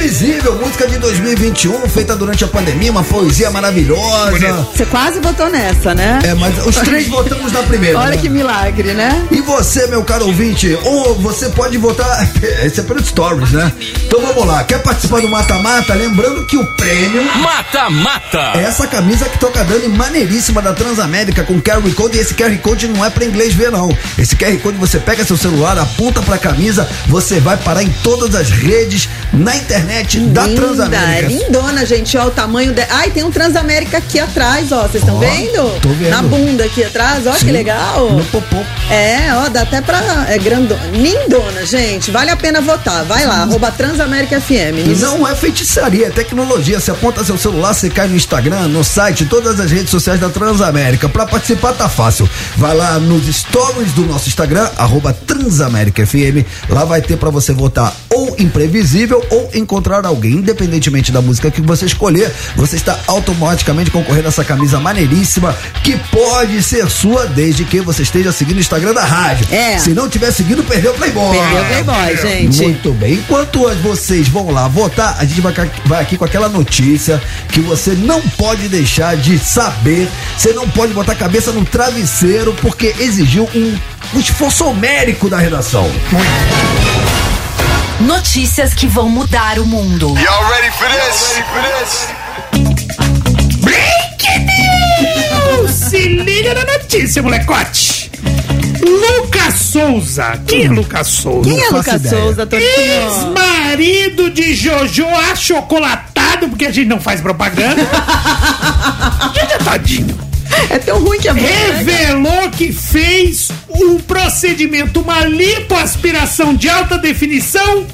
[0.00, 4.66] Imprevisível, música de 2021, feita durante a pandemia, uma poesia maravilhosa.
[4.74, 6.20] Você quase votou nessa, né?
[6.24, 7.98] É, mas os três votamos na primeira.
[7.98, 8.16] Olha né?
[8.16, 9.28] que milagre, né?
[9.30, 12.26] E você, meu caro ouvinte, ou você pode votar.
[12.64, 13.70] Esse é pelo Stories, né?
[14.06, 14.64] Então vamos lá.
[14.64, 15.92] Quer participar do Mata-Mata?
[15.92, 18.52] Lembrando que o prêmio Mata Mata.
[18.54, 22.16] é essa camisa que toca Dani maneiríssima da Transamérica com QR Code.
[22.16, 23.94] E esse QR Code não é pra inglês ver, não.
[24.16, 28.34] Esse QR Code você pega seu celular, aponta pra camisa, você vai parar em todas
[28.34, 31.28] as redes, na internet da Linda, é Transamérica.
[31.28, 32.16] lindona, gente.
[32.16, 32.88] Ó, o tamanho dela.
[32.92, 34.82] Ai, tem um Transamérica aqui atrás, ó.
[34.82, 35.80] Vocês estão vendo?
[35.80, 36.10] tô vendo.
[36.10, 38.10] Na bunda aqui atrás, ó, que Sim, legal.
[38.10, 38.58] No popô.
[38.90, 40.26] É, ó, dá até pra.
[40.28, 40.80] É grandona.
[40.92, 42.10] Lindona, gente.
[42.10, 43.04] Vale a pena votar.
[43.04, 45.00] Vai lá, arroba Transamérica FM.
[45.00, 46.78] Não é feitiçaria, é tecnologia.
[46.78, 50.28] Você aponta seu celular, você cai no Instagram, no site, todas as redes sociais da
[50.28, 51.08] Transamérica.
[51.08, 52.28] Pra participar tá fácil.
[52.56, 56.46] Vai lá nos stories do nosso Instagram, arroba Transamérica FM.
[56.68, 60.32] Lá vai ter pra você votar ou imprevisível ou encontrar alguém.
[60.32, 65.96] Independentemente da música que você escolher, você está automaticamente concorrendo a essa camisa maneiríssima que
[66.10, 69.46] pode ser sua desde que você esteja seguindo o Instagram da rádio.
[69.50, 69.78] É.
[69.78, 71.38] Se não tiver seguido, perdeu o Playboy.
[71.38, 72.62] Perdeu o Playboy, gente.
[72.62, 73.14] Muito bem.
[73.14, 75.54] Enquanto vocês vão lá votar, a gente vai,
[76.00, 80.08] aqui com aquela notícia que você não pode deixar de saber.
[80.36, 83.78] Você não pode botar a cabeça no travesseiro porque exigiu um,
[84.14, 85.90] um esforço homérico da redação.
[88.00, 90.08] Notícias que vão mudar o mundo.
[90.18, 91.34] Y'all ready for this?
[91.34, 91.62] Ready for
[95.66, 95.74] this?
[95.74, 98.10] Se liga na notícia, molecote.
[98.82, 100.40] Lucas Souza.
[100.46, 101.50] Quem é Lucas Souza?
[101.50, 102.02] Quem é Lucas.
[102.02, 102.48] Souza?
[102.50, 107.82] Ex-marido de Jojo achocolatado, porque a gente não faz propaganda.
[109.36, 110.29] é tadinho.
[110.68, 111.40] É tão ruim que é bom.
[111.40, 111.48] né?
[111.78, 117.86] Revelou que fez um procedimento, uma lipoaspiração de alta definição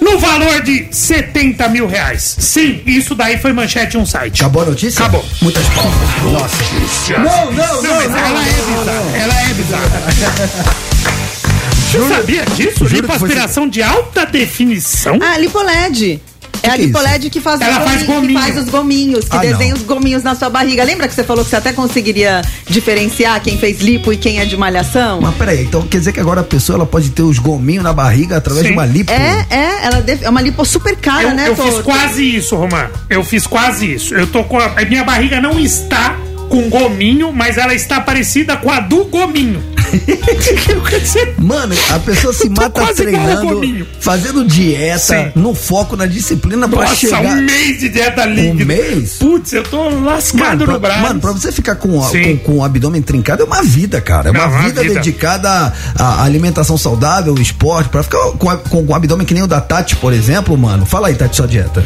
[0.00, 2.36] no valor de 70 mil reais.
[2.38, 4.40] Sim, isso daí foi manchete em um site.
[4.40, 5.00] Acabou a notícia?
[5.02, 5.24] Acabou.
[5.40, 6.32] Muitas palmas.
[6.32, 6.56] Nossa.
[7.18, 9.16] Não, não, Não, mas ela é bizarra.
[9.16, 10.02] Ela é bizarra.
[11.92, 12.88] Você sabia disso?
[12.88, 15.18] juro Lipoaspiração de alta definição?
[15.22, 16.20] Ah, Lipoled.
[16.62, 16.86] É a que é?
[16.86, 18.40] Lipoled que faz, Ela os faz gominhos, que gominho.
[18.40, 19.76] faz os gominhos, que Ah, desenha não.
[19.76, 20.84] os gominhos na sua barriga.
[20.84, 24.44] Lembra que você falou que você até conseguiria diferenciar quem fez lipo e quem é
[24.44, 25.20] de malhação?
[25.20, 27.92] Mas peraí, então quer dizer que agora a pessoa ela pode ter os gominhos na
[27.92, 28.72] barriga através Sim.
[28.72, 29.10] de uma lipo?
[29.12, 32.56] É, é, ela def- é uma lipo super cara, Eu, né, eu fiz quase isso,
[32.56, 32.88] Romã.
[33.10, 34.14] Eu fiz quase isso.
[34.14, 36.16] Eu tô com a minha barriga não está
[36.52, 39.64] com gominho, mas ela está parecida com a do gominho.
[41.38, 45.32] Mano, a pessoa se mata treinando, fazendo dieta, Sim.
[45.34, 47.22] no foco, na disciplina pra Nossa, chegar.
[47.22, 48.66] um mês de dieta líquida.
[48.66, 49.14] mês?
[49.18, 51.00] Putz, eu tô lascado Mano pra, no braço.
[51.00, 54.28] mano, pra você ficar com, com, com o abdômen trincado é uma vida, cara.
[54.28, 54.94] É uma, Não, é vida, vida.
[54.96, 59.46] dedicada à alimentação saudável, esporte, pra ficar com, com, com o abdômen que nem o
[59.46, 60.84] da Tati, por exemplo, mano.
[60.84, 61.82] Fala aí, Tati, sua dieta.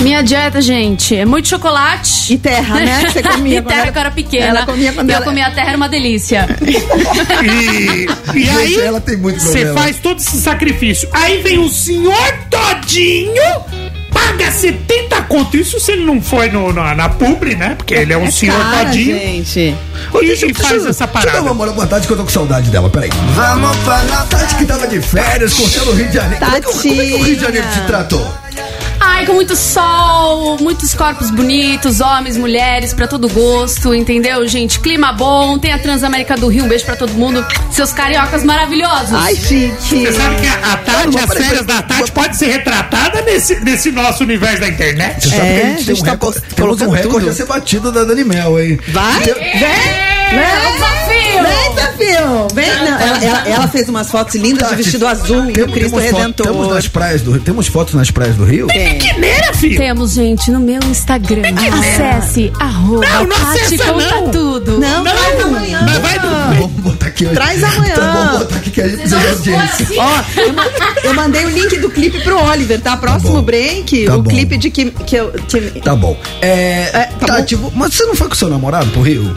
[0.00, 2.32] Minha dieta, gente, é muito chocolate.
[2.34, 3.02] E terra, né?
[3.10, 4.46] Você comia e terra era- que eu era pequena.
[4.46, 6.46] Ela comia quando e ela- eu comia terra, era uma delícia.
[7.42, 11.08] E, e Gente, aí, ela tem muito você faz todo esse sacrifício.
[11.12, 12.14] Aí vem o senhor
[12.50, 13.42] todinho,
[14.12, 15.56] paga 70 conto.
[15.56, 17.74] Isso se ele não foi no, na, na publi, né?
[17.76, 19.16] Porque ele é um É senhor cara, todinho.
[19.18, 19.58] gente.
[19.60, 19.76] E,
[20.50, 21.52] e faz essa Deixa eu dar parada.
[21.52, 23.10] uma tarde que eu tô com saudade dela, peraí.
[23.34, 24.26] Vamos falar.
[24.28, 26.44] Tati que tava de férias, curtindo o Rio de Janeiro.
[26.44, 28.34] Como é, que, como é que o Rio de Janeiro te tratou?
[29.10, 34.78] Ai, com muito sol, muitos corpos bonitos, homens, mulheres, pra todo gosto, entendeu, gente?
[34.78, 37.44] Clima bom, tem a Transamérica do Rio, um beijo pra todo mundo.
[37.70, 39.12] Seus cariocas maravilhosos.
[39.14, 39.72] Ai, chique.
[39.80, 43.90] Você sabe que a, a Tati, as férias da Tati pode ser retratada nesse, nesse
[43.90, 45.22] nosso universo da internet?
[45.28, 46.90] Você sabe É, que a a gente tem gente um tá recorde, temos um colocando
[46.92, 47.30] recorde tudo.
[47.30, 48.78] a ser batido da Dani Mel, hein?
[48.88, 49.22] Vai?
[49.22, 50.08] Tem- Vem!
[50.30, 50.57] É
[53.46, 56.46] ela, fez umas fotos lindas de Tati, vestido azul e o Cristo Redentor.
[56.46, 57.40] temos nas praias do Rio.
[57.42, 58.66] Temos fotos nas praias do Rio?
[58.68, 58.98] Tem.
[58.98, 59.76] Pequeneira, filho.
[59.78, 61.42] Temos, gente, no meu Instagram.
[61.78, 64.30] Acesse arroba Não, não Tati acessa, conta não.
[64.30, 64.78] tudo.
[64.78, 65.80] Não, traz amanhã.
[65.84, 66.28] Mas vai do...
[66.28, 67.34] Vamos botar aqui hoje.
[67.34, 67.92] Traz amanhã.
[67.92, 69.86] Então vamos botar aqui que a gente precisa de audiência.
[69.98, 70.54] Ó, eu,
[71.10, 72.96] eu mandei o link do clipe pro Oliver, tá?
[72.96, 73.42] Próximo bom.
[73.42, 74.30] break, Tá o bom.
[74.30, 75.30] clipe de que, que eu.
[75.32, 76.16] que- Tá bom.
[76.40, 79.34] É, É, tá Tati, vo- mas você não foi com seu namorado pro Rio?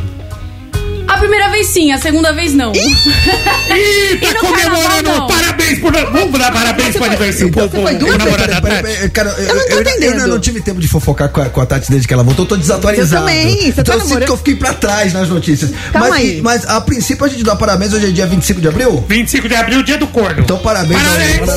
[1.21, 2.71] A primeira vez sim, a segunda vez não.
[2.73, 2.81] Ih,
[4.19, 5.03] tá no comemorando.
[5.03, 5.27] carnaval.
[5.27, 5.93] Parabéns por.
[5.93, 7.51] Vamos dar parabéns pro aniversário.
[7.51, 8.61] Da Tati.
[8.81, 10.27] peraí, cara, eu, não tô eu- eu entendendo.
[10.27, 12.49] não tive tempo de fofocar com a, com a Tati desde que ela voltou, eu
[12.49, 13.23] tô desatualizado.
[13.29, 15.69] Eu também, você então tá eu sinto namorando- que eu fiquei pra trás nas notícias.
[15.93, 16.41] Calma mas, aí.
[16.41, 19.05] mas a princípio a gente dá parabéns, hoje é dia 25 de abril?
[19.07, 20.41] 25 de abril, dia do corno.
[20.41, 20.99] Então parabéns.
[20.99, 21.51] Parabéns.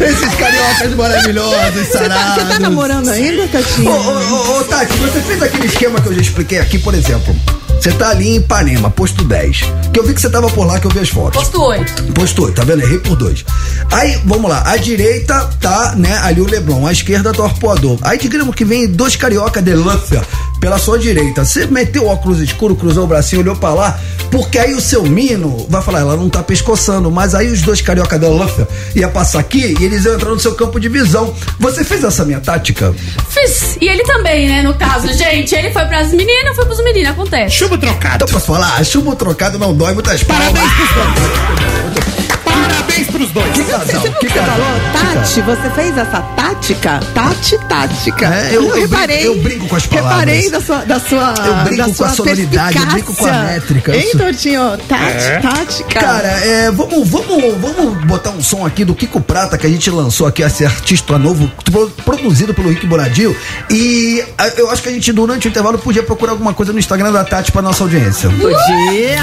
[0.00, 2.34] Esses cariocas maravilhosos, Você tá, sarados.
[2.44, 3.90] você tá namorando ainda, Ô, Tatinha?
[3.90, 7.34] ô, ô, ô, Tati, você fez aquele esquema que eu já expliquei aqui, por exemplo.
[7.80, 9.60] Você tá ali em Ipanema, posto 10.
[9.92, 11.40] Que eu vi que você tava por lá, que eu vi as fotos.
[11.40, 12.12] Posto 8.
[12.12, 12.82] Posto 8, tá vendo?
[12.82, 13.44] Errei por dois.
[13.92, 14.62] Aí, vamos lá.
[14.66, 16.86] À direita tá, né, ali o Leblon.
[16.86, 17.98] À esquerda tá o Arpoador.
[18.02, 20.22] Aí, digamos que vem dois carioca de Lúcia
[20.60, 21.44] pela sua direita.
[21.44, 23.98] Você meteu o óculos escuro, cruzou o bracinho, olhou pra lá,
[24.30, 27.80] porque aí o seu Mino vai falar, ela não tá pescoçando, mas aí os dois
[27.80, 31.32] carioca de Lúcia ia passar aqui e eles iam entrar no seu campo de visão.
[31.60, 32.94] Você fez essa minha tática?
[33.28, 33.76] Fiz.
[33.80, 35.54] E ele também, né, no caso, gente.
[35.54, 37.56] Ele foi pras meninas, fui pros meninos, acontece.
[37.66, 38.14] Chumbo trocado.
[38.14, 38.84] Então, posso falar?
[38.84, 40.52] Chumbo trocado não dói muitas palmas.
[40.52, 42.36] Parabéns.
[42.62, 43.52] Parabéns pros dois.
[43.52, 44.56] Que casal, que Você casal.
[44.56, 47.00] falou, Tati, você fez essa tática?
[47.14, 48.26] Tati, tática.
[48.26, 49.18] É, eu- eu reparei.
[49.18, 50.12] brinco- eu brinco com as palavras.
[50.20, 50.76] Reparei da sua.
[50.84, 53.96] Da sua Eu brinco da com a sua sonoridade, eu brinco com a métrica.
[53.96, 54.78] Hein, sou- Tortinho?
[54.88, 55.40] Tati, É.
[55.40, 56.00] tática.
[56.00, 59.90] Cara, é, vamos, vamos, vamos botar um som aqui do Kiko Prata que a gente
[59.90, 63.36] lançou aqui, esse artista novo, pro- produzido pelo Rick Bonadio.
[63.70, 64.24] E
[64.56, 67.24] eu acho que a gente, durante o intervalo, podia procurar alguma coisa no Instagram da
[67.24, 68.28] Tati pra nossa audiência.
[68.30, 69.18] Podia.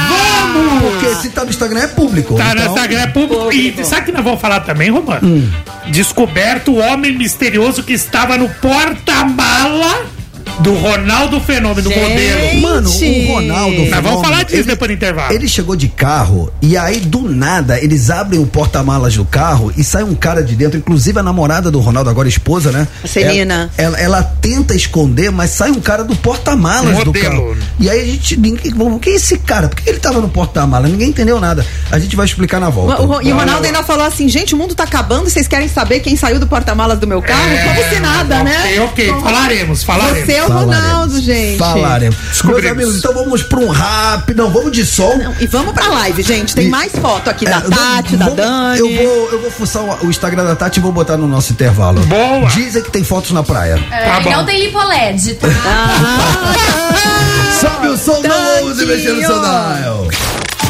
[0.82, 2.36] Porque se tá no Instagram é público.
[2.36, 3.23] Tá no então- Instagram é público.
[3.52, 5.28] E sabe o que nós vamos falar também, Romano?
[5.28, 5.50] Hum.
[5.88, 10.13] Descoberto o homem misterioso que estava no porta-mala
[10.60, 12.00] do Ronaldo Fenômeno, Gente.
[12.00, 12.62] modelo.
[12.62, 13.76] Mano, o Ronaldo.
[13.78, 15.34] Nós vamos Fenômeno, falar disso ele- depois do intervalo.
[15.34, 19.84] Ele chegou de carro e aí do nada eles abrem o porta-malas do carro e
[19.84, 22.88] sai um cara de dentro, inclusive a namorada do Ronaldo, agora esposa, né?
[23.04, 23.72] A Celina.
[23.78, 27.58] Ela, ela, ela tenta esconder, mas sai um cara do porta-malas do carro.
[27.80, 28.38] E aí a gente.
[28.38, 29.68] ninguém- bom, Quem é esse cara?
[29.68, 30.90] Por que ele tava no porta-malas?
[30.90, 31.66] Ninguém entendeu nada.
[31.92, 33.02] A gente vai explicar na volta.
[33.02, 35.68] O- o- e o Ronaldo ainda falou assim: gente, o mundo tá acabando, vocês querem
[35.68, 37.50] saber quem saiu do porta-malas do meu carro?
[37.50, 38.82] É, Como se nada, ok, né?
[38.82, 40.26] Ok, Como- falaremos, falaremos.
[40.26, 41.58] Você é o Ronaldo, gente.
[41.58, 42.18] Falaremos.
[42.44, 44.34] Meus amigos, então vamos pra um rap.
[44.34, 45.16] Não, vamos de som.
[45.18, 46.54] Não, e vamos pra live, gente.
[46.56, 48.80] Tem E- mais foto aqui É, da vamos- Tati, da vamos- Dani.
[48.80, 51.54] Eu vou, eu vou fuçar o, o Instagram da Tati e vou botar no nosso
[51.54, 52.02] intervalo.
[52.06, 52.48] Boa.
[52.50, 53.78] Dizem que tem fotos na praia.
[53.90, 54.32] Tá e bom.
[54.32, 55.48] não tem lipoled, tá?
[57.62, 58.66] Sobe o som da Tantinho.
[58.66, 60.08] luz e mexendo no seu dial.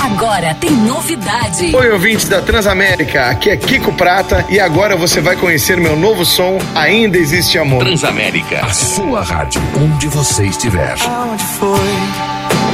[0.03, 1.73] Agora tem novidade.
[1.73, 6.25] Oi, ouvintes da Transamérica, aqui é Kiko Prata e agora você vai conhecer meu novo
[6.25, 7.85] som, Ainda Existe Amor.
[7.85, 10.95] Transamérica, a sua rádio, onde você estiver.
[11.07, 11.79] Onde foi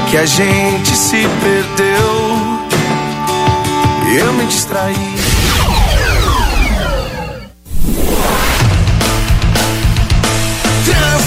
[0.09, 2.19] que a gente se perdeu?
[4.11, 4.95] Eu me distraí.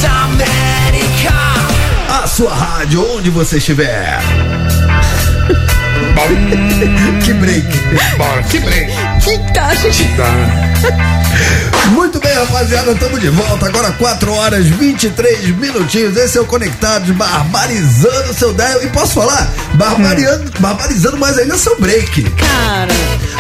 [0.02, 1.32] Transamérica.
[2.08, 4.18] A sua rádio, onde você estiver.
[7.24, 7.66] que break.
[8.16, 8.92] Bora, que break.
[9.24, 10.08] Que tá, gente?
[11.92, 13.66] Muito bem, rapaziada, estamos de volta.
[13.66, 16.16] Agora 4 horas 23 minutinhos.
[16.16, 18.82] Esse é o Conectados, barbarizando seu dial.
[18.82, 19.50] E posso falar?
[19.74, 22.22] Barbarizando, barbarizando mais ainda seu break.
[22.30, 22.92] Cara,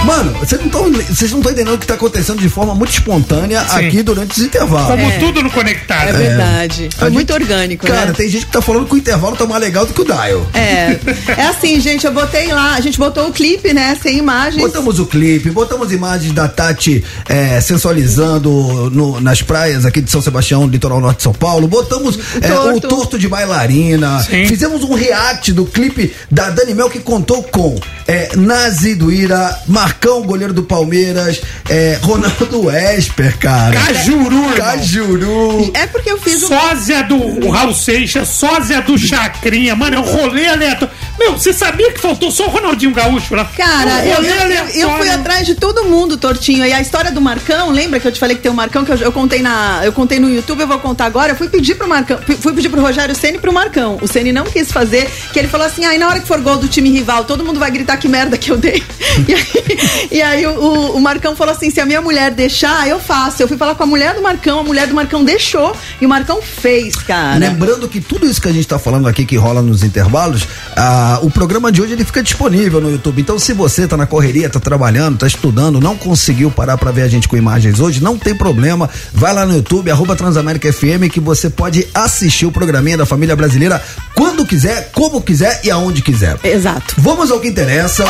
[0.04, 2.90] Mano, vocês não estão vocês não estão entendendo o que está acontecendo de forma muito
[2.92, 3.86] espontânea Sim.
[3.86, 4.88] aqui durante os intervalos.
[5.00, 6.08] Como tudo no conectado.
[6.08, 6.88] é verdade.
[6.96, 8.12] A Foi gente- muito orgânico, Cara, né?
[8.16, 10.46] tem gente que tá falando que o intervalo tá mais legal do que o dial.
[10.54, 10.98] É.
[11.36, 13.96] É assim, gente, eu botei lá, a gente botou o clipe, né?
[14.02, 14.62] Sem imagens.
[14.62, 20.22] Botamos o clipe, botamos imagens da Tati é, sensualizando no- nas praias aqui de São
[20.22, 21.66] Sebastião, litoral norte de São Paulo.
[21.68, 22.88] Botamos é, o torto.
[22.88, 24.22] torto de bailarina.
[24.22, 24.46] Sim.
[24.46, 29.58] Fizemos um react do clipe da Dani Mel que contou com é, Nazi do Ira,
[29.66, 33.78] Marcão, goleiro do Palmeiras, é, Ronaldo Esper, cara.
[33.78, 34.52] Cajuru.
[34.56, 35.70] Cajuru.
[35.74, 36.48] É porque eu fiz um.
[36.48, 39.74] Sósia do Raul Seixas, sósia do Chacrinha.
[39.74, 40.92] Mano, é um rolê aleatório.
[41.18, 43.44] Meu, você sabia que faltou só Ronaldinho Gaúcho lá.
[43.56, 46.64] Cara, Um eu, eu, eu fui atrás de todo mundo, Tortinho.
[46.64, 48.92] E a história do Marcão, lembra que eu te falei que tem o Marcão, que
[48.92, 49.80] eu, eu contei na.
[49.84, 51.32] Eu contei no YouTube, eu vou contar agora.
[51.32, 53.98] Eu fui pedir pro Marcão, fui- pedir pro Rogério Ceni e pro Marcão.
[54.00, 56.56] O Ceni não quis fazer, que ele falou assim: aí na hora que for gol
[56.58, 58.82] do time rival, todo mundo vai gritar que merda que eu dei.
[59.28, 62.88] E aí, e aí o, o- o Marcão falou assim: se a minha mulher deixar,
[62.88, 63.42] eu faço.
[63.42, 66.08] Eu fui falar com a mulher do Marcão, a mulher do Marcão deixou e o
[66.08, 67.38] Marcão fez, cara.
[67.38, 70.46] Lembrando que tudo isso que a gente tá falando aqui que rola nos intervalos,
[70.76, 73.20] ah, o programa de hoje ele fica disponível no YouTube.
[73.20, 77.02] Então, se você tá na correria, tá trabalhando, tá estudando, não conseguiu parar pra ver
[77.02, 78.90] a gente com imagens hoje, não tem problema.
[79.12, 83.36] Vai lá no YouTube, arroba Transamérica FM, que você pode assistir o programinha da família
[83.36, 83.82] brasileira
[84.14, 86.36] quando quiser, como quiser e aonde quiser.
[86.42, 86.94] Exato.
[86.98, 88.04] Vamos ao que interessa,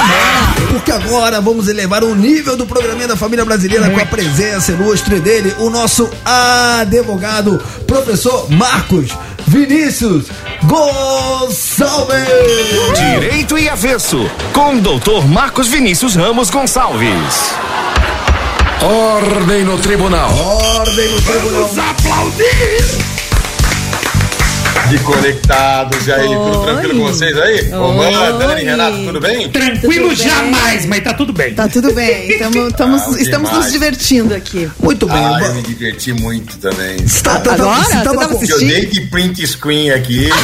[0.70, 5.20] porque agora vamos elevar o nível do programinha da família brasileira com a presença ilustre
[5.20, 9.10] dele, o nosso advogado, professor Marcos
[9.46, 10.26] Vinícius
[10.64, 12.28] Gonçalves.
[12.96, 17.54] Direito e Avesso, com o doutor Marcos Vinícius Ramos Gonçalves.
[18.82, 20.30] Ordem no tribunal.
[20.30, 21.68] Ordem no tribunal.
[21.68, 23.11] Vamos aplaudir!
[24.92, 27.70] De conectados, e aí, tudo tranquilo com vocês aí?
[27.70, 29.48] Romã, Dani, Renato, tudo bem?
[29.48, 30.28] Tranquilo Tudo bem?
[30.28, 31.54] jamais, mas tá tudo bem.
[31.54, 32.36] Tá tudo bem.
[32.38, 34.70] Tamo, tamo- Ah, estamos nos divertindo aqui.
[34.78, 35.16] Muito bem.
[35.16, 36.98] Ah, eu me diverti muito também.
[37.22, 37.82] Tá- tá- tá- Agora?
[37.82, 38.60] você Você tava tava assistindo?
[38.60, 40.28] Eu dei de print screen aqui.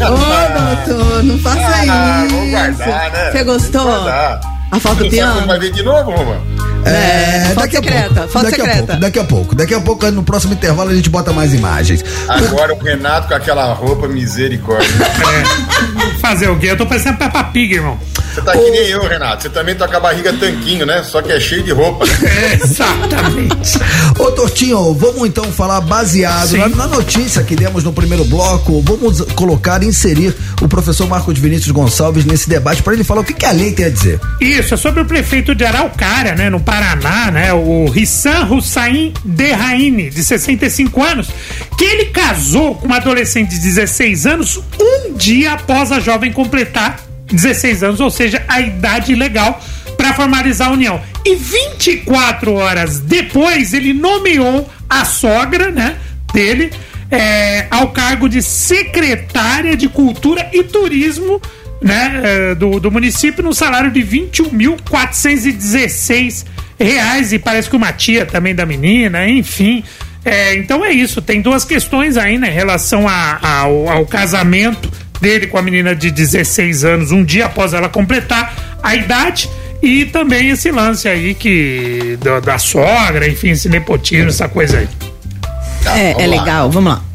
[0.00, 2.34] Ô, doutor, não faça Ah, isso.
[2.36, 3.30] vou guardar, né?
[3.32, 3.80] Você gostou?
[3.84, 4.40] Vou guardar.
[4.70, 5.34] A falta piano?
[5.34, 6.36] quando vai ver de novo, Romã?
[6.84, 8.86] É, foto daqui a secreta, pouco, foto daqui a secreta.
[8.86, 12.04] pouco, daqui a pouco, daqui a pouco no próximo intervalo a gente bota mais imagens.
[12.28, 14.88] Agora o Renato com aquela roupa misericórdia.
[14.88, 16.18] É.
[16.20, 16.70] Fazer o quê?
[16.70, 17.98] Eu tô parecendo Peppa Pig, irmão.
[18.32, 19.42] Você tá que nem eu, Renato.
[19.42, 21.02] Você também tá com a barriga tanquinho, né?
[21.02, 22.04] Só que é cheio de roupa.
[22.06, 23.78] É, exatamente.
[24.18, 28.80] Ô Tortinho, vamos então falar baseado na, na notícia que demos no primeiro bloco.
[28.82, 33.34] Vamos colocar, inserir o professor Marcos Vinícius Gonçalves nesse debate para ele falar o que,
[33.34, 34.20] que a lei tem a dizer.
[34.40, 40.10] Isso, é sobre o prefeito de Araucária, né, no Paraná, né, o Rissan Hussain Derraine,
[40.10, 41.28] de 65 anos,
[41.76, 47.09] que ele casou com uma adolescente de 16 anos um dia após a jovem completar
[47.32, 49.62] 16 anos, ou seja, a idade legal
[49.96, 51.00] para formalizar a união.
[51.24, 55.96] E 24 horas depois, ele nomeou a sogra, né,
[56.32, 56.70] dele,
[57.10, 61.40] é, ao cargo de secretária de Cultura e Turismo
[61.82, 64.00] né, eh, do, do município no salário de
[65.20, 66.44] 21.416
[66.78, 69.82] reais e parece que uma tia também da menina, enfim.
[70.24, 74.90] É, então é isso, tem duas questões aí, né, em relação a- ao, ao casamento
[75.20, 79.48] dele com a menina de 16 anos, um dia após ela completar a idade,
[79.82, 84.88] e também esse lance aí que da, da sogra, enfim, esse nepotismo, essa coisa aí.
[85.82, 86.40] Tá, É, vamos é lá.
[86.40, 87.09] legal, vamos lá.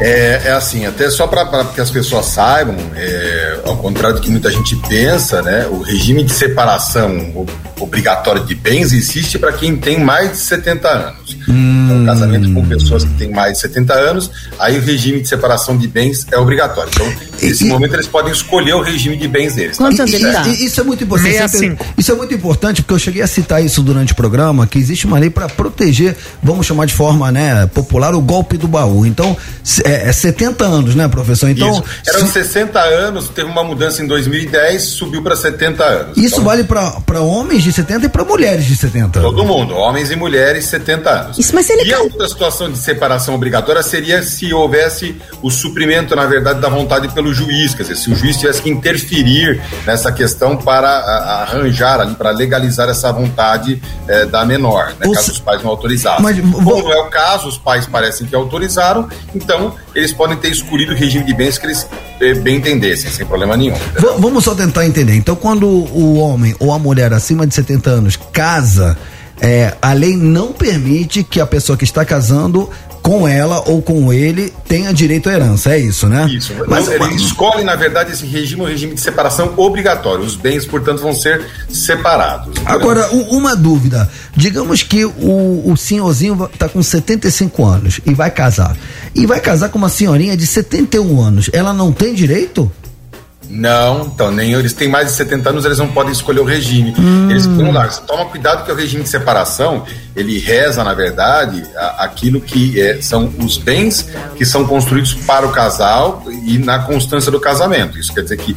[0.00, 4.30] É, é assim, até só para que as pessoas saibam, é, ao contrário do que
[4.30, 7.46] muita gente pensa, né, o regime de separação o-
[7.78, 11.36] obrigatório de bens existe para quem tem mais de 70 anos.
[11.48, 15.76] Então, casamento com pessoas que têm mais de 70 anos, aí o regime de separação
[15.76, 16.90] de bens é obrigatório.
[16.94, 17.06] Então,
[17.40, 19.76] nesse momento, eles podem escolher o regime de bens deles.
[19.76, 19.84] tá?
[20.04, 20.48] E- tá?
[20.48, 21.32] e- Isso é muito importante.
[21.32, 21.76] 65.
[21.84, 24.78] Sempre- Isso é muito importante porque eu cheguei a citar isso durante o programa que
[24.78, 29.04] existe uma lei para proteger, vamos chamar de forma, né, popular o golpe do baú.
[29.06, 31.48] Então, se- é, é 70 anos, né, professor?
[31.50, 31.84] Então, Isso.
[32.06, 36.16] Eram se- 60 anos, teve uma mudança em 2010, subiu para 70 anos.
[36.16, 39.20] isso Então, vale para homens de 70 e para mulheres de 70.
[39.20, 41.38] Todo mundo, homens e mulheres, 70 anos.
[41.38, 45.50] Isso, mas se ele e a outra situação de separação obrigatória seria se houvesse o
[45.50, 49.60] suprimento, na verdade, da vontade pelo juiz, quer dizer, se o juiz tivesse que interferir
[49.86, 50.88] nessa questão para
[51.42, 55.70] arranjar ali, para legalizar essa vontade eh, da menor, né, caso se- os pais não
[55.70, 56.22] autorizassem.
[56.22, 60.36] Mas, Como vou- não é o caso, os pais parecem que autorizaram, então eles podem
[60.36, 61.86] ter escolhido o regime de bens que eles
[62.20, 63.74] eh, bem entendessem, sem problema nenhum.
[63.98, 65.14] Va- vamos só tentar entender.
[65.14, 68.96] Então, quando o homem ou a mulher acima de 70 anos casa,
[69.40, 72.68] é, a lei não permite que a pessoa que está casando
[73.06, 75.70] com ela ou com ele tenha direito à herança.
[75.70, 76.28] É isso, né?
[76.28, 76.52] Isso.
[76.66, 80.24] Mas, ele escolhe, na verdade, esse regime, um regime de separação obrigatório.
[80.24, 82.52] Os bens, portanto, vão ser separados.
[82.64, 84.10] Agora, u- uma dúvida.
[84.34, 88.76] Digamos que o, o senhorzinho está com 75 anos e vai casar.
[89.14, 91.48] E vai casar com uma senhorinha de 71 anos.
[91.52, 92.70] Ela não tem direito?
[93.48, 96.94] Não, então, nem eles têm mais de 70 anos, eles não podem escolher o regime.
[96.98, 97.30] Hum.
[97.30, 99.84] Eles, vamos lá, toma cuidado que o regime de separação,
[100.14, 105.46] ele reza, na verdade, a- aquilo que é, são os bens que são construídos para
[105.46, 107.98] o casal e na constância do casamento.
[107.98, 108.56] Isso quer dizer que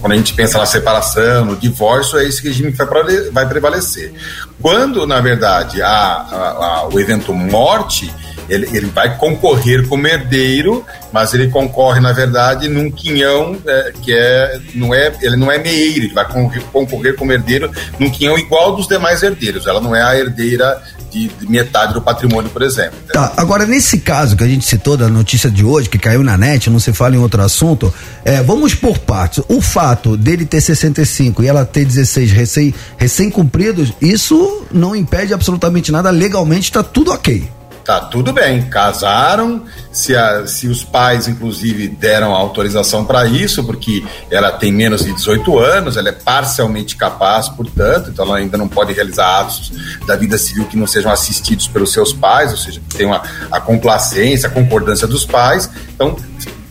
[0.00, 4.12] quando a gente pensa na separação, no divórcio, é esse regime que vai, vai prevalecer.
[4.60, 8.12] Quando, na verdade, há, há- há o evento morte,
[8.48, 14.12] ele, ele vai concorrer como herdeiro, mas ele concorre, na verdade, num quinhão é, que
[14.12, 18.76] é não é ele não é meeiro, ele vai concorrer, como herdeiro num quinhão igual
[18.76, 19.66] dos demais herdeiros.
[19.66, 22.98] Ela não é a herdeira de, de metade do patrimônio, por exemplo.
[23.12, 26.36] Tá, agora nesse caso que a gente citou da notícia de hoje, que caiu na
[26.36, 27.92] net, não se fala em outro assunto,
[28.24, 29.42] é, vamos por partes.
[29.48, 35.90] O fato dele ter 65 e ela ter 16 recém, recém-cumpridos, isso não impede absolutamente
[35.90, 37.55] nada, legalmente está tudo ok.
[37.86, 39.62] Tá tudo bem, casaram,
[39.92, 45.12] se, a, se os pais, inclusive, deram autorização para isso, porque ela tem menos de
[45.12, 49.70] 18 anos, ela é parcialmente capaz, portanto, então ela ainda não pode realizar atos
[50.04, 53.22] da vida civil que não sejam assistidos pelos seus pais, ou seja, que tenham a,
[53.52, 55.70] a complacência, a concordância dos pais.
[55.94, 56.16] Então,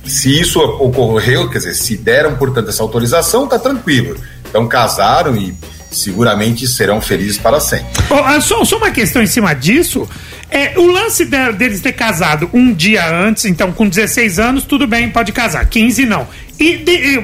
[0.03, 4.18] se isso ocorreu, quer dizer, se deram, portanto, essa autorização, tá tranquilo.
[4.49, 5.55] Então, casaram e
[5.89, 7.88] seguramente serão felizes para sempre.
[8.09, 10.07] Oh, só, só uma questão em cima disso.
[10.50, 14.88] É, o lance de, deles ter casado um dia antes, então com 16 anos, tudo
[14.88, 15.66] bem, pode casar.
[15.68, 16.28] 15 não.
[16.60, 17.24] E, de,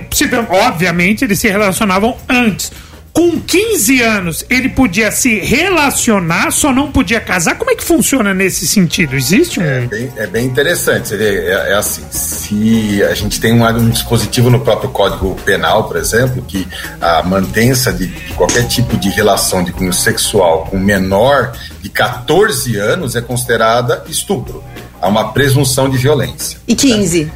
[0.49, 2.71] obviamente, eles se relacionavam antes.
[3.13, 7.55] Com 15 anos, ele podia se relacionar, só não podia casar.
[7.55, 9.15] Como é que funciona nesse sentido?
[9.15, 9.63] Existe um.
[9.63, 11.13] É bem, é bem interessante.
[11.15, 12.03] É, é assim:
[12.51, 16.67] se a gente tem um, um, dispositivo no próprio Código Penal, por exemplo, que
[16.99, 22.75] a mantença de, de qualquer tipo de relação de cunho sexual com menor de 14
[22.75, 24.61] anos é considerada estupro.
[25.01, 26.59] Há uma presunção de violência.
[26.67, 27.25] E 15?
[27.25, 27.31] Né?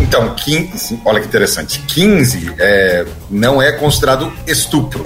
[0.00, 5.04] Então, 15, olha que interessante, 15 é, não é considerado estupro,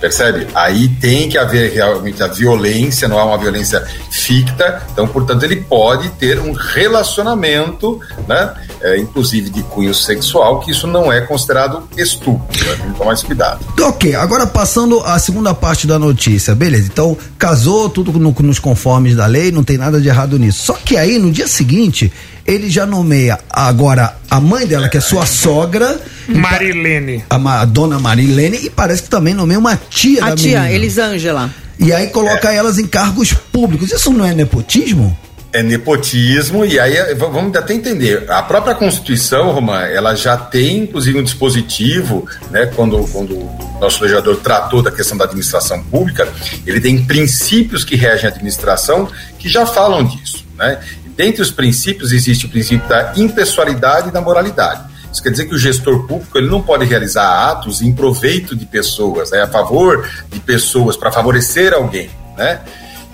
[0.00, 0.46] percebe?
[0.54, 3.80] Aí tem que haver realmente a violência, não é uma violência
[4.10, 8.52] ficta, então, portanto, ele pode ter um relacionamento, né,
[8.84, 12.76] é, inclusive de cunho sexual, que isso não é considerado estupro, né?
[12.76, 13.64] tem que tomar esse cuidado.
[13.80, 19.16] Ok, agora passando a segunda parte da notícia, beleza, então casou tudo no, nos conformes
[19.16, 22.12] da lei, não tem nada de errado nisso, só que aí, no dia seguinte,
[22.46, 25.98] ele já nomeia agora a mãe dela, que é sua sogra.
[26.28, 27.24] Marilene.
[27.30, 30.74] A, a dona Marilene, e parece que também nomeia uma tia a da tia, menina.
[30.74, 31.50] Elisângela.
[31.78, 32.56] E aí coloca é.
[32.56, 33.90] elas em cargos públicos.
[33.90, 35.16] Isso não é nepotismo?
[35.54, 38.28] É nepotismo, e aí vamos até entender.
[38.28, 44.02] A própria Constituição, Romã, ela já tem, inclusive, um dispositivo, né, quando, quando o nosso
[44.02, 46.28] legislador tratou da questão da administração pública,
[46.66, 50.44] ele tem princípios que regem a administração que já falam disso.
[50.56, 50.80] Né?
[51.16, 54.92] Dentre os princípios existe o princípio da impessoalidade e da moralidade.
[55.12, 58.66] Isso quer dizer que o gestor público ele não pode realizar atos em proveito de
[58.66, 62.10] pessoas, né, a favor de pessoas, para favorecer alguém.
[62.36, 62.58] Né?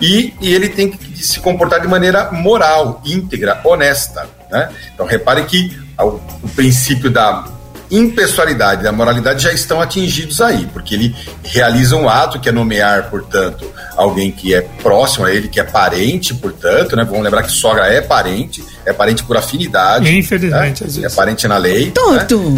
[0.01, 4.27] E, e, ele tem que se comportar de maneira moral, íntegra, honesta.
[4.49, 4.69] Né?
[4.93, 7.45] Então, repare que o, o princípio da
[7.91, 13.09] impessoalidade da moralidade já estão atingidos aí, porque ele realiza um ato que é nomear,
[13.09, 17.03] portanto, alguém que é próximo a ele, que é parente, portanto, né?
[17.03, 20.09] Vamos lembrar que sogra é parente, é parente por afinidade.
[20.09, 20.87] Infelizmente, né?
[20.87, 21.03] às vezes.
[21.03, 21.91] É parente na lei.
[21.91, 22.51] Tonto!
[22.51, 22.55] Né?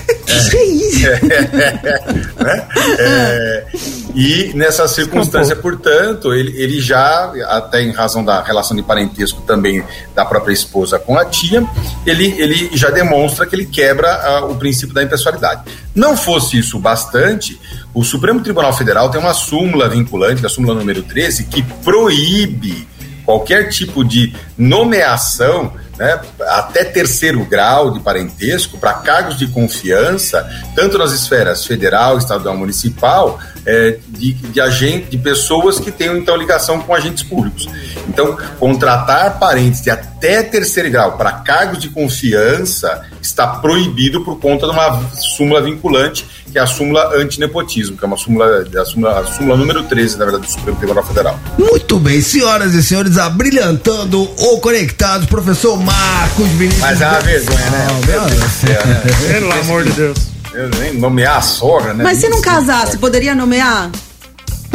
[0.50, 1.08] Que é isso?
[2.42, 2.68] né?
[2.98, 3.66] é,
[4.14, 9.84] e nessa circunstância, portanto, ele, ele já, até em razão da relação de parentesco também
[10.14, 11.66] da própria esposa com a tia,
[12.06, 15.62] ele, ele já demonstra que ele quebra uh, o princípio da impessoalidade.
[15.94, 17.60] Não fosse isso bastante,
[17.92, 22.86] o Supremo Tribunal Federal tem uma súmula vinculante, é a súmula número 13, que proíbe
[23.24, 30.98] qualquer tipo de nomeação né, até terceiro grau de parentesco para cargos de confiança, tanto
[30.98, 36.80] nas esferas federal, estadual, municipal, é, de, de, agente, de pessoas que tenham então ligação
[36.80, 37.68] com agentes públicos.
[38.08, 44.66] Então, contratar parentes de até terceiro grau para cargos de confiança está proibido por conta
[44.66, 49.20] de uma súmula vinculante, que é a súmula antinepotismo, que é uma súmula, a súmula,
[49.20, 51.40] a súmula número 13, na verdade, do Supremo Tribunal Federal.
[51.58, 56.80] Muito bem, senhoras e senhores, abrilhantando o Conectados, professor Marcos Vinícius.
[56.80, 57.86] Mas é uma vergonha, né?
[58.06, 59.02] Deus céu, né?
[59.32, 60.33] Pelo amor de Deus.
[60.54, 62.04] Eu nem nomear a sogra, né?
[62.04, 63.90] Mas se não casasse, poderia nomear?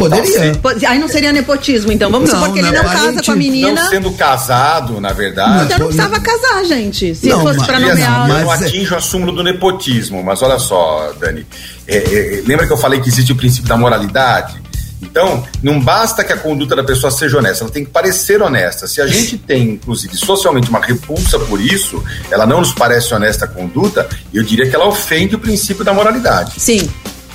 [0.00, 0.52] Poderia.
[0.88, 2.10] Aí não seria nepotismo, então.
[2.10, 3.82] Vamos não, supor que ele não casa com a menina.
[3.82, 5.64] Não sendo casado, na verdade.
[5.64, 7.14] Então não precisava casar, gente.
[7.14, 8.28] Se não, fosse para nomear.
[8.28, 10.22] Não, não atinge o assunto do nepotismo.
[10.22, 11.46] Mas olha só, Dani.
[11.86, 14.60] É, é, lembra que eu falei que existe o princípio da moralidade?
[15.02, 18.86] Então, não basta que a conduta da pessoa seja honesta, ela tem que parecer honesta.
[18.86, 23.44] Se a gente tem, inclusive, socialmente uma repulsa por isso, ela não nos parece honesta
[23.44, 26.60] a conduta, eu diria que ela ofende o princípio da moralidade.
[26.60, 26.88] Sim.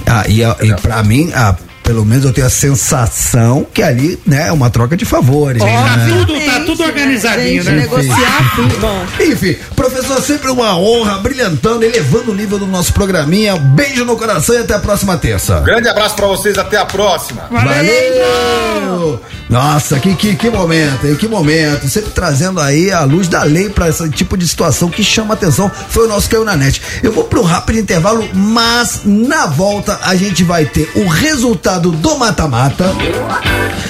[0.06, 1.56] Ah, e, e para mim, a
[1.86, 5.62] Pelo menos eu tenho a sensação que ali, né, é uma troca de favores.
[5.62, 6.08] Tá né?
[6.10, 7.82] tudo, tá tudo organizadinho, Gente, né?
[7.82, 9.06] negociar tudo bom.
[9.20, 13.56] Enfim, professor, sempre uma honra, brilhantando, elevando o nível do nosso programinha.
[13.56, 15.60] Beijo no coração e até a próxima terça.
[15.60, 17.48] Grande abraço pra vocês, até a próxima.
[17.52, 19.22] Valeu!
[19.48, 21.16] Nossa, que, que, que momento, hein?
[21.16, 21.88] Que momento.
[21.88, 25.70] Sempre trazendo aí a luz da lei pra esse tipo de situação que chama atenção.
[25.90, 26.82] Foi o nosso Caiu na Net.
[27.04, 31.75] Eu vou para um rápido intervalo, mas na volta a gente vai ter o resultado
[31.80, 32.86] do mata-mata.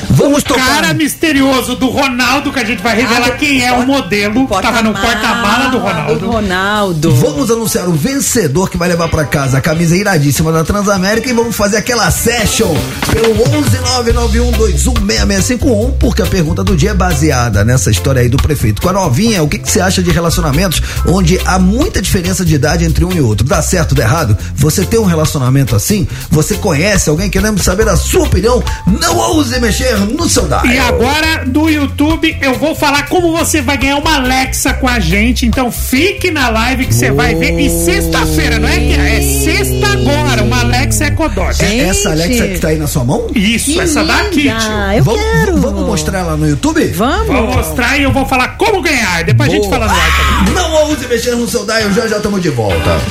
[0.10, 0.66] Vamos tocar.
[0.66, 4.48] Cara misterioso do Ronaldo, que a gente vai revelar Ah, quem é o modelo.
[4.48, 6.32] Tava no porta-mala do Do Ronaldo.
[6.32, 7.16] Ronaldo.
[7.16, 11.34] Vamos anunciar o vencedor que vai levar pra casa a camisa iradíssima da Transamérica e
[11.34, 12.74] vamos fazer aquela session
[13.12, 18.90] pelo 11991216651, porque a pergunta do dia é baseada nessa história aí do prefeito com
[18.90, 19.44] a novinha.
[19.44, 23.12] O que, que você acha de relacionamentos onde há muita diferença de idade entre um
[23.12, 23.46] e outro?
[23.46, 24.38] Dá certo, dá errado?
[24.56, 26.08] Você tem um relacionamento assim?
[26.30, 28.64] Você conhece alguém querendo saber a sua opinião?
[28.88, 30.66] Não ouse mexer no seu dial.
[30.66, 35.00] E agora, do YouTube, eu vou falar como você vai ganhar uma Alexa com a
[35.00, 35.46] gente.
[35.46, 37.60] Então fique na live que você vai ver.
[37.60, 39.18] E sexta-feira, não é que é?
[39.18, 40.44] É sexta agora.
[40.44, 41.64] Uma Alexa Echo Dot.
[41.64, 43.28] É essa Alexa que tá aí na sua mão?
[43.36, 44.72] Isso, Que essa daqui, linda, tio.
[44.98, 45.58] Eu vamos, quero.
[45.58, 46.88] vamos mostrar ela no YouTube?
[46.94, 47.28] Vamos.
[47.28, 49.24] Vou mostrar e eu vou falar como ganhar.
[49.26, 49.80] Depois a gente Boa.
[49.80, 50.54] fala no ar também.
[50.54, 53.02] Não ouse mexer no seu dial, já já estamos de volta.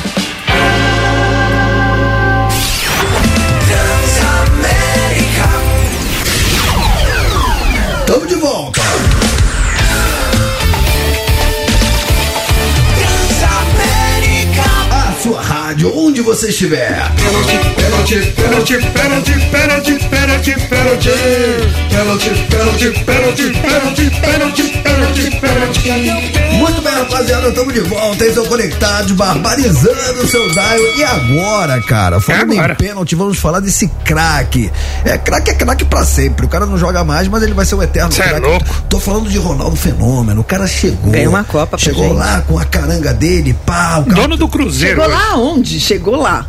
[8.06, 8.53] Estamos de volta.
[15.74, 17.10] Rádio, onde você estiver.
[17.16, 21.10] Pênalti, pênalti, pênalti, pênalti, pênalti, pênalti.
[21.90, 26.54] Pênalti, pênalti, pênalti, pênalti, pênalti, pênalti, pênalti.
[26.54, 28.22] Muito bem, rapaziada, estamos de volta.
[28.24, 30.78] Eles são conectados, barbarizando o seu dial.
[30.96, 32.72] E agora, cara, falando É agora.
[32.72, 34.70] em pênalti, vamos falar desse craque.
[35.04, 36.46] É, craque é craque pra sempre.
[36.46, 38.46] O cara não joga mais, mas ele vai ser o eterno Cê é craque.
[38.46, 38.64] louco.
[38.88, 40.40] Tô falando de Ronaldo Fenômeno.
[40.40, 41.10] O cara chegou.
[41.12, 42.16] Ganhou uma Copa pra Chegou gente.
[42.16, 44.02] lá com a caranga dele, pá.
[44.06, 45.00] Carro- Dono do Cruzeiro.
[45.00, 45.14] Chegou hoje.
[45.28, 45.63] lá onde?
[45.64, 46.46] Chegou lá.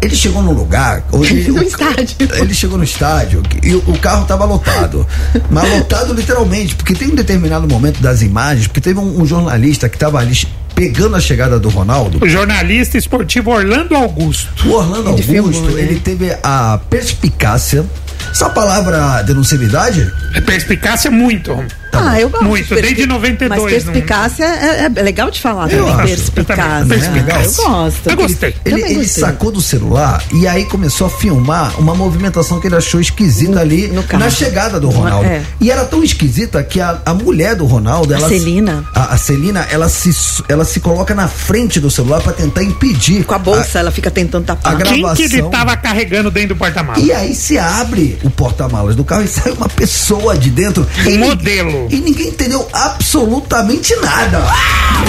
[0.00, 1.02] Ele chegou num lugar.
[1.10, 2.16] Hoje, No o- estádio.
[2.36, 5.06] Ele chegou no estádio e o, o carro tava lotado.
[5.50, 9.88] Mas lotado literalmente, porque tem um determinado momento das imagens, porque teve um, um jornalista
[9.88, 10.36] que tava ali
[10.74, 12.18] pegando a chegada do Ronaldo.
[12.24, 14.48] O jornalista esportivo Orlando Augusto.
[14.68, 15.82] O Orlando Ele Augusto, filmou, né?
[15.82, 17.84] ele teve a perspicácia.
[18.30, 20.10] Essa palavra denunciabilidade?
[20.34, 21.52] É perspicácia muito.
[21.92, 22.44] ah, eu gosto.
[22.44, 26.62] Muito, de desde 92, Mas perspicácia é, é legal de falar Eu acho, Perspicácia.
[26.62, 26.98] eu também.
[27.00, 27.62] Perspicácia.
[27.62, 28.10] Eu gosto.
[28.10, 28.54] Eu gostei.
[28.64, 29.24] Ele, ele gostei.
[29.24, 33.88] sacou do celular e aí começou a filmar uma movimentação que ele achou esquisita ali
[33.88, 34.22] no carro.
[34.22, 35.26] na chegada do Ronaldo.
[35.28, 35.42] É.
[35.60, 38.84] E era tão esquisita que a, a mulher do Ronaldo, ela Celina.
[38.94, 40.10] a, a Celina, ela se
[40.48, 44.10] ela se coloca na frente do celular pra tentar impedir Com a bolsa, ela fica
[44.10, 44.72] tentando tapar.
[44.72, 45.50] a gra- Quem que ele gravação.
[45.50, 47.02] tava carregando dentro do porta-malas?
[47.02, 50.86] E aí se abre o porta-malas do carro e sai uma pessoa de dentro.
[51.06, 51.86] Um e modelo.
[51.90, 54.38] E ninguém entendeu absolutamente nada.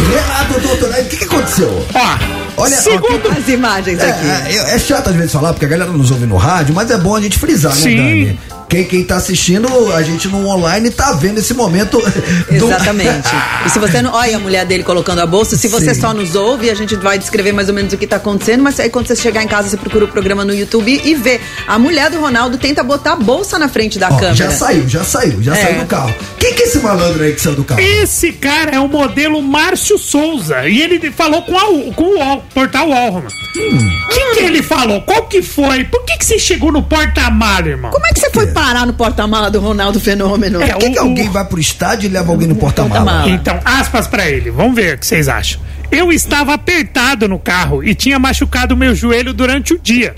[0.09, 1.85] Renato Doutorado, o que, que aconteceu?
[1.93, 4.57] Ó, Olha, segundo ó, As imagens É, aqui.
[4.57, 6.97] é, é chato às vezes falar, porque a galera nos ouve no rádio, mas é
[6.97, 7.97] bom a gente frisar, né, Sim.
[7.97, 8.39] Dani?
[8.69, 11.97] Quem, quem tá assistindo, a gente no online tá vendo esse momento.
[12.47, 13.27] do- Exatamente.
[13.65, 14.13] E se você não.
[14.13, 15.57] Olha a mulher dele colocando a bolsa.
[15.57, 16.01] Se você Sim.
[16.01, 18.61] só nos ouve, a gente vai descrever mais ou menos o que tá acontecendo.
[18.61, 21.41] Mas aí quando você chegar em casa, você procura o programa no YouTube e vê.
[21.67, 24.35] A mulher do Ronaldo tenta botar a bolsa na frente da Ó, câmera.
[24.35, 25.63] já saiu, já saiu, já É.
[25.65, 26.13] saiu do carro.
[26.37, 27.81] Quem que é esse malandro aí que saiu do carro?
[27.81, 30.67] Esse cara é o modelo Márcio Souza.
[30.69, 33.23] E ele falou com, a, com o UOL, portal UOL.
[33.25, 35.01] O que, que ele falou?
[35.01, 35.83] Qual que foi?
[35.85, 37.91] Por que, que você chegou no porta-mala, irmão?
[37.91, 40.61] Como é que você foi parar no porta-mala do Ronaldo Fenômeno?
[40.61, 42.93] É, Por que, que o- alguém vai pro estádio e leva alguém no porta-mala?
[43.03, 43.29] Porta-mala.
[43.31, 44.51] Então, aspas pra ele.
[44.51, 45.59] Vamos ver o que vocês acham.
[45.91, 50.15] Eu estava apertado no carro e tinha machucado meu joelho durante o dia.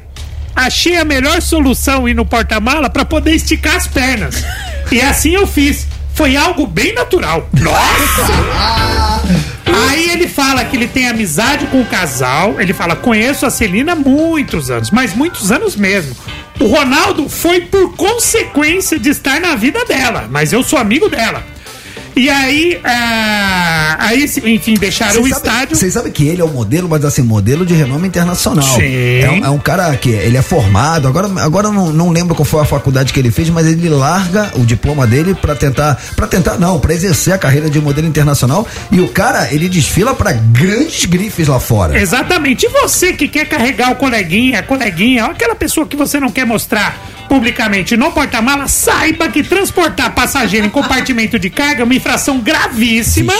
[0.55, 4.43] Achei a melhor solução ir no porta-mala pra poder esticar as pernas.
[4.91, 5.87] E assim eu fiz.
[6.13, 7.47] Foi algo bem natural.
[7.61, 9.50] Nossa!
[9.73, 12.59] Aí ele fala que ele tem amizade com o casal.
[12.59, 16.15] Ele fala: conheço a Celina há muitos anos, mas muitos anos mesmo.
[16.59, 21.43] O Ronaldo foi por consequência de estar na vida dela, mas eu sou amigo dela.
[22.15, 25.75] E aí, ah, aí enfim, deixaram o Vocês sabem- estádio.
[25.77, 28.63] Vocês sabem que ele é um modelo, mas assim, modelo de renome internacional.
[28.75, 28.83] Sim.
[29.21, 32.45] É um, é um cara que ele é formado, agora, agora não, não lembro qual
[32.45, 36.27] foi a faculdade que ele fez, mas ele larga o diploma dele pra tentar, para
[36.27, 40.31] tentar não, pra exercer a carreira de modelo internacional e o cara, ele desfila pra
[40.33, 41.99] grandes grifes lá fora.
[41.99, 42.65] Exatamente.
[42.65, 46.45] E você que quer carregar o coleguinha, a coleguinha, aquela pessoa que você não quer
[46.45, 46.97] mostrar
[47.31, 53.31] publicamente no porta-mala, saiba que transportar passageiro em compartimento de carga é uma infração gravíssima,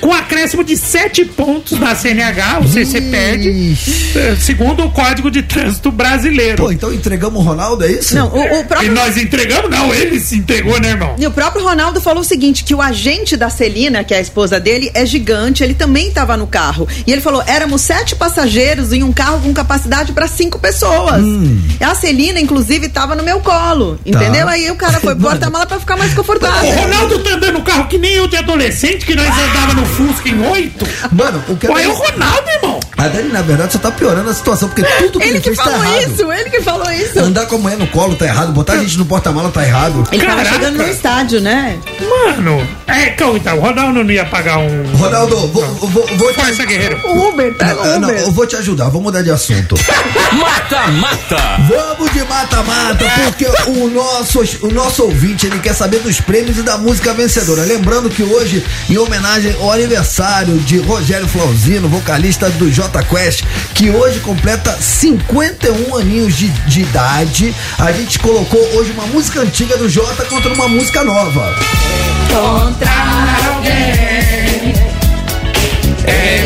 [0.00, 3.76] com acréscimo de 7 pontos da CNH, ou seja, você perde,
[4.16, 6.56] eh, segundo o Código de Trânsito Brasileiro.
[6.64, 8.16] Pô, então entregamos o Ronaldo, é isso?
[8.16, 8.92] Não, o, o E próprio.
[8.92, 9.70] nós entregamos?
[9.70, 11.14] Não, ele se entregou, né, irmão?
[11.16, 14.20] E o próprio Ronaldo falou o seguinte: que o agente da Celina, que é a
[14.20, 16.88] esposa dele, é gigante, ele também estava no carro.
[17.06, 21.22] E ele falou: éramos sete passageiros em um carro com capacidade para cinco pessoas.
[21.80, 23.98] A Celina, inclusive, estava no meu colo.
[24.04, 24.48] Entendeu?
[24.48, 26.70] Aí o cara foi porta-mala pra ficar mais confortável.
[26.70, 29.86] O Ronaldo tá andando no carro que nem eu de adolescente, que nós andava no
[29.86, 30.86] Fusca em 8.
[31.12, 32.80] Mano, o que Qual é o Ronaldo, irmão?
[32.96, 35.54] A Dani, na verdade, só tá piorando a situação, porque tudo que ele, Ele que
[35.54, 36.12] fez tá falou errado.
[36.12, 37.18] isso, ele que falou isso.
[37.20, 40.02] Andar com a mulher no colo tá errado, botar a gente no porta-mala tá errado.
[40.10, 40.54] Ele tava Caraca.
[40.54, 41.78] chegando no estádio, né?
[42.00, 44.96] Mano, é, então, então, o Ronaldo não ia pagar um.
[44.96, 46.40] Ronaldo, vou, vou, vou te...
[46.40, 46.98] Força, guerreiro.
[47.04, 49.74] O Uber, tá Não, não, eu vou te ajudar, vou mudar de assunto.
[50.32, 51.36] Mata, mata.
[51.68, 56.62] Vamos de mata-mata, porque o nosso, o nosso ouvinte ele quer saber dos prêmios e
[56.62, 57.62] da música vencedora.
[57.62, 63.42] Lembrando que hoje, em homenagem ao aniversário de Rogério Flauzino, vocalista do J Quest,
[63.74, 69.76] que hoje completa 51 aninhos de, de idade, a gente colocou hoje uma música antiga
[69.76, 71.52] do Jota contra uma música nova.
[72.30, 74.74] Encontrar alguém.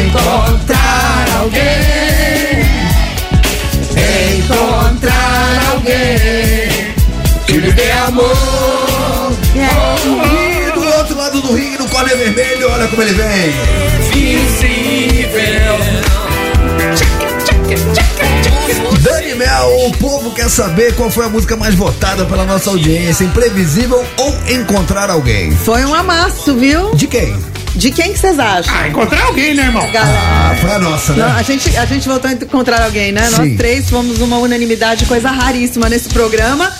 [0.06, 1.60] Encontrar alguém.
[4.38, 6.94] Encontrar alguém.
[7.46, 9.30] Que me dê amor.
[9.54, 13.52] E do outro lado do ringue, no corner vermelho, olha como ele vem.
[14.12, 15.89] Visível.
[19.00, 23.24] Dani Mel, o povo quer saber qual foi a música mais votada pela nossa audiência,
[23.24, 25.50] Imprevisível ou Encontrar Alguém?
[25.52, 26.94] Foi um amasso, viu?
[26.94, 27.36] De quem?
[27.74, 28.74] De quem que vocês acham?
[28.74, 29.88] Ah, encontrar alguém, né, irmão?
[29.92, 30.18] Galera.
[30.20, 31.34] Ah, foi a nossa, Não, né?
[31.38, 33.22] a, gente, a gente voltou a encontrar alguém, né?
[33.28, 33.36] Sim.
[33.36, 36.70] Nós três fomos uma unanimidade, coisa raríssima nesse programa.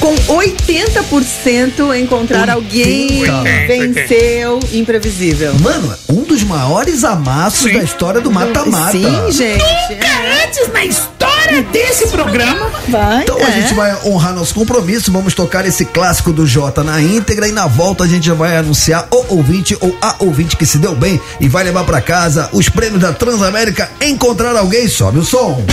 [0.00, 3.66] Com 80% encontrar alguém 80.
[3.66, 5.54] venceu imprevisível.
[5.60, 8.92] Mano, um dos maiores amassos da história do mata-mata.
[8.92, 9.62] Sim, gente.
[9.62, 12.70] Nunca antes na história desse programa.
[12.88, 13.22] Vai.
[13.22, 13.44] Então é.
[13.44, 17.52] a gente vai honrar nosso compromisso, vamos tocar esse clássico do Jota na íntegra e
[17.52, 20.94] na volta a gente já vai anunciar o ouvinte ou a ouvinte que se deu
[20.94, 23.90] bem e vai levar pra casa os prêmios da Transamérica.
[24.00, 25.64] Encontrar alguém, sobe o som.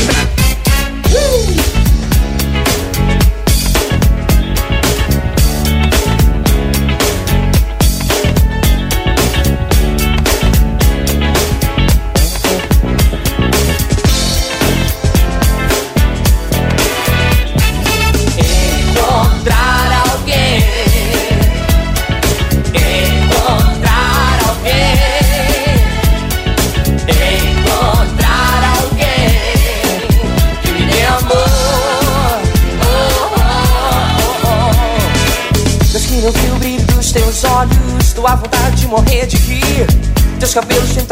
[1.10, 1.81] Encontrar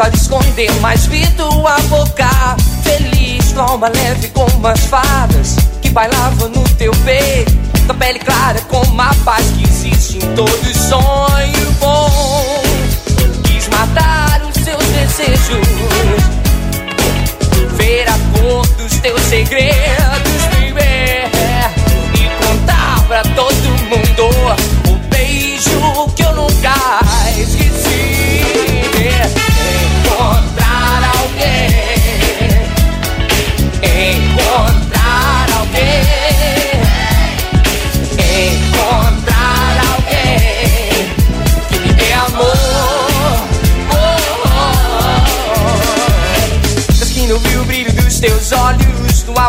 [0.00, 6.48] cabelos tentaram esconder, mas vi tua boca feliz, alma leve como as fadas que bailavam
[6.48, 7.52] no teu peito.
[7.86, 12.62] Tua pele clara como a paz que existe em todo sonho bom.
[13.44, 15.66] Quis matar os seus desejos,
[17.76, 21.28] ver a cor dos teus segredos, baby,
[22.14, 24.30] e contar pra todo mundo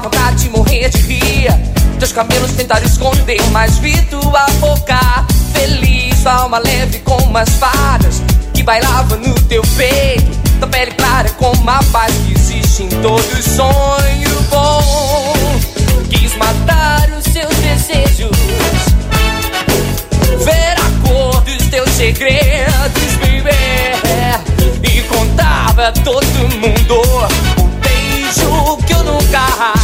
[0.01, 1.51] tua vontade de morrer de rir.
[1.99, 4.99] Teus cabelos tentaram esconder, mas vi tua boca
[5.53, 8.21] feliz, alma leve como as fadas
[8.53, 10.41] que bailava no teu peito.
[10.59, 15.33] Tua pele clara como a paz que existe em todo sonho bom.
[16.09, 18.37] Quis matar os seus desejos,
[20.43, 26.25] ver a cor dos teus segredos, baby, e contar pra todo
[26.59, 27.01] mundo
[27.57, 29.80] o beijo que eu nunca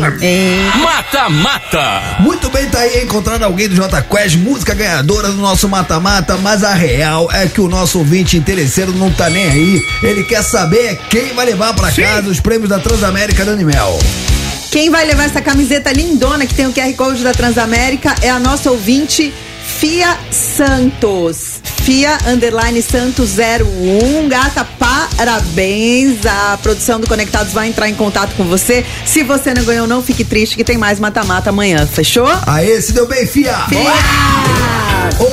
[0.00, 0.82] Bom, bom, bom.
[0.84, 2.16] Mata, mata.
[2.20, 6.62] Muito bem, tá aí encontrando alguém do J Quest, música ganhadora do nosso mata-mata, mas
[6.62, 9.82] a real é que o nosso ouvinte interesseiro não tá nem aí.
[10.02, 13.98] Ele quer saber quem vai levar pra casa os prêmios da Transamérica da Animel.
[14.70, 18.38] Quem vai levar essa camiseta lindona que tem o QR Code da Transamérica é a
[18.38, 19.32] nossa ouvinte
[19.78, 21.77] Fia Santos.
[21.88, 24.28] Fia Underline Santos 01.
[24.28, 26.18] Gata, parabéns.
[26.26, 28.84] A produção do Conectados vai entrar em contato com você.
[29.06, 31.86] Se você não ganhou, não fique triste que tem mais mata-mata amanhã.
[31.86, 32.28] Fechou?
[32.46, 33.56] Aê, se deu bem, Fia!
[35.18, 35.24] Ô,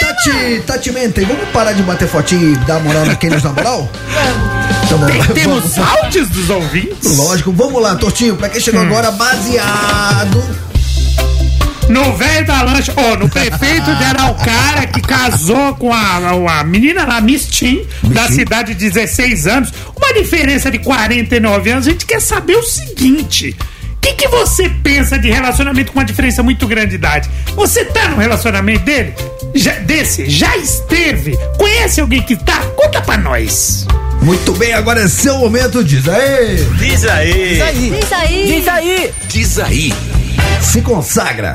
[0.00, 3.90] Tati, Tati Menten, vamos parar de bater fotinho e dar moral naqueles na moral?
[4.84, 7.16] Então, vamos, Temos vamos- áudios dos ouvintes?
[7.16, 10.42] Lógico, vamos lá, Tortinho, pra quem chegou agora, baseado.
[11.88, 17.04] No velho da lancha, ó, no prefeito de Araucária, que casou com a, a menina
[17.04, 22.06] lá, Miss Tim, da cidade de 16 anos, uma diferença de 49 anos, a gente
[22.06, 23.54] quer saber o seguinte.
[23.96, 27.30] O que, que você pensa de relacionamento com uma diferença muito grande de idade?
[27.54, 29.14] Você tá no relacionamento dele?
[29.54, 30.28] Já- desse?
[30.28, 31.36] Já esteve?
[31.58, 32.58] Conhece alguém que tá?
[32.76, 33.86] Conta pra nós.
[34.22, 36.56] Muito bem, agora é seu momento, diz aí.
[36.78, 37.32] Diz aí.
[37.54, 37.90] Diz aí.
[37.90, 38.46] Diz aí.
[38.46, 39.12] Diz aí.
[39.28, 39.94] Diz aí.
[40.60, 41.52] Se consagra.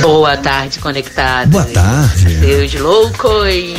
[0.00, 1.48] Boa tarde, conectado.
[1.50, 2.34] Boa tarde.
[2.36, 3.74] Deus loucos.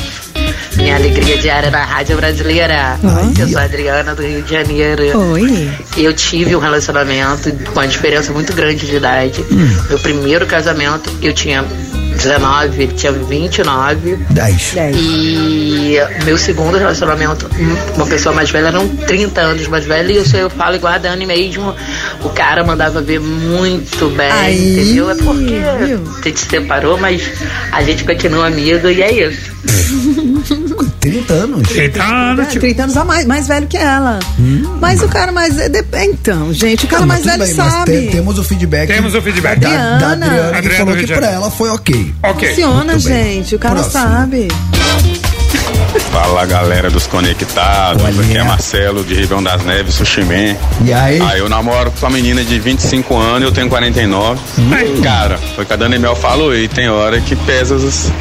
[0.76, 2.99] Minha alegria diária na Rádio Brasileira.
[3.40, 5.18] Eu sou a Adriana do Rio de Janeiro.
[5.32, 5.72] Oi.
[5.98, 9.44] Eu tive um relacionamento com uma diferença muito grande de idade.
[9.90, 11.65] Meu primeiro casamento, eu tinha
[12.18, 14.15] 19, ele tinha 29.
[14.30, 14.73] 10.
[14.98, 15.95] E
[16.26, 17.49] meu segundo relacionamento,
[17.95, 20.94] uma pessoa mais velha, eram 30 anos mais velha, e eu, sou- eu falo igual
[20.94, 21.73] a Dani mesmo.
[22.23, 25.10] O cara mandava ver muito bem, Aí, entendeu?
[25.10, 27.22] É porque a gente se separou, mas
[27.72, 29.52] a gente continua amigo e é isso.
[31.12, 31.68] 30 anos.
[31.70, 34.20] 30 anos, É, 30 anos a mais, mais velho que ela.
[34.80, 35.58] Mas o cara mais.
[35.60, 38.02] é, dep- Então, gente, o cara Não, mais mas tudo velho bem, mas sabe.
[38.02, 38.88] te- temos o feedback.
[38.88, 39.60] Temos o feedback.
[39.60, 39.76] Da, da
[40.12, 40.14] Adriana.
[40.14, 42.14] Adriana, que Adriana falou que pra ela foi ok.
[42.24, 42.50] Ok.
[42.50, 43.34] Funciona, Muito bem.
[43.44, 43.56] gente.
[43.56, 44.04] O cara Próximo.
[44.04, 44.48] sabe.
[46.12, 50.56] Fala galera dos Conectados, aqui é Marcelo de Ribeirão das Neves, Sushiman.
[50.84, 51.20] E aí?
[51.22, 54.40] Ah, eu namoro com uma menina de 25 anos, eu tenho 49.
[55.04, 58.12] Cara, foi o que a Dani Mel falou e tem hora que pesa os.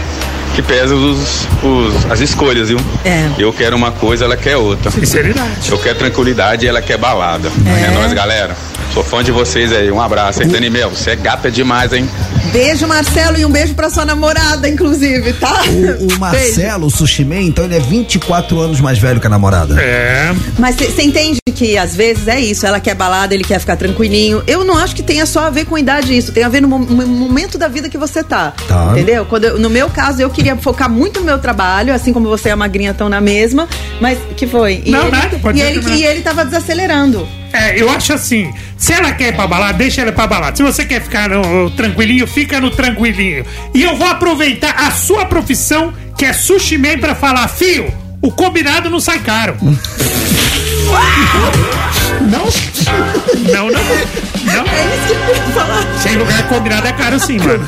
[0.56, 2.78] Que pesa os, os- as escolhas, viu?
[3.04, 3.28] É.
[3.38, 4.90] Eu quero uma coisa, ela quer outra.
[4.90, 5.70] Sinceridade.
[5.70, 7.48] Eu quero tranquilidade e ela quer balada.
[7.66, 8.56] É, nóis, galera.
[8.92, 9.90] Sou fã de vocês aí.
[9.90, 10.42] Um abraço.
[10.42, 12.08] Aí, Dani Mel, você é gata demais, hein?
[12.52, 15.62] Beijo, Marcelo, e um beijo pra sua namorada, inclusive, tá?
[16.00, 19.30] O, o Marcelo, o Sushi Man, então ele é 24 anos mais velho que a
[19.30, 19.78] namorada.
[19.80, 20.32] É.
[20.58, 24.42] Mas você entende que às vezes é isso, ela quer balada, ele quer ficar tranquilinho.
[24.46, 26.68] Eu não acho que tenha só a ver com idade isso, tem a ver no
[26.68, 28.54] mo- no momento da vida que você tá.
[28.68, 28.90] Tá.
[28.92, 29.26] Entendeu?
[29.26, 32.48] Quando eu- no meu caso, eu queria focar muito no meu trabalho, assim como você
[32.48, 33.68] e a Magrinha estão na mesma,
[34.00, 34.82] mas que foi?
[34.86, 37.26] E Não, ele, nada, pode e ser ele, e ele tava desacelerando.
[37.56, 40.54] É, eu acho assim, se ela quer ir pra balada, deixa ela ir pra balada.
[40.54, 43.46] Se você quer ficar no tranquilinho, fica no tranquilinho.
[43.74, 48.30] E eu vou aproveitar a sua profissão, que é sushi man, pra falar, fio, o
[48.30, 49.56] combinado não sai caro.
[52.30, 52.46] não?
[53.52, 54.26] Não, não.
[54.46, 54.64] Não.
[54.64, 55.98] É isso que eu ia falar.
[56.00, 57.58] Sem lugar combinado é caro sim, mano.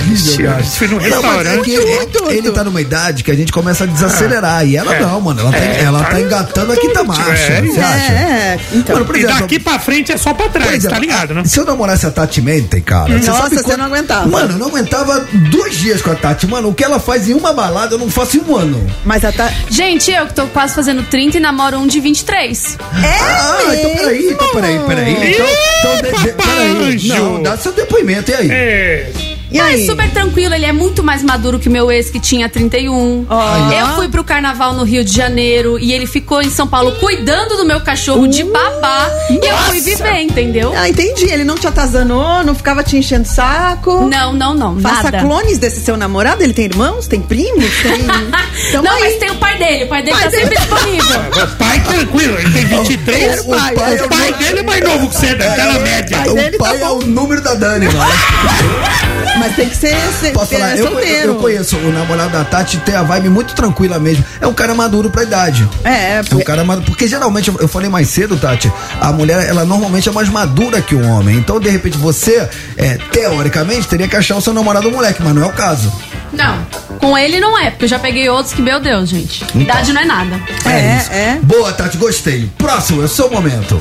[0.43, 0.63] cara.
[0.65, 1.71] Se for num é restaurante.
[1.71, 4.65] ele, ele tá numa idade que a gente começa a desacelerar.
[4.67, 5.01] E ela É.
[5.01, 5.41] não, mano.
[5.41, 7.31] Ela, tá, É, ela tá tá engatando a quinta marcha.
[7.53, 8.13] É, Você acha?
[8.13, 8.95] É, então.
[8.95, 11.35] Mano, por E exemplo, daqui pra frente é só pra trás, Por exemplo, tá ligado,
[11.35, 11.45] né?
[11.45, 13.09] Se eu namorasse a Tati Menten, cara.
[13.09, 14.29] Nossa, sabe você quanto- não aguentava.
[14.29, 16.47] Mano, eu não aguentava dois dias com a Tati.
[16.47, 18.87] Mano, o que ela faz em uma balada, eu não faço em um ano.
[19.05, 19.51] Mas a tá.
[19.69, 22.79] Gente, eu que tô quase fazendo 30 e namoro um de 23.
[23.09, 25.33] É Ah, então peraí, então peraí, peraí.
[25.33, 25.47] Então,
[25.79, 27.09] então de, de, peraí.
[27.09, 28.51] Não, dá seu depoimento, e aí?
[28.51, 29.11] É.
[29.51, 29.87] E Mas aí?
[29.87, 33.27] super tranquilo, ele é muito mais maduro que o meu ex que tinha 31.
[33.29, 33.73] Ó.
[33.73, 37.57] Eu fui pro carnaval no Rio de Janeiro e ele ficou em São Paulo cuidando
[37.57, 39.11] do meu cachorro de babá.
[39.31, 40.73] E eu fui viver, entendeu?
[40.77, 41.25] Ah, entendi.
[41.31, 44.07] Ele não te atazanou, não ficava te enchendo o saco.
[44.09, 44.79] Não, não, não.
[44.81, 45.21] Faça nada.
[45.21, 46.43] clones desse seu namorado?
[46.43, 47.07] Ele tem irmãos?
[47.07, 47.71] Tem primos?
[47.83, 47.99] Tem.
[48.69, 49.01] Então não, aí.
[49.03, 49.85] mas tem o pai dele.
[49.85, 50.43] O pai dele Pai tá dele.
[50.43, 51.21] sempre disponível.
[51.49, 53.41] O pai tranquilo, ele tem 23.
[53.41, 56.17] O pai, o é o pai dele é mais novo que você, daquela média.
[56.19, 58.13] pai dele o pai tá é o número da Dani, mano.
[59.39, 60.77] Mas tem que ser, ser, Posso falar?
[60.77, 61.29] Eu, eu, solteiro.
[61.33, 64.25] eu conheço o namorado da Tati, tem a vibe muito tranquila mesmo.
[64.41, 65.69] É um cara maduro pra idade.
[65.85, 66.87] É, É um cara maduro.
[66.87, 68.71] Porque geralmente, eu- eu falei mais cedo, Tati,
[69.01, 71.37] a mulher, ela normalmente é mais madura que o homem.
[71.37, 75.43] Então, de repente, você, é, teoricamente, teria que achar o seu namorado moleque, mas não
[75.43, 75.93] é o caso.
[76.33, 76.59] Não,
[76.99, 79.45] com ele não é, porque eu já peguei outros que, meu Deus, gente.
[79.55, 80.41] Idade não é nada.
[80.67, 81.11] É, isso.
[81.13, 81.39] é.
[81.43, 82.51] Boa, Tati, gostei.
[82.59, 83.81] Próximo, é o seu momento.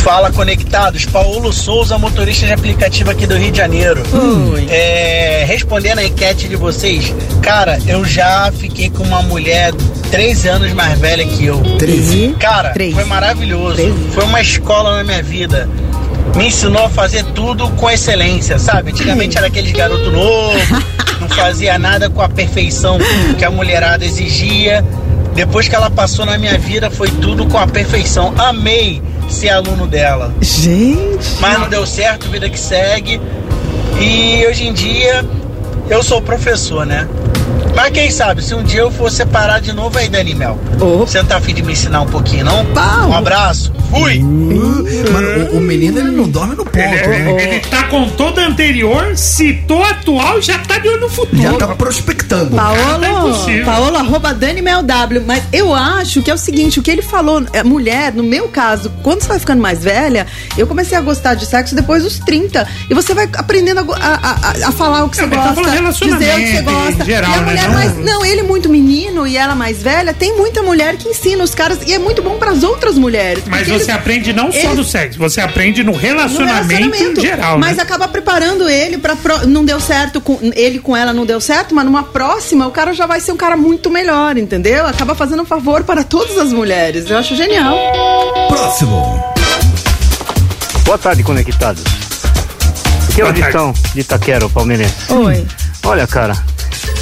[0.00, 4.02] Fala conectados, Paulo Souza, motorista de aplicativo aqui do Rio de Janeiro.
[4.68, 9.72] É, respondendo a enquete de vocês, cara, eu já fiquei com uma mulher
[10.10, 11.60] três anos mais velha que eu.
[11.78, 12.34] Treze?
[12.38, 13.94] Cara, foi maravilhoso.
[14.12, 15.68] Foi uma escola na minha vida.
[16.36, 18.90] Me ensinou a fazer tudo com excelência, sabe?
[18.90, 20.58] Antigamente era aquele garoto novo,
[21.20, 22.98] não fazia nada com a perfeição
[23.38, 24.84] que a mulherada exigia.
[25.34, 28.34] Depois que ela passou na minha vida, foi tudo com a perfeição.
[28.36, 29.02] Amei
[29.32, 30.32] ser aluno dela.
[30.40, 31.40] Gente.
[31.40, 33.20] Mas não deu certo, vida que segue.
[34.00, 35.24] E hoje em dia
[35.88, 37.08] eu sou professor, né?
[37.74, 40.58] Mas quem sabe, se um dia eu for separar de novo aí, Dani Mel.
[40.78, 42.64] Você não tá afim de me ensinar um pouquinho, não?
[43.08, 43.72] Um abraço.
[43.90, 44.18] Fui!
[45.12, 46.78] Mano, o, o menino ele não dorme no ponto.
[46.78, 51.00] Ele, ele tá com toda a anterior, citou a atual e já tá de olho
[51.00, 51.42] no futuro.
[51.42, 52.56] Já tá prospectando.
[52.56, 52.62] Tá
[53.64, 55.22] Paolo, arroba Dani Mel W.
[55.26, 58.48] Mas eu acho que é o seguinte, o que ele falou, é, mulher, no meu
[58.48, 60.26] caso, quando você vai ficando mais velha,
[60.56, 62.66] eu comecei a gostar de sexo depois dos 30.
[62.88, 64.30] E você vai aprendendo a, a-
[64.64, 65.62] a- a falar o que você mas tá gosta,
[66.06, 67.02] dizer o que você gosta.
[67.02, 67.74] em geral, e a né, mulher não?
[67.74, 67.96] mais.
[67.98, 71.78] Não, ele muito menino e ela mais velha, tem muita mulher que ensina os caras.
[71.86, 73.44] E é muito bom pras outras mulheres.
[73.46, 77.20] Mas você eles- aprende não só eles- do sexo, você aprende no no relacionamento, em
[77.20, 77.82] geral, mas né?
[77.82, 79.14] acaba preparando ele pra.
[79.14, 82.70] pro- Não deu certo, com ele com ela não deu certo, mas numa próxima o
[82.70, 84.86] cara já vai ser um cara muito melhor, entendeu?
[84.86, 87.08] Acaba fazendo um favor para todas as mulheres.
[87.10, 87.76] Eu acho genial.
[88.48, 89.22] Próximo.
[90.84, 91.82] Boa tarde, conectados.
[93.10, 93.32] Aqui é o.
[93.32, 94.94] Vitão de Itaquera, o palmeirense.
[95.10, 95.46] Oi.
[95.84, 96.36] Olha, cara,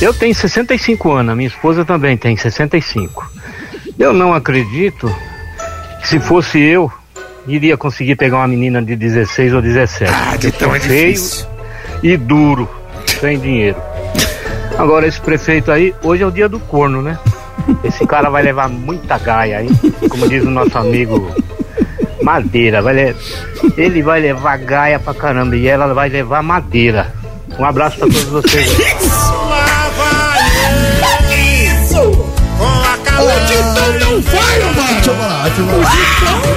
[0.01, 3.31] eu tenho 65 anos, a minha esposa também tem 65.
[3.99, 5.15] Eu não acredito
[6.01, 6.91] que se fosse eu,
[7.47, 10.11] iria conseguir pegar uma menina de 16 ou 17.
[10.13, 11.47] Ah, de tão é feio difícil.
[12.03, 12.69] e duro,
[13.21, 13.77] sem dinheiro.
[14.79, 17.19] Agora, esse prefeito aí, hoje é o dia do corno, né?
[17.85, 19.69] Esse cara vai levar muita gaia, hein?
[20.09, 21.31] Como diz o nosso amigo
[22.23, 22.81] Madeira.
[22.81, 23.17] Vai le-
[23.77, 27.13] Ele vai levar gaia pra caramba e ela vai levar madeira.
[27.59, 28.71] Um abraço pra todos vocês.
[33.19, 34.95] O Titão não vai, mano!
[34.95, 36.51] Deixa eu falar, deixa eu falar.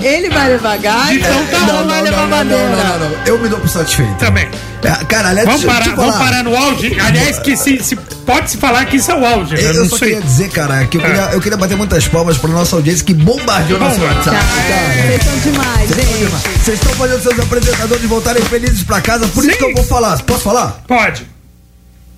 [0.00, 2.68] Ele vai levar gás, Então tá não, bom, vai não, levar não, madeira.
[2.68, 3.16] não, não, não, não.
[3.26, 4.14] Eu me dou por satisfeito.
[4.16, 4.48] Também.
[4.82, 6.96] É, cara, aliás, Vamos deixa eu parar, vamos parar no auge.
[7.00, 9.54] Aliás, que se, se- pode se falar que isso é o auge.
[9.60, 10.08] Eu, não só sei.
[10.10, 13.14] queria dizer, cara, que eu, queria, eu queria bater muitas palmas pra nossa audiência que
[13.14, 14.00] bombardeou nosso.
[14.00, 15.06] WhatsApp, cara.
[15.08, 16.62] Vocês são demais, gente.
[16.64, 20.20] Vocês estão fazendo seus apresentadores voltarem felizes pra casa, por isso que eu vou falar.
[20.22, 20.82] Posso falar?
[20.86, 21.26] Pode.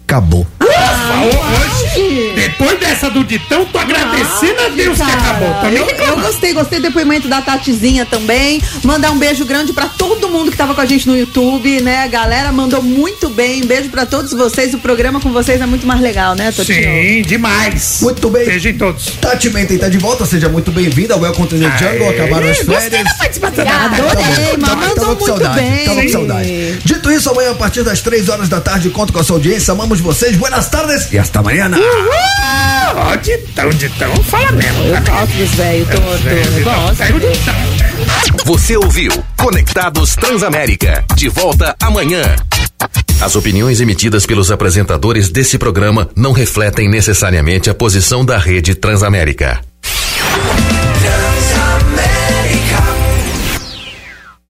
[0.09, 0.47] Acabou.
[0.77, 5.55] Hoje, depois dessa do Ditão, tô agradecendo a Deus que Cara, acabou.
[5.61, 8.63] Tô nem eu, eu gostei, gostei do depoimento da Tatizinha também.
[8.83, 12.03] Mandar um beijo grande pra todo mundo que tava com a gente no YouTube, né?
[12.05, 13.65] A galera mandou muito bem.
[13.65, 14.75] Beijo pra todos vocês.
[14.75, 16.83] O programa com vocês é muito mais legal, né, Totinho?
[16.83, 18.01] Sim, demais.
[18.03, 18.45] Muito bem.
[18.45, 19.07] Beijo em todos.
[19.21, 21.17] Tati Menten tá de volta, seja muito bem-vinda.
[21.17, 23.05] Welcome to the Jungle, acabaram as gostei férias.
[23.05, 23.65] da participação.
[23.67, 25.85] Adorei, mas mandou tava com muito saudade, bem.
[25.87, 26.79] tava com saudade.
[26.85, 29.73] Dito isso, amanhã a partir das 3 horas da tarde, conto com a sua audiência.
[29.73, 30.37] Amamos vocês.
[30.37, 31.71] Buenas tardes e hasta amanhã.
[32.95, 34.85] Ó, Ditão, Ditão, fala mesmo.
[34.85, 37.55] Eu gosto dos velhos, tô, tô, Ditão.
[38.45, 41.05] Você ouviu Conectados Transamérica.
[41.15, 42.23] De volta amanhã.
[43.21, 49.61] As opiniões emitidas pelos apresentadores desse programa não refletem necessariamente a posição da Rede Transamérica.